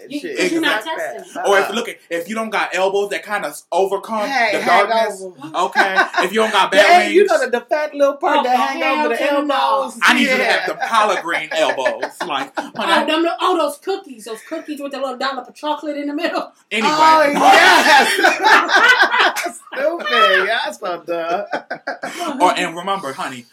tried 0.00 0.04
it. 0.04 0.10
You- 0.12 0.20
Shit. 0.20 0.38
'cause 0.38 0.52
you're 0.52 0.60
not 0.60 0.82
Fuck 0.84 0.96
that. 0.96 1.16
testing. 1.18 1.42
or 1.46 1.58
if 1.58 1.64
Uh-uh. 1.68 1.74
look, 1.74 1.98
if 2.10 2.28
you 2.28 2.34
don't 2.34 2.50
got 2.50 2.74
elbows 2.74 3.10
that 3.10 3.22
kind 3.22 3.44
of 3.44 3.60
overcome 3.72 4.28
Hey, 4.28 4.58
the 4.58 4.64
darkness, 4.64 5.22
over. 5.22 5.56
okay. 5.66 5.96
If 6.24 6.32
you 6.32 6.40
don't 6.40 6.52
got 6.52 6.70
Yeah, 6.74 6.82
bad 7.00 7.12
you 7.12 7.24
know 7.26 7.38
the, 7.44 7.50
the 7.50 7.60
fat 7.62 7.94
little 7.94 8.16
part 8.16 8.38
Oh, 8.38 8.42
that 8.44 8.54
oh, 8.54 8.62
hang 8.62 8.82
over 9.00 9.08
the 9.10 9.16
to 9.16 9.24
the 9.24 9.32
elbows. 9.32 9.98
I 10.02 10.14
need 10.14 10.22
you 10.22 10.28
to 10.36 10.44
have 10.44 10.66
the 10.68 10.74
collard 10.86 11.22
green 11.22 11.48
elbows. 11.52 12.04
Like, 12.26 12.52
Oh, 12.56 13.06
them, 13.06 13.26
oh, 13.40 13.56
those 13.58 13.78
cookies, 13.78 14.24
those 14.24 14.40
cookies 14.48 14.80
with 14.80 14.92
the 14.92 14.98
little 14.98 15.16
dollop 15.18 15.48
of 15.48 15.54
chocolate 15.54 15.96
in 15.96 16.06
the 16.08 16.14
middle. 16.14 16.52
anyway. 16.70 16.88
Oh 16.90 17.30
yes. 17.34 18.10
Stupid. 19.72 20.48
That's 20.48 20.78
fucked 20.78 21.10
up. 21.10 21.48
Or 22.40 22.52
and 22.58 22.76
remember, 22.76 23.12
honey, 23.12 23.46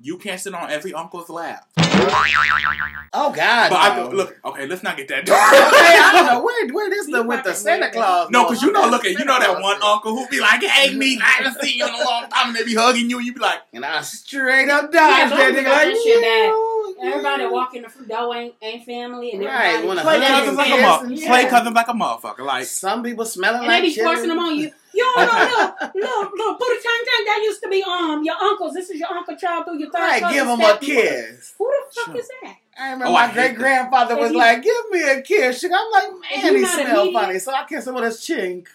you 0.00 0.18
can't 0.18 0.40
sit 0.40 0.54
on 0.54 0.70
every 0.70 0.92
uncle's 0.92 1.28
lap. 1.30 1.66
Oh 1.78 3.32
God. 3.34 3.70
But 3.70 3.76
I 3.76 4.02
look, 4.10 4.36
okay, 4.44 4.66
let's 4.66 4.82
not 4.82 4.96
get 4.96 5.08
that 5.08 5.18
Okay, 5.22 5.26
dark. 5.26 5.52
I 5.54 6.10
don't 6.12 6.26
know 6.26 6.44
where 6.44 6.68
where 6.72 6.90
this 6.90 7.06
the 7.06 7.22
with 7.22 7.44
the 7.44 7.54
Santa. 7.54 7.90
Claus. 7.90 8.30
No, 8.30 8.44
because 8.44 8.62
you 8.62 8.72
know, 8.72 8.88
look 8.88 9.04
at 9.04 9.12
you 9.12 9.24
know 9.24 9.38
that 9.38 9.60
one 9.62 9.80
uncle 9.82 10.12
who 10.14 10.26
be 10.28 10.40
like, 10.40 10.62
"Hey, 10.62 10.94
me, 10.94 11.18
I 11.22 11.24
haven't 11.42 11.60
seen 11.62 11.78
you 11.78 11.86
in 11.86 11.94
a 11.94 12.04
long 12.04 12.28
time," 12.28 12.48
and 12.48 12.56
they 12.56 12.64
be 12.64 12.74
hugging 12.74 13.08
you, 13.08 13.18
and 13.18 13.26
you 13.26 13.32
be 13.34 13.40
like, 13.40 13.60
And 13.72 13.84
I 13.84 14.02
straight 14.02 14.68
up 14.68 14.90
Yeah, 14.92 15.28
that 15.30 15.54
nigga 15.54 15.64
like 15.64 15.96
shit 15.96 16.22
bad. 16.22 16.52
Everybody 17.12 17.42
no." 17.44 17.52
walking 17.52 17.82
the 17.82 17.88
fruit 17.88 18.08
dough 18.08 18.32
ain't, 18.34 18.54
ain't 18.62 18.84
family, 18.84 19.32
and 19.32 19.44
Right, 19.44 19.66
everybody 19.66 19.86
wanna 19.88 20.02
"Play 20.02 20.18
hug 20.20 20.26
cousins 20.28 20.56
like 20.58 20.68
a 20.68 20.72
kiss 20.72 20.82
mother, 20.82 21.06
and 21.06 21.20
play 21.22 21.40
shit. 21.42 21.50
cousins 21.50 21.74
like 21.74 21.88
a 21.88 21.92
motherfucker." 21.92 22.38
Like, 22.44 22.64
Some 22.66 23.02
people 23.02 23.24
smelling 23.24 23.58
And 23.60 23.66
like 23.68 23.82
they 23.82 23.88
be 23.88 23.94
chili. 23.94 24.06
forcing 24.06 24.28
them 24.28 24.38
on 24.40 24.56
you. 24.58 24.70
Yo, 24.96 25.04
no, 25.16 25.24
no, 25.26 25.74
no, 25.94 26.30
no, 26.34 26.56
booty 26.56 26.80
time 26.82 27.04
time. 27.04 27.24
That 27.26 27.40
used 27.44 27.62
to 27.62 27.68
be 27.68 27.82
um 27.82 28.24
your 28.24 28.36
uncles. 28.40 28.72
This 28.74 28.88
is 28.90 28.98
your 28.98 29.10
uncle 29.12 29.36
child 29.36 29.66
through 29.66 29.78
your 29.78 29.90
third 29.90 29.98
Right, 30.00 30.22
cousin, 30.22 30.36
give 30.38 30.46
him 30.48 30.60
a 30.60 30.64
step- 30.64 30.80
kiss. 30.80 31.54
Who 31.58 31.66
the 31.70 31.94
fuck 31.94 32.06
Sure. 32.06 32.16
is 32.16 32.28
that? 32.42 32.56
I 32.78 32.84
remember 32.92 33.06
Oh, 33.06 33.12
my 33.12 33.32
great 33.32 33.54
grandfather 33.56 34.16
was 34.16 34.26
If 34.26 34.32
you- 34.32 34.38
like, 34.38 34.62
"Give 34.62 34.90
me 34.90 35.02
a 35.02 35.20
kiss." 35.22 35.60
Chick. 35.60 35.72
I'm 35.74 35.90
like, 35.92 36.10
"Man, 36.12 36.46
you 36.46 36.54
he 36.56 36.62
not 36.62 36.70
smell 36.74 37.00
immediate- 37.02 37.20
funny." 37.20 37.38
So 37.38 37.52
I 37.52 37.64
kissed 37.64 37.86
him 37.88 37.94
with 37.94 38.04
his 38.04 38.20
chink. 38.20 38.66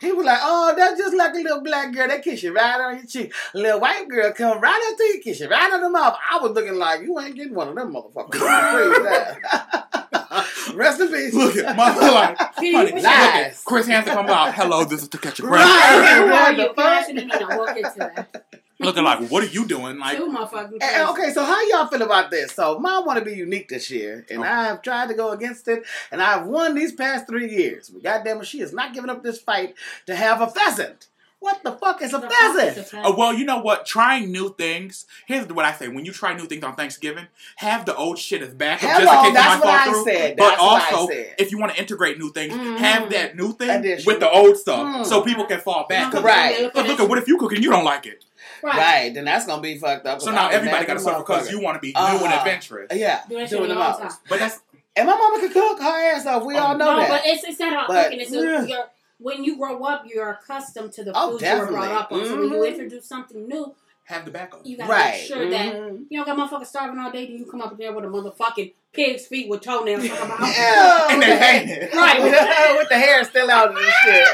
He 0.00 0.12
was 0.12 0.24
like, 0.26 0.38
"Oh, 0.42 0.74
that's 0.76 0.98
just 0.98 1.14
like 1.16 1.32
a 1.34 1.38
little 1.38 1.60
black 1.62 1.92
girl. 1.92 2.08
They 2.08 2.20
kiss 2.20 2.42
you 2.42 2.52
right 2.54 2.80
on 2.80 2.96
your 2.96 3.06
cheek. 3.06 3.32
A 3.54 3.58
little 3.58 3.80
white 3.80 4.06
girl 4.08 4.32
come 4.32 4.60
right 4.60 4.88
up 4.90 4.96
to 4.98 5.04
you, 5.04 5.20
kiss 5.22 5.40
you 5.40 5.48
right 5.48 5.72
on 5.72 5.80
the 5.80 5.88
mouth." 5.90 6.16
I 6.30 6.38
was 6.38 6.52
looking 6.52 6.74
like, 6.74 7.00
"You 7.02 7.18
ain't 7.20 7.34
getting 7.36 7.54
one 7.54 7.68
of 7.68 7.74
them 7.74 7.94
motherfuckers." 7.94 8.40
I'm 10.34 10.44
of 10.44 10.66
that. 10.66 10.74
Rest 10.76 11.00
in 11.00 11.08
peace. 11.08 11.34
look 11.34 11.56
at 11.56 11.76
my 11.76 11.94
like, 11.96 12.54
See, 12.58 12.72
honey, 12.74 12.88
you 12.90 12.94
look 12.96 13.04
at 13.04 13.64
Chris 13.64 13.86
Hansen 13.86 14.12
come 14.14 14.26
out. 14.26 14.54
Hello, 14.54 14.84
this 14.84 15.02
is 15.02 15.08
to 15.08 15.18
catch 15.18 15.38
your 15.38 15.48
breath. 15.48 15.64
Right. 15.64 16.16
Who 16.16 16.24
are 16.24 16.30
What 16.30 16.50
you? 16.50 16.56
the 16.56 16.64
Can 16.66 16.74
fuck? 16.74 16.84
I 16.86 17.02
shouldn't 17.06 17.34
even 17.34 17.48
know. 17.48 17.56
We'll 17.58 17.74
get 17.74 17.92
to 17.94 17.98
that. 17.98 18.44
Looking 18.80 19.04
like, 19.04 19.28
what 19.28 19.44
are 19.44 19.46
you 19.46 19.66
doing? 19.68 19.98
Like, 20.00 20.16
Two 20.16 20.26
motherfucking 20.26 20.82
And- 20.82 21.08
okay, 21.10 21.30
so 21.32 21.44
how 21.44 21.62
y'all 21.68 21.86
feel 21.86 22.02
about 22.02 22.32
this? 22.32 22.52
So 22.52 22.78
mine 22.80 23.06
want 23.06 23.20
to 23.20 23.24
be 23.24 23.32
unique 23.32 23.68
this 23.68 23.88
year, 23.88 24.26
and 24.28 24.40
oh. 24.40 24.42
Okay. 24.42 24.50
I 24.50 24.64
have 24.64 24.82
tried 24.82 25.08
to 25.08 25.14
go 25.14 25.30
against 25.30 25.68
it, 25.68 25.84
and 26.10 26.20
I've 26.20 26.46
won 26.46 26.74
these 26.74 26.92
past 26.92 27.28
three 27.28 27.48
years. 27.54 27.88
But 27.88 28.02
goddamn 28.02 28.40
it, 28.40 28.46
she 28.46 28.60
is 28.60 28.72
not 28.72 28.92
giving 28.92 29.10
up 29.10 29.22
this 29.22 29.40
fight 29.40 29.76
to 30.06 30.16
have 30.16 30.40
a 30.40 30.48
pheasant. 30.48 31.06
What 31.44 31.62
the 31.62 31.72
fuck 31.72 32.00
is 32.00 32.14
a 32.14 32.18
The 32.18 32.30
fuck 32.30 32.56
is 32.56 32.74
pheasant? 32.74 33.04
a 33.04 33.06
Oh, 33.08 33.14
well, 33.14 33.34
you 33.34 33.44
know 33.44 33.58
what? 33.58 33.84
Trying 33.84 34.32
new 34.32 34.54
things. 34.54 35.04
Here's 35.26 35.46
what 35.48 35.66
I 35.66 35.72
say: 35.72 35.88
when 35.88 36.06
you 36.06 36.12
try 36.12 36.32
new 36.34 36.46
things 36.46 36.64
on 36.64 36.74
Thanksgiving, 36.74 37.26
have 37.56 37.84
the 37.84 37.94
old 37.94 38.18
shit 38.18 38.40
as 38.40 38.54
backup 38.54 38.88
just 38.88 39.00
in 39.02 39.06
case 39.08 39.28
it 39.28 39.34
that's 39.34 39.62
what 39.62 39.62
fall 39.64 39.74
I 39.74 39.84
through. 39.84 40.04
said. 40.04 40.36
But 40.38 40.48
That's 40.50 40.62
what 40.62 40.82
I 40.82 40.96
also, 40.96 41.12
said. 41.12 41.34
if 41.38 41.52
you 41.52 41.58
want 41.58 41.74
to 41.74 41.78
integrate 41.78 42.18
new 42.18 42.32
things, 42.32 42.54
Mhm. 42.54 42.78
have 42.78 43.10
that 43.10 43.36
new 43.36 43.52
thing 43.52 43.68
Addition. 43.68 44.06
with 44.06 44.20
the 44.20 44.30
old 44.30 44.56
stuff, 44.56 44.80
Mm. 44.80 45.04
so 45.06 45.20
people 45.22 45.44
can 45.44 45.60
fall 45.60 45.86
back. 45.86 46.10
Because 46.10 46.24
Right. 46.24 46.74
look 46.74 46.98
at 47.00 47.08
what 47.08 47.18
if 47.18 47.28
you 47.28 47.36
cook 47.36 47.52
and 47.52 47.62
you 47.62 47.70
don't 47.70 47.84
like 47.84 48.06
it? 48.06 48.24
Right. 48.62 48.76
Right, 48.78 49.14
then 49.14 49.26
that's 49.26 49.44
gonna 49.44 49.60
be 49.60 49.76
fucked 49.76 50.06
up. 50.06 50.22
So 50.22 50.30
now 50.30 50.48
everybody 50.48 50.86
got 50.86 50.94
to 50.94 50.98
at 51.00 51.00
suffer 51.02 51.18
because 51.18 51.50
you 51.50 51.60
want 51.60 51.76
to 51.76 51.80
be 51.80 51.88
new 51.92 52.00
and 52.00 52.22
Uh-huh. 52.24 52.38
adventurous. 52.38 52.88
Yeah, 52.94 53.20
Do 53.28 53.34
that 53.36 53.40
shit 53.42 53.50
doing 53.58 53.64
in 53.64 53.68
them 53.68 53.78
your 53.78 53.86
out. 53.86 54.00
own 54.00 54.08
time. 54.08 54.18
But 54.30 54.38
that's 54.38 54.60
And 54.96 55.08
my 55.08 55.16
mama 55.16 55.40
can 55.40 55.50
cook 55.52 55.80
her 55.82 56.12
ass 56.14 56.24
off. 56.24 56.44
We 56.44 56.56
all 56.56 56.76
know 56.78 56.92
no, 56.92 57.00
that. 57.00 57.08
but 57.08 57.22
it's, 57.26 57.42
it's 57.42 57.58
not 57.58 57.72
about 57.72 57.88
But, 57.88 58.04
cooking. 58.04 58.20
It's 58.20 58.32
a, 58.32 58.36
yeah. 58.36 58.64
you're, 58.64 58.84
when 59.24 59.42
you 59.42 59.56
grow 59.56 59.82
up, 59.84 60.04
you're 60.06 60.30
accustomed 60.30 60.92
to 60.92 61.02
the 61.04 61.12
Oh, 61.14 61.32
food 61.38 61.42
you 61.46 61.58
were 61.58 61.66
brought 61.66 61.90
up 61.90 62.12
on. 62.12 62.24
So 62.26 62.36
when 62.38 62.48
you 62.50 62.56
Mhm. 62.56 62.68
introduce 62.68 63.06
something 63.06 63.48
new, 63.48 63.74
have 64.04 64.26
the 64.26 64.30
backup. 64.30 64.60
you 64.64 64.76
gotta 64.76 64.92
right. 64.92 65.12
make 65.14 65.22
sure 65.26 65.48
that 65.48 65.74
Mhm. 65.74 66.04
you 66.10 66.22
don't 66.22 66.26
got 66.26 66.36
motherfuckers 66.50 66.66
starving 66.66 66.98
all 66.98 67.10
day. 67.10 67.24
Then 67.26 67.36
you 67.38 67.46
come 67.46 67.62
up 67.62 67.74
there 67.78 67.90
with 67.94 68.04
a 68.04 68.08
motherfucking 68.08 68.74
pig's 68.92 69.26
feet 69.26 69.48
with 69.48 69.62
toenails. 69.62 70.06
talking 70.06 70.26
about, 70.26 70.40
Yeah, 70.54 71.06
and 71.10 71.22
they 71.22 71.30
the- 71.32 71.38
painted. 71.38 71.94
Right. 71.94 72.22
with 72.78 72.88
the 72.90 72.98
hair 72.98 73.24
still 73.24 73.50
out 73.50 73.70
of 73.70 73.76
and 73.76 73.86
shit. 74.04 74.28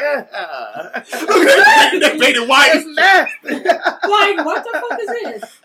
Look 1.29 1.46
at 1.48 1.57
that. 1.64 1.90
They 2.00 2.18
painted 2.18 2.48
white. 2.48 2.70
It's 2.74 2.87
nasty. 2.87 3.55
like, 3.55 4.44
what 4.44 4.64
the 4.64 4.72
fuck 4.88 5.00
is 5.00 5.07
this? 5.40 5.60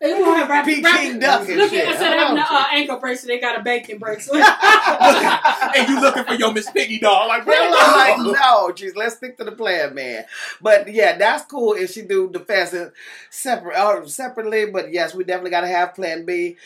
They 0.00 0.14
will 0.14 0.32
have 0.32 0.48
rap, 0.48 0.64
Peking 0.64 0.84
rap- 0.84 1.20
duck 1.20 1.48
and 1.48 1.58
Look 1.58 1.70
shit. 1.70 1.84
at 1.84 1.90
instead 1.90 2.12
of 2.12 2.18
having 2.20 2.38
an 2.38 2.44
uh, 2.48 2.64
ankle 2.72 2.98
bracelet, 2.98 3.28
they 3.28 3.40
got 3.40 3.58
a 3.58 3.62
bacon 3.64 3.98
bracelet. 3.98 4.44
and 4.96 5.88
you 5.88 6.00
looking 6.00 6.22
for 6.24 6.34
your 6.34 6.52
Miss 6.52 6.70
Piggy 6.70 7.00
doll. 7.00 7.26
Like, 7.26 7.44
really? 7.44 7.76
I'm 7.76 8.22
like, 8.24 8.32
no, 8.40 8.68
jeez, 8.72 8.94
let's 8.94 9.16
stick 9.16 9.36
to 9.38 9.44
the 9.44 9.50
plan, 9.52 9.94
man. 9.94 10.24
But 10.62 10.92
yeah, 10.92 11.16
that's 11.18 11.44
cool 11.46 11.72
if 11.74 11.90
she 11.90 12.02
do 12.02 12.30
the 12.32 12.38
pheasant 12.38 12.92
separate 13.30 13.76
or 13.76 14.06
separately. 14.06 14.66
But 14.66 14.92
yes, 14.92 15.14
we 15.16 15.24
definitely 15.24 15.50
got 15.50 15.62
to 15.62 15.68
have 15.68 15.96
Plan 15.96 16.24
B 16.24 16.56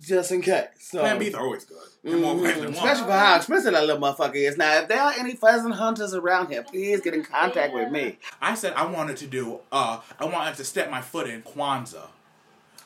just 0.00 0.30
in 0.30 0.42
case. 0.42 0.66
So. 0.78 1.00
Plan 1.00 1.18
B's 1.18 1.34
are 1.34 1.42
always 1.42 1.64
good. 1.64 1.78
In 2.04 2.20
more 2.20 2.36
ways 2.36 2.54
Mhm. 2.54 2.70
Especially 2.70 3.04
for 3.06 3.10
how 3.12 3.34
expensive 3.34 3.72
that 3.72 3.84
little 3.84 4.00
motherfucker 4.00 4.36
is. 4.36 4.56
Now, 4.56 4.78
if 4.78 4.86
there 4.86 5.00
are 5.02 5.12
any 5.18 5.34
pheasant 5.34 5.74
hunters 5.74 6.14
around 6.14 6.52
here, 6.52 6.62
please 6.62 7.00
get 7.00 7.14
in 7.14 7.24
contact 7.24 7.74
with 7.74 7.90
me. 7.90 8.18
I 8.40 8.54
said 8.54 8.74
I 8.74 8.86
wanted 8.86 9.16
to 9.16 9.26
do. 9.26 9.58
uh 9.72 9.98
I 10.20 10.26
wanted 10.26 10.54
to 10.58 10.64
step 10.64 10.88
my 10.88 11.00
foot 11.02 11.28
in 11.28 11.42
Kwanzaa. 11.42 12.06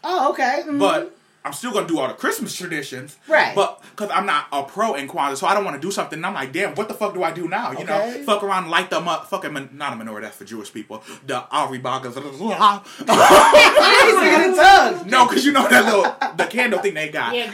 Oh, 0.05 0.31
okay. 0.31 0.63
Mhm. 0.67 0.79
but 0.79 1.17
I'm 1.43 1.55
still 1.55 1.73
gonna 1.73 1.87
do 1.89 1.99
all 1.99 2.07
the 2.07 2.13
Christmas 2.13 2.55
traditions, 2.55 3.17
Right. 3.27 3.55
But 3.55 3.81
because 3.97 4.11
I'm 4.15 4.27
not 4.27 4.45
a 4.53 4.63
pro 4.63 4.93
in 4.93 5.09
Kwanzaa, 5.09 5.39
so 5.39 5.47
I 5.47 5.55
don't 5.55 5.65
want 5.65 5.75
to 5.75 5.81
do 5.81 5.91
something. 5.91 6.19
And 6.19 6.27
I'm 6.27 6.35
like, 6.35 6.53
damn, 6.53 6.75
what 6.75 6.89
the 6.89 6.93
fuck 6.95 7.15
do 7.15 7.23
I 7.23 7.31
do 7.33 7.49
now? 7.49 7.73
You 7.73 7.85
know, 7.85 8.23
fuck 8.27 8.43
around, 8.43 8.65
and 8.65 8.71
light 8.71 8.91
them 8.91 9.09
up, 9.09 9.27
fucking 9.31 9.51
min- 9.51 9.71
not 9.73 9.95
a 9.95 9.97
menorah. 9.97 10.21
That's 10.21 10.37
for 10.37 10.45
Jewish 10.45 10.71
people. 10.71 11.03
The 11.27 11.43
Ari 11.51 11.79
Bagas. 11.79 12.15
He's 12.15 12.25
singing 14.21 14.51
in 14.51 14.55
tongues. 14.57 15.07
no, 15.07 15.27
because 15.27 15.45
you 15.47 15.53
know 15.53 15.67
that 15.67 15.85
little 15.87 16.15
the 16.37 16.45
candle 16.45 16.81
thing 16.81 16.93
they 16.93 17.09
got. 17.09 17.35
yeah. 17.35 17.51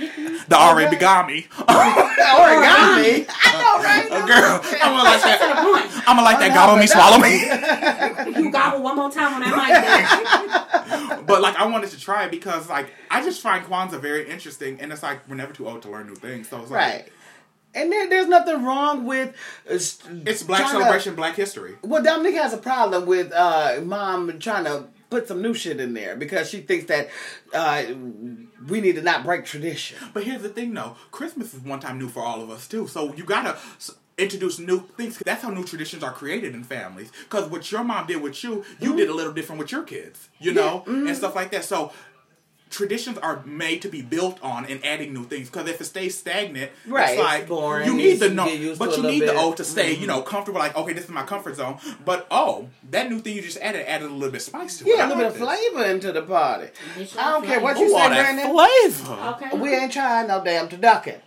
The 0.49 0.57
Ari 0.57 0.87
Bigami. 0.87 1.47
Origami. 1.49 3.27
I 3.45 3.53
know, 3.63 3.83
right? 3.85 4.09
Girl, 4.27 4.61
I'm 4.83 4.91
gonna 4.97 5.05
like 5.05 5.23
that. 5.23 5.96
I'm 6.07 6.17
gonna 6.17 6.23
like 6.23 6.39
that. 6.39 6.55
Gobble 6.55 6.79
me, 6.79 6.87
swallow 6.87 7.19
me. 7.19 8.41
You 8.43 8.51
gobble 8.51 8.83
one 8.83 8.97
more 8.97 9.11
time 9.11 9.35
on 9.35 9.41
that 9.41 11.07
mic. 11.17 11.17
But 11.27 11.43
like, 11.43 11.57
I 11.57 11.67
wanted 11.67 11.91
to 11.91 12.01
try 12.01 12.25
it 12.27 12.31
because 12.31 12.69
like 12.69 12.93
I 13.11 13.23
just 13.23 13.41
find 13.41 13.65
Kwanzaa 13.65 14.01
very 14.01 14.29
interesting, 14.31 14.81
and 14.81 14.93
it's 14.93 15.03
like 15.03 15.29
we're 15.29 15.35
never 15.37 15.53
too 15.53 15.69
old 15.69 15.83
to 15.83 15.91
learn 15.91 16.07
new 16.07 16.15
things. 16.15 16.49
So 16.49 16.61
it's 16.61 16.71
like, 16.71 16.81
Right. 16.81 17.09
And 17.75 17.93
there, 17.93 18.09
there's 18.09 18.29
nothing 18.29 18.65
wrong 18.65 19.05
with. 19.05 19.31
Uh, 19.69 19.75
It's 19.75 20.43
Black 20.45 20.61
trying 20.61 20.73
to- 20.75 20.79
celebration, 20.81 21.15
Black 21.15 21.35
history. 21.37 21.77
well, 21.83 22.03
Dominique 22.03 22.37
has 22.37 22.53
a 22.55 22.59
problem 22.59 23.07
with 23.07 23.33
uh, 23.33 23.81
mom 23.85 24.39
trying 24.39 24.65
to 24.65 24.85
put 25.11 25.29
some 25.29 25.43
new 25.43 25.53
shit 25.55 25.79
in 25.81 25.93
there 25.95 26.17
because 26.17 26.49
she 26.49 26.61
thinks 26.61 26.87
that 26.87 27.09
uh, 27.55 27.83
we 28.69 28.81
need 28.81 28.95
to 28.97 29.03
not 29.03 29.25
break 29.25 29.45
tradition. 29.45 29.99
But 30.15 30.25
here's 30.25 30.43
the 30.43 30.49
thing, 30.49 30.73
though. 30.75 30.97
Christmas 31.11 31.53
is 31.55 31.61
one 31.61 31.81
time 31.81 31.99
new 31.99 32.09
for 32.09 32.23
all 32.23 32.41
of 32.43 32.49
us 32.51 32.67
too. 32.67 32.87
So 32.89 33.13
you 33.15 33.25
gotta 33.25 33.57
introduce 34.19 34.59
new 34.59 34.81
things. 34.97 35.19
That's 35.19 35.43
how 35.43 35.51
new 35.51 35.65
traditions 35.65 36.03
are 36.03 36.13
created 36.13 36.55
in 36.55 36.65
families. 36.65 37.13
Because 37.25 37.49
what 37.51 37.71
your 37.71 37.85
mom 37.85 38.07
did 38.07 38.23
with 38.23 38.43
you, 38.43 38.65
you 38.81 38.97
did 38.97 39.09
a 39.09 39.15
little 39.15 39.33
different 39.33 39.59
with 39.59 39.73
your 39.73 39.83
kids. 39.83 40.29
You 40.39 40.53
know, 40.55 40.85
and 40.87 41.17
stuff 41.17 41.35
like 41.35 41.51
that. 41.51 41.65
So 41.65 41.93
traditions 42.69 43.17
are 43.19 43.43
made 43.45 43.81
to 43.83 43.89
be 43.89 44.03
built 44.03 44.43
on 44.43 44.67
and 44.67 44.85
adding 44.85 45.13
new 45.15 45.25
things. 45.25 45.49
Because 45.49 45.69
if 45.69 45.81
it 45.81 45.85
stays 45.85 46.17
stagnant, 46.19 46.73
Right, 46.87 47.19
it's 47.19 47.35
it's 47.41 47.49
boring. 47.49 47.87
you 47.87 47.97
need 47.97 48.15
the 48.19 48.29
You 48.29 48.35
no, 48.35 48.75
but 48.79 48.95
to 48.95 49.01
you 49.03 49.03
need 49.07 49.21
little 49.21 49.27
the 49.27 49.33
bit. 49.33 49.37
Mm-hmm. 49.37 49.55
To 49.57 49.65
stay, 49.65 49.95
you 49.95 50.07
know, 50.07 50.23
comfortable. 50.23 50.59
Like, 50.59 50.77
okay, 50.77 50.93
this 50.93 51.05
is 51.05 51.11
my 51.11 51.23
comfort 51.25 51.57
zone. 51.57 51.79
But 52.05 52.27
oh, 52.31 52.69
that 52.91 53.09
new 53.11 53.21
thing 53.21 53.37
you 53.37 53.43
just 53.43 53.59
added 53.59 53.89
added 53.89 54.11
a 54.11 54.13
little 54.13 54.31
bit 54.31 54.37
of 54.37 54.43
spice 54.43 54.79
to 54.79 54.85
it. 54.87 54.97
Yeah, 54.97 55.07
a 55.07 55.09
little 55.09 55.17
bit 55.19 55.27
of 55.27 55.33
this. 55.35 55.43
flavor 55.43 55.85
into 55.85 56.13
the 56.13 56.23
party. 56.23 56.69
I 57.19 57.31
don't 57.33 57.45
care 57.47 57.61
what 57.61 57.79
you 57.79 57.87
Ooh, 57.87 57.91
say, 57.91 57.95
all 58.01 58.11
that 58.11 58.35
Brandon. 58.37 58.51
flavor. 58.51 59.47
Okay. 59.47 59.59
We 59.59 59.75
ain't 59.75 59.93
trying 59.93 60.29
no 60.29 60.43
damn 60.43 60.69
to 60.69 60.77
turducken. 60.77 61.21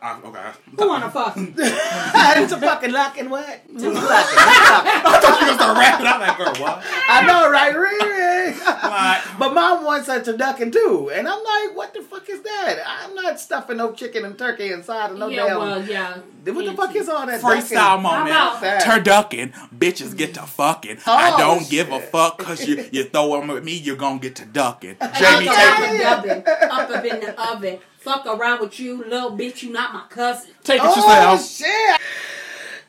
Uh, 0.00 0.20
okay. 0.24 0.50
Who 0.78 0.88
wanna 0.88 1.10
fuck? 1.10 1.34
it's 1.36 2.52
a 2.52 2.60
fucking 2.60 2.90
luckin' 2.90 3.28
what? 3.30 3.62
It's 3.68 3.82
a 3.82 3.88
luckin'. 3.90 4.04
I 4.06 5.18
thought 5.20 5.40
you 5.40 5.46
were 5.46 5.52
gonna 5.52 5.54
start 5.54 5.76
rapping. 5.78 6.06
I'm 6.06 6.20
like, 6.20 6.38
girl, 6.38 6.54
what? 6.62 6.84
I 7.08 7.26
know, 7.26 7.50
right? 7.50 7.74
Riri. 7.74 8.64
Like, 8.64 9.38
But 9.38 9.54
mom 9.54 9.84
wants 9.84 10.08
a 10.08 10.20
turducken 10.20 10.72
too, 10.72 11.10
and 11.12 11.26
I'm 11.28 11.42
like, 11.42 11.76
what 11.76 11.94
the 11.94 12.02
fuck 12.02 12.28
is 12.28 12.42
that? 12.42 12.78
I'm 12.86 13.14
not 13.14 13.40
stuffing 13.40 13.78
no 13.78 13.92
chicken 13.92 14.24
and 14.24 14.38
turkey 14.38 14.72
inside 14.72 15.10
of 15.12 15.18
no 15.18 15.28
yeah, 15.28 15.46
damn. 15.48 15.58
well, 15.58 15.82
yeah. 15.84 16.18
what 16.44 16.64
the 16.64 16.74
fuck 16.74 16.94
is 16.94 17.08
all 17.08 17.26
that? 17.26 17.40
freestyle 17.40 17.70
ducking? 17.74 18.02
moment. 18.02 18.30
How 18.34 18.58
about- 18.58 18.82
Turducken, 18.82 19.52
bitches 19.76 20.16
get 20.16 20.34
to 20.34 20.42
fucking. 20.42 20.98
I 21.06 21.32
Oh, 21.34 21.38
don't 21.38 21.68
give 21.68 21.90
a 21.90 22.00
fuck 22.00 22.38
because 22.38 22.66
you 22.66 22.84
you 22.92 23.04
throw 23.04 23.40
them 23.40 23.50
at 23.50 23.64
me, 23.64 23.74
you're 23.76 23.96
gonna 23.96 24.18
get 24.20 24.36
to 24.36 24.44
ducking. 24.46 24.96
Jamie 25.18 25.48
up 25.48 25.56
Taylor, 25.56 25.88
in 25.88 25.98
the 25.98 26.12
oven, 26.12 26.44
up 26.70 26.90
up 26.90 27.04
in 27.04 27.20
the 27.20 27.50
oven. 27.50 27.78
Fuck 28.08 28.24
around 28.24 28.60
with 28.62 28.80
you, 28.80 29.04
little 29.04 29.32
bitch. 29.32 29.62
You 29.62 29.70
not 29.70 29.92
my 29.92 30.04
cousin. 30.08 30.52
take 30.64 30.80
it 30.80 30.82
Oh 30.82 31.30
yourself. 31.30 31.46
shit! 31.46 32.00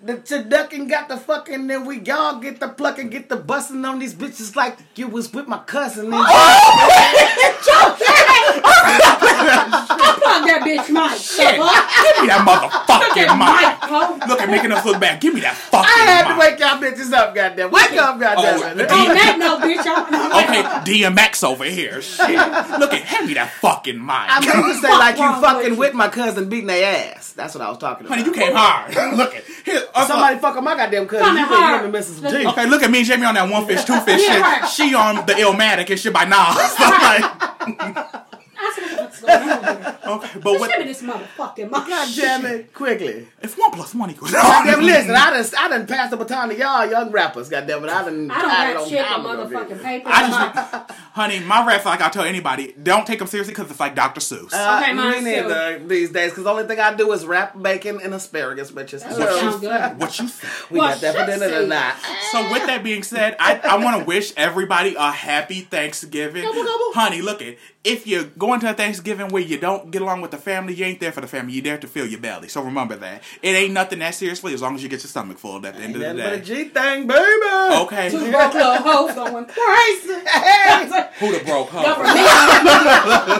The 0.01 0.13
turducken 0.15 0.87
got 0.89 1.09
the 1.09 1.17
fucking, 1.17 1.67
then 1.67 1.83
we 1.85 1.99
y'all 1.99 2.39
get 2.39 2.61
the 2.61 2.69
plucking, 2.69 3.09
get 3.09 3.27
the 3.27 3.35
busting 3.35 3.83
on 3.83 3.99
these 3.99 4.13
bitches 4.13 4.55
like 4.55 4.77
you 4.95 5.09
was 5.09 5.33
with 5.33 5.45
my 5.49 5.57
cousin. 5.57 6.05
And 6.13 6.23
I 9.39 10.19
plug 10.19 10.41
that 10.47 10.61
bitch 10.65 10.87
mic. 10.89 11.19
Shit, 11.19 11.55
the 11.55 11.63
fuck? 11.63 11.87
give 12.03 12.15
me 12.21 12.27
that 12.27 12.41
motherfucking 12.47 13.31
mic. 13.37 13.77
ho. 13.89 14.27
Look 14.27 14.41
at 14.41 14.49
making 14.49 14.71
us 14.71 14.85
look 14.85 14.99
bad. 14.99 15.19
Give 15.21 15.33
me 15.33 15.41
that 15.41 15.55
fucking 15.55 15.85
I 15.89 15.99
had 16.05 16.23
to 16.27 16.35
mic. 16.35 16.39
wake 16.39 16.59
y'all 16.59 16.77
bitches 16.79 17.13
up, 17.13 17.33
goddamn. 17.35 17.71
Wake 17.71 17.93
up, 17.93 18.19
goddamn. 18.19 18.59
Oh, 18.63 18.79
it. 18.79 18.91
On 18.91 19.07
that 19.15 19.35
note, 19.39 19.61
bitch, 19.61 19.83
I'm 19.85 20.43
Okay, 20.49 20.63
DMX 21.03 21.43
over 21.43 21.63
here. 21.65 22.01
Shit. 22.01 22.29
Look 22.79 22.93
at 22.93 23.01
hand 23.03 23.27
me 23.27 23.33
that 23.35 23.51
fucking 23.61 23.97
mic. 23.99 24.15
I 24.29 24.39
meant 24.45 24.65
to 24.65 24.81
say 24.81 24.91
like 24.91 25.17
you 25.17 25.29
fucking 25.41 25.71
with 25.77 25.89
with 25.89 25.93
my 25.95 26.07
cousin 26.09 26.49
beating 26.49 26.67
their 26.67 27.15
ass. 27.15 27.33
That's 27.33 27.55
what 27.55 27.63
I 27.63 27.69
was 27.69 27.77
talking 27.79 28.05
about. 28.05 28.17
Honey, 28.19 28.29
you 28.29 28.33
came 28.35 28.53
hard. 28.55 28.93
Look 29.17 29.33
at 29.33 29.43
here. 29.65 29.81
uh, 29.95 30.05
Somebody 30.07 30.37
fuck 30.39 30.55
up 30.57 30.63
my 30.63 30.75
goddamn 30.75 31.07
cousin. 31.07 31.25
Coming 31.25 31.41
You 31.41 31.47
think 31.47 31.57
you 31.59 31.63
hard. 31.65 31.81
want 31.81 31.93
me 31.93 31.97
missing 31.99 32.15
some 32.15 32.23
Look- 32.25 32.33
teeth? 32.37 32.47
Okay, 32.47 32.65
look 32.67 32.83
at 32.83 32.91
me 32.91 32.99
and 32.99 33.07
Jamie 33.07 33.25
on 33.25 33.33
that 33.35 33.49
one 33.49 33.65
fish, 33.65 33.83
two 33.85 33.99
fish 34.01 34.21
Yeah, 34.21 34.33
shit. 34.33 34.41
right. 34.41 34.69
She 34.69 34.93
on 34.93 35.25
the 35.25 35.33
Illmatic 35.33 35.89
and 35.89 35.99
shit 35.99 36.13
by 36.13 36.25
Nas. 36.25 36.79
like, 36.79 38.38
I 38.69 38.73
said, 38.75 38.97
what 38.97 39.11
the 39.11 39.17
fuck's 39.17 39.21
going 39.21 39.49
on 39.49 39.81
here? 39.81 39.97
okay, 40.07 40.39
but 40.39 40.49
Just 40.51 40.59
what, 40.59 40.69
give 40.69 40.79
me 40.79 40.85
this 40.85 41.01
motherfucking 41.01 41.57
mic. 41.63 41.71
God 41.71 42.09
damn 42.15 42.45
it, 42.45 42.73
quickly. 42.73 43.27
if 43.41 43.57
one 43.57 43.71
plus 43.71 43.95
one 43.95 44.11
equals 44.11 44.31
Goddamn, 44.31 44.81
listen, 44.83 45.11
I 45.15 45.29
done, 45.31 45.45
I 45.57 45.67
done 45.69 45.87
passed 45.87 46.11
the 46.11 46.17
baton 46.17 46.49
to 46.49 46.57
y'all 46.57 46.85
young 46.89 47.11
rappers, 47.11 47.49
goddamn 47.49 47.83
it. 47.83 47.89
I 47.89 48.03
done 48.05 48.31
I 48.31 48.41
don't 48.41 48.49
tied 48.49 48.69
it 48.71 48.75
rap 48.75 48.87
shit 48.87 49.05
time 49.05 49.25
on 49.25 49.37
motherfucking 49.37 49.67
bitch. 49.77 49.83
paper. 49.83 50.09
I 50.11 50.27
just, 50.27 50.91
honey, 51.13 51.39
my 51.41 51.65
raps 51.65 51.85
like 51.85 52.01
I 52.01 52.09
tell 52.09 52.23
anybody, 52.23 52.73
don't 52.81 53.05
take 53.05 53.19
them 53.19 53.27
seriously 53.27 53.53
because 53.53 53.69
it's 53.71 53.79
like 53.79 53.95
Dr. 53.95 54.21
Seuss. 54.21 54.53
Uh, 54.53 54.79
Okay, 54.79 54.93
me 54.93 55.21
neither 55.21 55.79
these 55.79 56.11
days, 56.11 56.31
because 56.31 56.43
the 56.45 56.49
only 56.49 56.65
thing 56.65 56.79
I 56.79 56.93
do 56.95 57.11
is 57.11 57.25
wrap 57.25 57.59
bacon 57.61 57.99
and 58.01 58.13
asparagus, 58.13 58.71
bitches. 58.71 59.01
That 59.03 59.13
So, 59.13 59.37
sounds 59.39 59.59
good. 59.61 59.97
what 59.99 60.17
you 60.19 60.27
think? 60.27 60.71
we 60.71 60.79
Well, 60.79 60.89
got 60.89 61.01
that 61.01 61.15
for 61.15 61.31
shit, 61.31 61.39
dinner 61.39 61.61
tonight. 61.61 61.95
So 62.31 62.51
with 62.51 62.65
that 62.67 62.83
being 62.83 63.03
said, 63.03 63.35
I, 63.39 63.59
I 63.63 63.83
want 63.83 63.99
to 63.99 64.05
wish 64.05 64.33
everybody 64.37 64.95
a 64.95 65.11
happy 65.11 65.61
Thanksgiving. 65.61 66.43
Gobble, 66.43 66.63
gobble. 66.63 66.93
Honey, 66.93 67.21
look 67.21 67.41
it. 67.41 67.57
If 67.81 68.05
you're 68.05 68.25
going 68.25 68.59
to 68.59 68.71
a 68.71 68.73
Thanksgiving 68.73 69.29
where 69.29 69.41
you 69.41 69.57
don't 69.57 69.89
get 69.89 70.01
along 70.01 70.19
with 70.19 70.31
the 70.31 70.37
family, 70.37 70.73
you 70.73 70.83
ain't 70.83 70.99
there 70.99 71.13
for 71.13 71.21
the 71.21 71.27
family. 71.27 71.53
You're 71.53 71.63
there 71.63 71.77
to 71.77 71.87
fill 71.87 72.05
your 72.05 72.19
belly. 72.19 72.49
So 72.49 72.61
remember 72.61 72.97
that. 72.97 73.23
It 73.41 73.51
ain't 73.51 73.71
nothing 73.71 73.99
that 73.99 74.15
seriously 74.15 74.53
as 74.53 74.61
long 74.61 74.75
as 74.75 74.83
you 74.83 74.89
get 74.89 75.01
your 75.01 75.07
stomach 75.07 75.37
full 75.37 75.65
at 75.65 75.75
the 75.75 75.81
end 75.81 75.95
of 75.95 76.01
the 76.01 76.13
Nothing 76.13 76.23
but 76.23 76.33
a 76.33 76.37
day. 76.39 76.43
G 76.43 76.69
thing, 76.69 77.07
baby. 77.07 77.75
Okay. 77.83 78.09
Two 78.09 78.31
broke 78.31 78.53
little 78.53 78.75
hoes 78.75 79.15
going 79.15 79.45
crazy. 79.45 80.19
Hey. 80.27 81.09
Who 81.19 81.31
the 81.31 81.43
broke 81.45 81.69
hoe? 81.69 81.83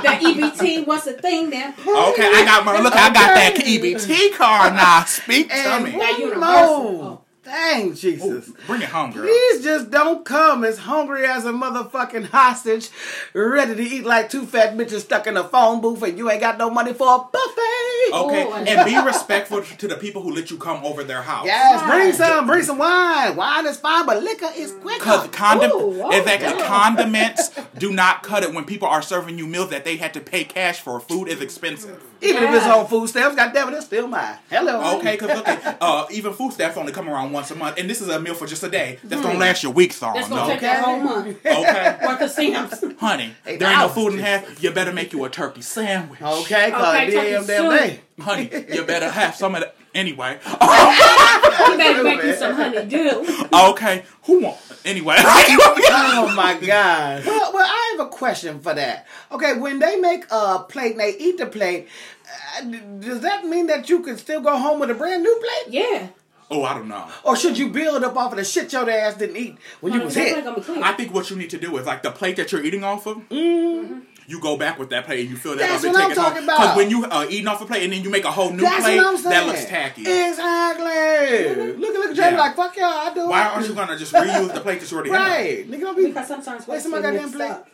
That 0.04 0.21
EBT 0.23 0.88
was 0.88 1.06
a 1.08 1.13
thing 1.13 1.49
then. 1.49 1.73
Okay, 1.73 2.32
I 2.34 2.43
got 2.45 2.63
my 2.63 2.80
look. 2.80 2.93
I 2.93 3.10
got 3.12 3.36
that 3.36 3.56
EBT 3.56 4.36
card 4.38 4.73
now. 4.73 5.04
Speak 5.04 5.49
to 5.49 5.80
me. 5.84 5.91
That 5.91 6.13
one 6.13 6.21
universal. 6.21 6.93
more. 6.93 7.21
Dang, 7.50 7.96
Jesus. 7.96 8.52
Oh, 8.52 8.56
bring 8.68 8.84
it 8.84 8.90
home, 8.90 9.12
girl. 9.12 9.24
Please 9.24 9.64
just 9.64 9.90
don't 9.90 10.24
come 10.24 10.64
as 10.64 10.78
hungry 10.78 11.26
as 11.26 11.46
a 11.46 11.52
motherfucking 11.52 12.26
hostage, 12.28 12.90
ready 13.34 13.74
to 13.74 13.82
eat 13.82 14.06
like 14.06 14.30
two 14.30 14.46
fat 14.46 14.78
bitches 14.78 15.00
stuck 15.00 15.26
in 15.26 15.36
a 15.36 15.44
phone 15.44 15.82
booth 15.82 16.04
and 16.04 16.16
you 16.16 16.30
ain't 16.30 16.42
got 16.42 16.60
no 16.60 16.70
money 16.70 16.94
for 16.94 17.08
a 17.08 17.18
buffet. 17.18 18.14
Okay, 18.14 18.46
Oh, 18.48 18.64
and 18.68 18.86
be 18.86 19.00
respectful 19.04 19.64
to 19.64 19.88
the 19.88 19.96
people 19.96 20.22
who 20.22 20.32
let 20.32 20.52
you 20.52 20.58
come 20.58 20.86
over 20.86 21.04
their 21.04 21.24
house. 21.24 21.48
Yes, 21.48 21.82
bring 21.90 22.14
some, 22.14 22.46
bring 22.46 22.62
some 22.62 22.78
wine. 22.78 23.36
Wine 23.36 23.66
is 23.66 23.78
fine, 23.78 24.06
but 24.06 24.22
liquor 24.22 24.50
is 24.56 24.74
quicker. 24.74 25.00
Because 25.00 25.28
condom, 25.30 25.72
Ooh, 25.72 26.04
oh, 26.04 26.12
exactly, 26.12 26.50
yeah. 26.50 26.68
condiments 26.68 27.50
do 27.80 27.92
not 27.92 28.22
cut 28.22 28.44
it 28.44 28.54
when 28.54 28.66
people 28.66 28.88
are 28.88 29.02
serving 29.02 29.40
you 29.40 29.48
meals 29.48 29.72
that 29.72 29.86
they 29.86 29.98
had 29.98 30.14
to 30.14 30.20
pay 30.20 30.44
cash 30.44 30.82
for. 30.82 31.00
Food 31.00 31.28
is 31.30 31.42
expensive. 31.42 32.00
Even 32.22 32.44
if 32.44 32.54
it's 32.56 32.66
on 32.66 32.86
food 32.88 33.08
stamps, 33.08 33.36
goddamn 33.36 33.70
it, 33.70 33.78
it's 33.78 33.86
still 33.86 34.08
mine. 34.08 34.36
Hello. 34.50 34.98
Okay, 35.00 35.14
because 35.14 35.36
look 35.38 35.48
at 35.48 35.78
uh, 35.82 36.06
even 36.12 36.34
food 36.34 36.52
stamps 36.54 36.76
only 36.78 36.92
come 36.92 37.08
around 37.10 37.32
once 37.32 37.50
a 37.52 37.56
month, 37.56 37.78
and 37.80 37.90
this 37.90 38.02
is 38.02 38.10
a 38.10 38.20
meal 38.20 38.34
for 38.34 38.46
just 38.48 38.64
a 38.64 38.70
day. 38.70 39.00
That's 39.04 39.22
gonna 39.22 39.40
last 39.40 39.64
your 39.64 39.72
weeks 39.72 40.02
on. 40.04 40.16
That's 40.16 40.28
gonna 40.30 40.42
No? 40.42 40.48
take 40.50 40.62
that 40.62 40.84
whole 40.84 41.00
month. 41.00 41.46
Okay, 41.46 41.98
Worth 42.06 42.22
of 42.22 42.30
stamps. 42.32 42.84
honey, 43.00 43.34
Hey, 43.46 43.58
there 43.58 43.70
ain't 43.70 43.80
no 43.80 43.88
food 43.90 44.14
in 44.14 44.20
half. 44.20 44.62
You 44.62 44.72
better 44.72 44.92
make 44.94 45.14
you 45.14 45.24
a 45.26 45.30
turkey 45.30 45.62
sandwich. 45.62 46.22
Okay, 46.22 46.72
cause 46.72 46.96
Okay, 46.96 47.08
it 47.08 47.12
turkey 47.14 47.30
damn 47.32 47.46
damn 47.46 47.78
day. 47.78 48.00
Honey, 48.20 48.50
you 48.76 48.84
better 48.84 49.10
have 49.10 49.36
some 49.36 49.56
of 49.56 49.62
that. 49.62 49.76
Anyway, 49.96 50.38
You 50.44 51.78
better 51.78 52.04
make 52.04 52.22
you 52.24 52.36
some 52.36 52.54
honeydew. 52.56 53.26
okay, 53.72 54.04
who 54.24 54.42
want? 54.44 54.58
Anyway, 54.86 55.15
Oh 55.20 56.34
my 56.36 56.58
god. 56.65 57.26
Well, 57.26 57.54
well, 57.54 57.65
I 57.65 57.96
have 57.98 58.08
a 58.08 58.10
question 58.10 58.60
for 58.60 58.74
that. 58.74 59.08
Okay, 59.32 59.54
when 59.58 59.80
they 59.80 59.98
make 59.98 60.26
a 60.32 60.60
plate 60.60 60.92
and 60.92 61.00
they 61.02 61.15
eat 61.18 61.38
the 61.38 61.46
plate, 61.46 61.88
uh, 62.58 62.62
does 63.00 63.22
that 63.22 63.46
mean 63.46 63.68
that 63.68 63.89
you 63.89 64.02
can 64.02 64.18
still 64.18 64.42
go 64.42 64.58
home 64.58 64.80
with 64.80 64.89
a 64.89 64.94
brand 64.94 65.24
new 65.24 65.36
plate? 65.39 65.74
Yeah. 65.74 66.08
oh, 66.52 66.63
I 66.63 66.74
don't 66.74 66.88
know. 66.88 67.08
Or 67.24 67.36
should 67.36 67.58
you 67.58 67.70
build 67.70 68.04
up 68.04 68.15
off 68.18 68.32
of 68.32 68.38
the 68.38 68.44
shit 68.44 68.72
your 68.74 68.89
ass 68.89 69.15
didn't 69.15 69.38
eat 69.38 69.58
when 69.82 69.94
you 69.94 70.02
was 70.02 70.15
hit? 70.15 70.34
plate 70.34 70.44
gonna 70.46 70.58
be 70.58 70.63
clean. 70.63 70.84
I 70.84 70.94
think 70.94 71.13
what 71.13 71.30
you 71.30 71.36
need 71.36 71.50
to 71.52 71.60
do 71.60 71.76
is 71.78 71.86
like 71.86 72.02
the 72.04 72.12
plate 72.12 72.38
that 72.38 72.52
you're 72.52 72.63
eating 72.63 72.84
off 72.84 73.06
of. 73.06 73.18
Mm-hmm. 73.30 74.00
You 74.30 74.39
go 74.39 74.58
back 74.58 74.78
with 74.78 74.89
that 74.92 75.06
plate 75.06 75.22
and 75.22 75.30
you 75.30 75.36
feel 75.36 75.56
that 75.56 75.68
That's 75.68 75.84
what 75.84 75.96
I'm 75.96 76.12
it 76.12 76.15
home. 76.18 76.26
talking 76.26 76.44
about. 76.44 76.58
Because 76.60 76.78
when 76.78 76.89
you 76.92 77.04
uh, 77.06 77.26
eating 77.30 77.48
off 77.48 77.62
a 77.62 77.65
plate 77.65 77.84
and 77.84 77.92
then 77.92 78.04
you 78.04 78.12
make 78.12 78.26
a 78.26 78.32
whole 78.32 78.52
new 78.52 78.62
That's 78.62 78.84
plate, 78.84 78.98
what 78.98 79.08
I'm 79.08 79.18
saying. 79.18 79.30
that 79.32 79.48
looks 79.48 79.65
tacky. 79.65 80.02
Exactly. 80.02 81.76
Look 81.76 81.96
at 81.96 82.00
look 82.00 82.10
at 82.12 82.15
Jamie 82.15 82.32
Yeah. 82.34 82.38
like 82.38 82.56
fuck 82.56 82.76
y'all. 82.78 82.86
I 82.86 83.12
do. 83.13 83.28
Why 83.28 83.44
aren't 83.50 83.68
you 83.68 83.74
gonna 83.74 83.98
just 83.98 84.13
reuse 84.13 84.54
the 84.54 84.62
plate 84.62 84.80
that 84.82 84.92
you 84.92 84.98
already 84.98 85.10
have? 85.12 85.20
Right, 85.28 85.70
nigga, 85.70 85.80
don't 85.82 85.98
be. 85.98 86.06
because 86.08 86.28
sometimes 86.28 86.62
Wait, 86.68 86.76
what's 86.76 86.84
somebody 86.84 87.04
goddamn 87.04 87.32
plate. 87.32 87.50
up. 87.52 87.68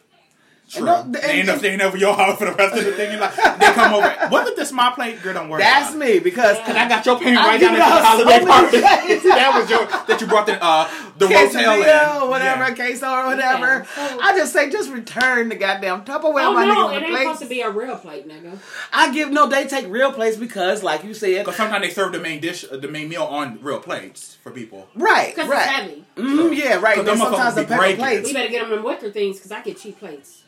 True. 0.68 0.84
No, 0.84 1.04
they 1.08 1.20
and- 1.22 1.32
end 1.42 1.50
up 1.50 1.60
staying 1.60 1.80
over 1.82 1.96
your 1.96 2.16
house 2.16 2.40
for 2.40 2.46
the 2.46 2.54
rest 2.54 2.76
of 2.76 2.86
the 2.86 2.92
thing. 2.94 3.12
You're 3.12 3.20
like, 3.22 3.36
they 3.60 3.66
come 3.74 3.94
over. 3.94 4.18
Wasn't 4.32 4.56
this 4.56 4.72
my 4.72 4.90
plate? 4.96 5.22
Girl, 5.22 5.34
don't 5.36 5.48
worry. 5.50 5.62
That's 5.62 5.94
about 5.94 6.00
me 6.08 6.18
because 6.20 6.58
And 6.66 6.76
I 6.78 6.90
got 6.90 7.06
your 7.06 7.20
payment 7.20 7.38
I 7.38 7.48
right 7.50 7.62
down 7.62 7.76
at 7.76 7.78
the 7.78 7.84
y'all 7.86 8.04
holiday 8.04 8.46
party. 8.46 8.78
that 9.30 9.52
was 9.54 9.70
your 9.70 9.86
that 9.86 10.20
you 10.22 10.26
brought 10.26 10.48
the 10.48 10.58
uh 10.64 10.90
the 11.18 11.28
rotel 11.28 11.48
quesadilla 11.50 12.30
whatever, 12.30 12.64
Yeah. 12.68 12.76
queso 12.76 13.08
or 13.10 13.26
whatever. 13.28 13.86
Yeah, 13.98 14.08
so- 14.10 14.20
I 14.22 14.38
just 14.38 14.52
say 14.54 14.70
just 14.70 14.90
return 14.92 15.50
the 15.50 15.56
goddamn 15.56 16.04
Tupperware 16.06 16.46
Oh 16.48 16.54
my 16.54 16.66
no, 16.66 16.74
nigga 16.74 16.76
it 16.76 16.78
on 16.78 16.90
the 16.90 16.96
ain't 16.98 17.08
plate. 17.08 17.22
supposed 17.24 17.42
to 17.42 17.48
be 17.48 17.62
a 17.62 17.70
real 17.70 17.96
plate, 17.98 18.28
nigga. 18.28 18.58
I 18.92 19.14
give 19.14 19.32
no, 19.32 19.48
they 19.48 19.66
take 19.66 19.88
real 19.90 20.12
plates 20.12 20.38
because, 20.38 20.84
like 20.84 21.04
you 21.04 21.14
said, 21.14 21.46
Because 21.46 21.56
sometimes 21.58 21.84
they 21.88 21.92
serve 21.94 22.12
the 22.12 22.20
main 22.20 22.40
dish, 22.42 22.66
uh, 22.70 22.78
the 22.78 22.88
main 22.88 23.08
meal 23.10 23.24
on 23.24 23.60
real 23.62 23.80
plates 23.80 24.38
for 24.44 24.52
people. 24.52 24.88
right, 24.96 25.34
Because 25.36 25.50
it's 25.50 25.56
right, 25.56 25.70
heavy. 25.70 26.04
mm, 26.18 26.56
yeah, 26.56 26.76
right. 26.80 26.96
Then 26.98 27.06
them 27.06 27.18
sometimes 27.18 27.56
the 27.56 27.62
motherfuckers 27.62 27.66
be 27.66 27.70
paper 27.70 27.78
breaking. 27.78 27.98
plates. 27.98 28.28
We 28.28 28.34
better 28.34 28.50
get 28.50 28.62
them 28.62 28.70
them 28.72 28.84
wicker 28.84 29.12
things 29.12 29.38
because 29.38 29.52
I 29.52 29.62
get 29.62 29.78
cheap 29.80 30.00
plates. 30.00 30.42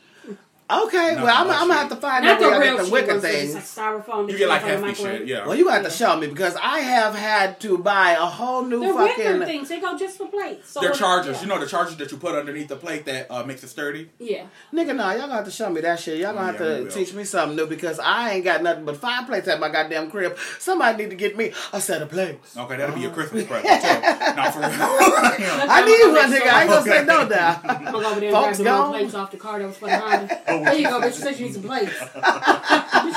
Okay, 0.70 1.14
No, 1.16 1.24
well, 1.24 1.34
I'm, 1.34 1.50
I'm 1.50 1.68
gonna 1.68 1.74
have 1.74 1.88
to 1.88 1.96
find 1.96 2.24
Not 2.26 2.34
out 2.34 2.40
the 2.40 2.48
where 2.48 2.60
I 2.60 2.64
get 2.64 2.76
the 2.76 2.84
cheap 2.84 2.92
wicker 2.92 3.12
ones. 3.12 3.24
It's 3.24 3.34
things. 3.34 3.54
like 3.54 3.64
styrofoam. 3.64 4.30
You 4.30 4.36
get 4.36 4.48
like 4.50 4.62
put 4.62 4.70
in 4.72 4.80
the 4.82 4.86
hefty 4.88 5.02
shit, 5.02 5.26
yeah. 5.26 5.46
Well, 5.46 5.56
you 5.56 5.64
got 5.64 5.82
to 5.84 5.90
show 5.90 6.14
me 6.18 6.26
because 6.26 6.56
I 6.56 6.80
have 6.80 7.14
had 7.14 7.58
to 7.60 7.78
buy 7.78 8.10
a 8.12 8.26
whole 8.26 8.62
new 8.64 8.80
The 8.80 8.94
wicker 8.94 9.22
fucking. 9.22 9.40
things, 9.46 9.68
they 9.70 9.80
go 9.80 9.96
just 9.96 10.18
for 10.18 10.26
plates. 10.26 10.68
So 10.72 10.80
They're 10.80 10.92
chargers. 10.92 11.36
yeah. 11.36 11.42
You 11.42 11.46
know 11.48 11.58
the 11.58 11.66
chargers 11.66 11.96
that 11.96 12.12
you 12.12 12.18
put 12.18 12.34
underneath 12.34 12.68
the 12.68 12.76
plate 12.76 13.06
that 13.06 13.30
uh, 13.30 13.44
makes 13.44 13.62
it 13.64 13.68
sturdy. 13.68 14.10
Yeah. 14.18 14.44
Nigga, 14.74 14.94
nah, 14.94 15.12
y'all 15.12 15.20
gonna 15.22 15.36
have 15.36 15.44
to 15.46 15.50
show 15.50 15.70
me 15.70 15.80
that 15.80 16.00
shit. 16.00 16.18
Y'all 16.18 16.34
gonna 16.34 16.52
have 16.52 16.60
Yeah, 16.60 16.78
we 16.80 16.84
to 16.84 16.90
teach 16.90 17.14
me 17.14 17.24
something 17.24 17.56
new 17.56 17.66
because 17.66 17.98
I 17.98 18.32
ain't 18.32 18.44
got 18.44 18.62
nothing 18.62 18.84
but 18.84 18.98
five 18.98 19.26
plates 19.26 19.48
at 19.48 19.58
my 19.60 19.70
goddamn 19.70 20.10
crib. 20.10 20.36
Somebody 20.58 21.04
need 21.04 21.10
to 21.10 21.16
get 21.16 21.34
me 21.34 21.52
a 21.72 21.80
set 21.80 22.02
of 22.02 22.10
plates. 22.10 22.54
Okay, 22.58 22.76
that'll 22.76 22.94
be 22.94 23.00
your 23.00 23.12
Christmas 23.12 23.44
present 23.48 23.80
too. 23.80 23.88
Not 24.36 24.52
for 24.52 24.60
real. 24.60 24.68
I 24.70 25.84
need 25.86 26.12
one, 26.12 26.30
nigga. 26.30 26.52
I 26.52 26.60
ain't 26.62 26.70
gonna 26.70 26.82
say 26.82 27.04
no 27.06 27.26
now. 27.26 27.60
I'm 27.64 27.84
gonna 27.84 27.92
go 27.92 28.10
over 28.10 28.20
there 28.20 28.28
and 28.28 28.32
grab 28.32 28.44
Folks 28.44 28.58
gone. 28.60 28.90
plates 28.90 29.14
off 29.14 29.30
the 29.30 29.36
car 29.38 29.58
that 29.60 29.66
was 29.66 29.76
for 29.78 29.88
the 30.64 30.64
There 30.70 30.78
you 30.80 30.88
go, 30.88 31.00
bitch. 31.00 31.06
You 31.06 31.12
said 31.12 31.38
you 31.38 31.46
need 31.46 31.54
some 31.54 31.62
plates. 31.64 31.92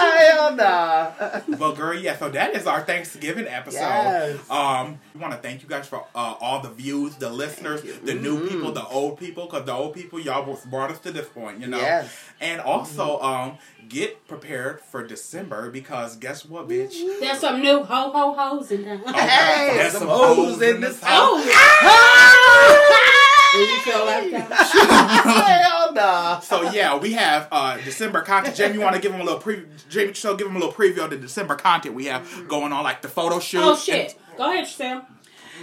Hell 0.01 0.55
nah. 0.55 1.11
But 1.57 1.73
girl, 1.73 1.93
yeah. 1.95 2.17
So 2.17 2.29
that 2.29 2.55
is 2.55 2.65
our 2.67 2.81
Thanksgiving 2.81 3.47
episode. 3.47 3.79
Yes. 3.79 4.49
Um, 4.49 4.99
we 5.13 5.19
want 5.21 5.33
to 5.33 5.39
thank 5.39 5.61
you 5.61 5.69
guys 5.69 5.87
for 5.87 6.05
uh, 6.15 6.35
all 6.39 6.61
the 6.61 6.69
views, 6.69 7.15
the 7.15 7.29
listeners, 7.29 7.81
the 8.03 8.13
new 8.13 8.31
Mm-hmm. 8.41 8.47
people, 8.47 8.71
the 8.71 8.85
old 8.87 9.19
people, 9.19 9.45
because 9.45 9.65
the 9.65 9.73
old 9.73 9.93
people 9.93 10.19
y'all 10.19 10.57
brought 10.69 10.89
us 10.91 10.99
to 10.99 11.11
this 11.11 11.27
point, 11.27 11.59
you 11.59 11.67
know. 11.67 11.77
Yes. 11.79 12.05
Mm-hmm. 12.07 12.43
And 12.43 12.61
also, 12.61 13.19
um, 13.21 13.57
get 13.89 14.25
prepared 14.27 14.79
for 14.81 15.05
December 15.05 15.69
because 15.69 16.15
guess 16.15 16.45
what, 16.45 16.67
bitch? 16.67 16.93
There's 17.19 17.39
some 17.39 17.61
new 17.61 17.83
ho 17.83 18.11
ho 18.11 18.33
hoes 18.33 18.71
in 18.71 18.83
there. 18.83 18.97
Hey, 18.97 19.73
There's 19.77 19.93
some 19.93 20.07
hoes 20.07 20.61
in 20.61 20.79
this 20.81 20.99
Oh, 21.05 21.37
house. 21.37 21.43
do 23.53 23.59
you 23.59 23.79
feel 23.81 24.05
like 24.05 24.31
that? 24.31 25.67
Hell 25.95 26.33
nah. 26.33 26.39
So 26.39 26.71
yeah, 26.71 26.97
we 26.97 27.13
have 27.13 27.47
uh 27.51 27.77
December 27.77 28.21
content. 28.21 28.55
Jamie, 28.55 28.75
you 28.75 28.81
want 28.81 28.95
to 28.95 29.01
give 29.01 29.11
them 29.11 29.21
a 29.21 29.23
little 29.23 29.39
pre? 29.39 29.63
Jamie, 29.89 30.13
so 30.13 30.35
give 30.35 30.47
them 30.47 30.55
a 30.55 30.59
little 30.59 30.73
preview 30.73 31.03
of 31.03 31.09
the 31.09 31.17
December 31.17 31.55
content 31.55 31.95
we 31.95 32.05
have 32.05 32.47
going 32.47 32.71
on, 32.73 32.83
like 32.83 33.01
the 33.01 33.07
photo 33.07 33.39
shoot. 33.39 33.61
Oh 33.61 33.75
shit. 33.75 34.17
Go 34.37 34.51
ahead, 34.51 34.67
Sam. 34.67 35.03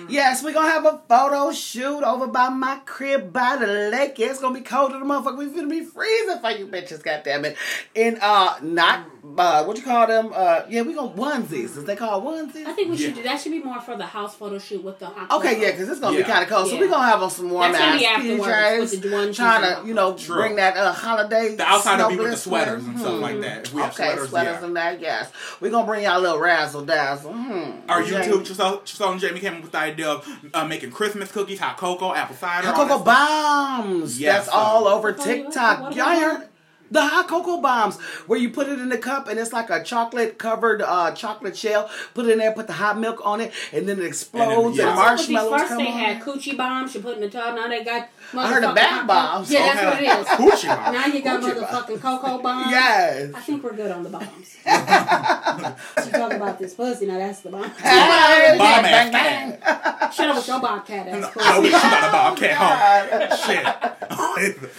Yes, 0.08 0.42
we're 0.42 0.52
gonna 0.52 0.70
have 0.70 0.84
a 0.86 1.00
photo 1.08 1.52
shoot 1.52 2.02
over 2.02 2.26
by 2.26 2.48
my 2.48 2.80
crib 2.86 3.32
by 3.32 3.56
the 3.56 3.66
lake. 3.66 4.18
Yeah, 4.18 4.28
it's 4.30 4.40
gonna 4.40 4.54
be 4.54 4.60
cold 4.64 4.92
to 4.92 4.98
the 4.98 5.04
motherfucker. 5.04 5.36
We 5.38 5.46
gonna 5.46 5.66
be 5.68 5.84
freezing 5.84 6.38
for 6.40 6.50
you 6.50 6.66
bitches, 6.66 7.02
goddamn 7.02 7.44
it. 7.44 7.56
And 7.96 8.18
uh 8.20 8.56
not 8.62 9.06
uh 9.36 9.64
what 9.64 9.76
you 9.76 9.82
call 9.82 10.06
them? 10.06 10.32
Uh 10.34 10.62
yeah, 10.68 10.82
we 10.82 10.94
gonna 10.94 11.10
onesies. 11.14 11.76
Is 11.76 11.84
they 11.84 11.96
called 11.96 12.24
onesies? 12.24 12.66
I 12.66 12.72
think 12.72 12.90
we 12.90 12.96
should 12.96 13.14
do 13.14 13.22
that. 13.24 13.40
Should 13.40 13.52
be 13.52 13.62
more 13.62 13.80
for 13.80 13.96
the 13.96 14.06
house 14.06 14.34
photo 14.36 14.58
shoot 14.58 14.82
with 14.82 14.98
the 14.98 15.06
hot. 15.06 15.30
Okay, 15.38 15.60
yeah, 15.60 15.70
because 15.72 15.88
it's 15.88 16.00
gonna 16.00 16.16
Yeah. 16.16 16.22
be 16.24 16.30
kind 16.30 16.42
of 16.44 16.48
cold. 16.48 16.68
So 16.68 16.74
Yeah. 16.74 16.80
we're 16.80 16.88
gonna 16.90 17.06
have 17.06 17.22
on 17.22 17.30
some 17.30 17.50
warm 17.50 17.72
That's 17.72 17.78
gonna 17.78 17.92
ass 17.94 18.00
be 18.00 18.06
afterwards 18.06 18.52
PJs, 18.52 18.80
with 18.80 19.02
the 19.02 19.08
onesies 19.08 19.36
Trying 19.36 19.82
to, 19.82 19.88
you 19.88 19.94
know, 19.94 20.14
True. 20.14 20.36
bring 20.36 20.56
that 20.56 20.76
uh, 20.76 20.92
holiday. 20.92 21.54
The 21.56 21.64
outside 21.64 22.00
will 22.00 22.08
be 22.10 22.16
with 22.16 22.30
the 22.30 22.36
snow 22.36 22.50
sweaters 22.50 22.82
bliss 22.84 22.88
and 22.88 23.00
stuff 23.00 23.20
like 23.20 23.40
that. 23.40 23.66
If 23.66 23.74
we 23.74 23.82
have 23.82 23.92
okay, 23.92 24.04
sweaters, 24.10 24.28
sweaters 24.30 24.56
yeah. 24.60 24.66
and 24.66 24.76
that, 24.76 25.00
yes. 25.00 25.30
We're 25.60 25.70
gonna 25.70 25.86
bring 25.86 26.04
y'all 26.04 26.18
a 26.18 26.20
little 26.20 26.38
razzle 26.38 26.84
dazzle. 26.84 27.32
Hmm. 27.32 27.70
Our 27.88 28.02
Yeah. 28.02 28.22
YouTube, 28.24 28.46
Chisel, 28.46 28.82
Chisel 28.84 29.10
and 29.12 29.20
Jamie 29.20 29.40
came 29.40 29.56
up 29.56 29.62
with 29.62 29.72
the 29.72 29.78
idea 29.92 30.08
of 30.10 30.28
uh, 30.54 30.64
making 30.66 30.90
Christmas 30.90 31.30
cookies, 31.32 31.58
hot 31.58 31.76
cocoa, 31.76 32.14
apple 32.14 32.36
cider. 32.36 32.66
Hot 32.68 32.76
cocoa 32.76 33.02
stuff. 33.02 33.04
bombs. 33.04 34.20
Yeah, 34.20 34.34
That's 34.34 34.46
so- 34.46 34.52
all 34.52 34.88
over 34.88 35.12
TikTok. 35.12 35.94
Y'all 35.94 36.06
heard 36.20 36.48
the 36.90 37.06
hot 37.06 37.28
cocoa 37.28 37.60
bombs 37.60 37.98
where 38.26 38.38
you 38.38 38.50
put 38.50 38.68
it 38.68 38.78
in 38.78 38.88
the 38.88 38.98
cup 38.98 39.28
and 39.28 39.38
it's 39.38 39.52
like 39.52 39.70
a 39.70 39.82
chocolate 39.82 40.38
covered 40.38 40.82
uh, 40.82 41.12
chocolate 41.12 41.56
shell. 41.56 41.90
Put 42.14 42.26
it 42.26 42.32
in 42.32 42.38
there, 42.38 42.52
put 42.52 42.66
the 42.66 42.72
hot 42.74 42.98
milk 42.98 43.20
on 43.24 43.40
it, 43.40 43.52
and 43.72 43.88
then 43.88 43.98
it 43.98 44.04
explodes 44.04 44.78
and, 44.78 44.88
yeah. 44.88 44.94
marshmallows 44.94 45.50
First 45.60 45.68
come 45.68 45.78
they 45.78 45.88
on. 45.88 45.98
had 45.98 46.22
coochie 46.22 46.56
bombs 46.56 46.94
you 46.94 47.00
put 47.00 47.16
in 47.16 47.20
the 47.20 47.30
tub. 47.30 47.54
Now 47.54 47.68
they 47.68 47.84
got. 47.84 48.08
I 48.34 48.52
heard 48.52 48.64
of 48.64 48.70
motherfucking 48.70 48.74
bath 48.74 49.06
bombs. 49.06 49.50
Yeah, 49.50 49.74
that's 49.74 49.84
what 49.84 50.02
it 50.02 50.06
is. 50.20 50.26
Coochie 50.66 50.84
bomb. 50.84 50.92
Now 50.94 51.06
you 51.06 51.22
got 51.22 51.40
Coochie 51.40 51.62
motherfucking 51.62 52.00
cocoa 52.00 52.38
bombs. 52.42 52.70
Yes. 52.70 53.32
I 53.34 53.40
think 53.40 53.64
we're 53.64 53.74
good 53.74 53.90
on 53.90 54.02
the 54.02 54.10
bombs. 54.10 54.56
you 54.66 56.12
talk 56.12 56.32
about 56.32 56.58
this 56.58 56.74
pussy, 56.74 57.06
now 57.06 57.18
that's 57.18 57.40
the 57.40 57.50
bomb. 57.50 57.70
Hey, 57.70 58.54
Bomb 58.58 58.82
bang, 58.82 59.14
ass 59.14 59.58
bang. 59.60 60.10
Shut 60.12 60.28
up 60.28 60.36
with 60.36 60.48
your 60.48 60.60
bobcat 60.60 61.08
ass 61.08 61.32
I 61.40 61.58
wish 61.58 61.72
you 61.72 61.72
got 61.72 62.08
a 62.08 62.12
bobcat 62.12 62.56
home. 62.56 63.38
Shit. 63.38 64.18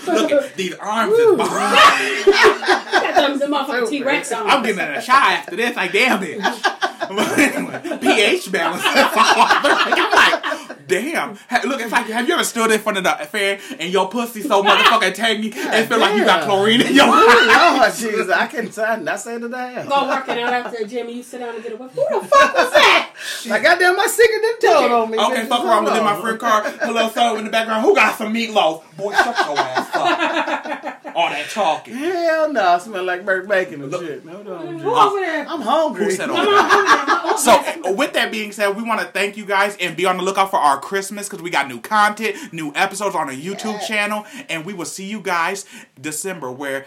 Look 0.07 0.32
at 0.32 0.55
these 0.55 0.74
arms 0.76 1.14
is 1.14 1.36
bomb. 1.38 1.47
got 1.47 3.16
them 3.16 3.39
the 3.39 3.45
motherfucking 3.45 3.89
T 3.89 4.03
Rex 4.03 4.32
on. 4.32 4.49
I'm 4.49 4.64
getting 4.64 4.80
in 4.80 4.93
a 4.95 5.01
shot 5.01 5.24
after 5.24 5.55
this. 5.55 5.76
Like, 5.76 5.91
damn 5.91 6.24
it. 6.24 6.39
But 7.10 7.39
anyway, 7.39 7.97
pH 7.99 8.51
balance. 8.51 8.84
I'm 8.86 10.14
like, 10.14 10.39
damn. 10.90 11.36
Mm. 11.36 11.64
Look, 11.66 11.82
it's 11.82 11.92
like, 11.92 12.08
have 12.08 12.28
you 12.28 12.34
ever 12.34 12.44
stood 12.44 12.72
in 12.72 12.80
front 12.80 12.98
of 12.98 13.04
the 13.04 13.12
fan 13.26 13.60
and 13.80 13.92
your 13.92 14.10
pussy 14.10 14.42
so 14.42 14.64
motherfucking 14.64 15.14
tangy 15.14 15.54
and 15.56 15.88
feel 15.88 16.00
like 16.00 16.16
you 16.16 16.26
got 16.26 16.44
chlorine 16.44 16.82
in 16.82 16.94
your 16.94 17.08
Ooh, 17.08 17.12
eye? 17.14 17.78
Lord 17.80 17.94
Jesus, 17.94 18.30
I 18.30 18.48
can 18.48 18.70
tell. 18.70 19.10
I 19.10 19.16
say 19.16 19.38
the 19.38 19.50
damn. 19.50 19.88
Go 19.88 20.08
working 20.08 20.40
out 20.40 20.54
after 20.54 20.84
the 20.84 20.90
gym. 20.90 21.10
You 21.10 21.24
sit 21.24 21.40
down 21.40 21.56
and 21.56 21.64
get 21.64 21.74
a 21.74 21.78
whip. 21.78 21.92
Who 21.92 22.06
the 22.10 22.28
fuck 22.28 22.54
was 22.54 22.72
that? 22.74 23.14
Like 23.46 23.64
goddamn, 23.64 23.96
my 23.96 24.08
secret 24.08 24.42
done 24.62 24.74
told 24.74 24.92
on 24.92 25.12
me. 25.12 25.18
Okay, 25.18 25.44
bitches. 25.44 25.48
fuck 25.48 25.66
around 25.66 25.84
with 25.86 25.94
Hold 25.94 26.06
my 26.06 26.22
friend 26.22 26.40
car. 26.40 26.64
Hello, 26.64 27.10
so 27.10 27.38
in 27.38 27.46
the 27.46 27.52
background. 27.52 27.84
Who 27.84 27.96
got 27.96 28.18
some 28.18 28.34
meatloaf? 28.34 28.84
Boy, 28.98 29.14
shut 29.14 29.38
your 29.38 29.58
ass 29.58 29.90
up. 29.96 31.06
All 31.16 31.30
that 31.30 31.50
talking. 31.50 31.96
Hell 31.96 32.54
no, 32.54 32.62
I 32.62 32.78
smell 32.78 33.04
like 33.04 33.26
burnt 33.26 33.50
bacon 33.50 33.82
and 33.84 33.94
shit. 33.94 34.24
Hold 34.26 34.48
on. 34.48 34.80
Who 34.80 34.96
over 34.96 35.20
there? 35.20 35.46
I'm 35.48 35.62
hungry. 35.62 36.06
Who 36.06 36.12
said 36.12 36.30
all 36.30 36.36
that? 36.38 37.36
So, 37.40 37.94
with 37.94 38.14
that 38.14 38.32
being 38.32 38.52
said, 38.52 38.76
we 38.76 38.84
want 38.84 39.02
to 39.02 39.08
thank 39.08 39.36
you 39.36 39.46
guys 39.46 39.76
and 39.82 39.98
be 39.98 40.06
on 40.06 40.18
the 40.18 40.24
lookout 40.24 40.52
for 40.52 40.58
our 40.58 40.79
Christmas 40.80 41.28
because 41.30 41.42
we 41.44 41.50
got 41.50 41.68
new 41.68 41.80
content, 41.82 42.36
new 42.54 42.72
episodes 42.76 43.16
on 43.16 43.28
our 43.28 43.34
YouTube 43.36 43.80
Yeah. 43.82 43.88
channel, 43.88 44.26
and 44.50 44.66
we 44.66 44.74
will 44.74 44.86
see 44.86 45.06
you 45.06 45.20
guys 45.22 45.66
December 46.00 46.52
where. 46.52 46.86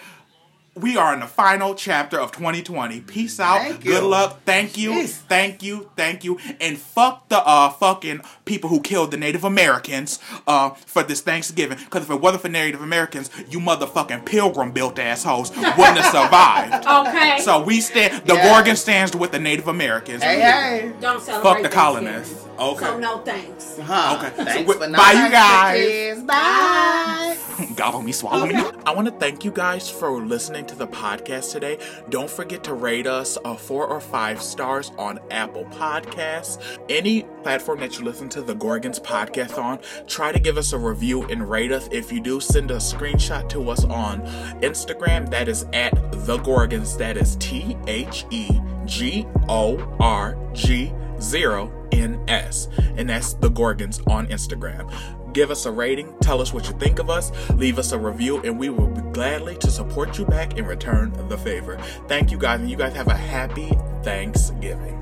We 0.74 0.96
are 0.96 1.12
in 1.12 1.20
the 1.20 1.26
final 1.26 1.74
chapter 1.74 2.18
of 2.18 2.32
2020. 2.32 3.02
Peace 3.02 3.38
out. 3.38 3.58
Thank 3.60 3.84
Good 3.84 4.02
you. 4.04 4.08
luck. 4.08 4.40
Thank 4.46 4.78
you. 4.78 4.92
Jeez. 4.92 5.10
Thank 5.10 5.62
you. 5.62 5.90
Thank 5.98 6.24
you. 6.24 6.38
And 6.62 6.78
fuck 6.78 7.28
the 7.28 7.46
uh 7.46 7.68
fucking 7.68 8.22
people 8.46 8.70
who 8.70 8.80
killed 8.80 9.10
the 9.10 9.18
Native 9.18 9.44
Americans 9.44 10.18
uh 10.46 10.70
for 10.70 11.02
this 11.02 11.20
Thanksgiving. 11.20 11.76
Because 11.76 12.04
if 12.04 12.10
it 12.10 12.22
wasn't 12.22 12.40
for 12.44 12.48
Native 12.48 12.80
Americans, 12.80 13.28
you 13.50 13.60
motherfucking 13.60 14.24
pilgrim 14.24 14.72
built 14.72 14.98
assholes 14.98 15.50
wouldn't 15.50 15.98
have 15.98 16.06
survived. 16.10 16.86
Okay. 16.88 17.36
So 17.40 17.62
we 17.62 17.82
stand. 17.82 18.26
The 18.26 18.32
Yeah. 18.36 18.48
Gorgon 18.54 18.76
stands 18.76 19.14
with 19.14 19.30
the 19.32 19.38
Native 19.38 19.68
Americans. 19.68 20.22
Hey, 20.22 20.40
hey. 20.40 20.92
don't 21.02 21.20
celebrate 21.22 21.52
Fuck 21.52 21.62
the 21.62 21.68
colonists. 21.68 22.46
Thanksgiving. 22.56 22.72
Okay. 22.76 22.84
So 22.86 22.98
no 22.98 23.18
thanks. 23.18 23.78
Huh. 23.78 24.16
Okay. 24.18 24.36
So 24.36 24.44
Thanks 24.44 24.72
wi- 24.72 24.86
for 24.86 24.96
bye, 24.96 25.12
you 25.12 25.30
guys. 25.30 25.78
bitches. 25.78 26.26
Bye. 26.26 27.36
Gobble 27.76 28.02
me, 28.02 28.12
swallow 28.12 28.46
me. 28.46 28.54
I 28.86 28.92
want 28.92 29.06
to 29.08 29.14
thank 29.14 29.44
you 29.44 29.50
guys 29.50 29.88
for 29.88 30.10
listening 30.24 30.64
to 30.66 30.74
the 30.74 30.86
podcast 30.86 31.52
today. 31.52 31.78
Don't 32.08 32.30
forget 32.30 32.64
to 32.64 32.74
rate 32.74 33.06
us 33.06 33.36
a 33.44 33.56
four 33.56 33.86
or 33.86 34.00
five 34.00 34.42
stars 34.42 34.90
on 34.98 35.20
Apple 35.30 35.64
Podcasts. 35.66 36.58
Any 36.88 37.22
platform 37.42 37.80
that 37.80 37.98
you 37.98 38.04
listen 38.04 38.28
to 38.30 38.42
the 38.42 38.54
Gorgons 38.54 38.98
podcast 38.98 39.62
on, 39.62 39.80
try 40.06 40.32
to 40.32 40.38
give 40.40 40.56
us 40.56 40.72
a 40.72 40.78
review 40.78 41.24
and 41.24 41.48
rate 41.48 41.72
us. 41.72 41.88
If 41.92 42.10
you 42.10 42.20
do, 42.20 42.40
send 42.40 42.70
a 42.70 42.76
screenshot 42.76 43.48
to 43.50 43.68
us 43.70 43.84
on 43.84 44.22
Instagram. 44.62 45.28
That 45.30 45.48
is 45.48 45.66
at 45.72 45.92
the 46.26 46.38
Gorgons. 46.38 46.96
That 46.96 47.16
is 47.16 47.36
T 47.36 47.76
H 47.86 48.24
E 48.30 48.48
G 48.86 49.26
O 49.48 49.76
R 50.00 50.36
G 50.54 50.92
zero 51.20 51.70
N 51.92 52.22
S. 52.28 52.68
And 52.96 53.08
that's 53.08 53.34
the 53.34 53.50
Gorgons 53.50 54.00
on 54.08 54.26
Instagram. 54.28 54.92
Give 55.32 55.50
us 55.50 55.64
a 55.64 55.72
rating, 55.72 56.14
tell 56.20 56.42
us 56.42 56.52
what 56.52 56.66
you 56.68 56.74
think 56.78 56.98
of 56.98 57.08
us, 57.08 57.32
leave 57.52 57.78
us 57.78 57.92
a 57.92 57.98
review, 57.98 58.42
and 58.42 58.58
we 58.58 58.68
will 58.68 58.88
be 58.88 59.00
gladly 59.12 59.56
to 59.56 59.70
support 59.70 60.18
you 60.18 60.26
back 60.26 60.58
and 60.58 60.66
return 60.66 61.12
the 61.28 61.38
favor. 61.38 61.78
Thank 62.06 62.30
you 62.30 62.36
guys, 62.36 62.60
and 62.60 62.70
you 62.70 62.76
guys 62.76 62.94
have 62.94 63.08
a 63.08 63.16
happy 63.16 63.70
Thanksgiving. 64.02 65.01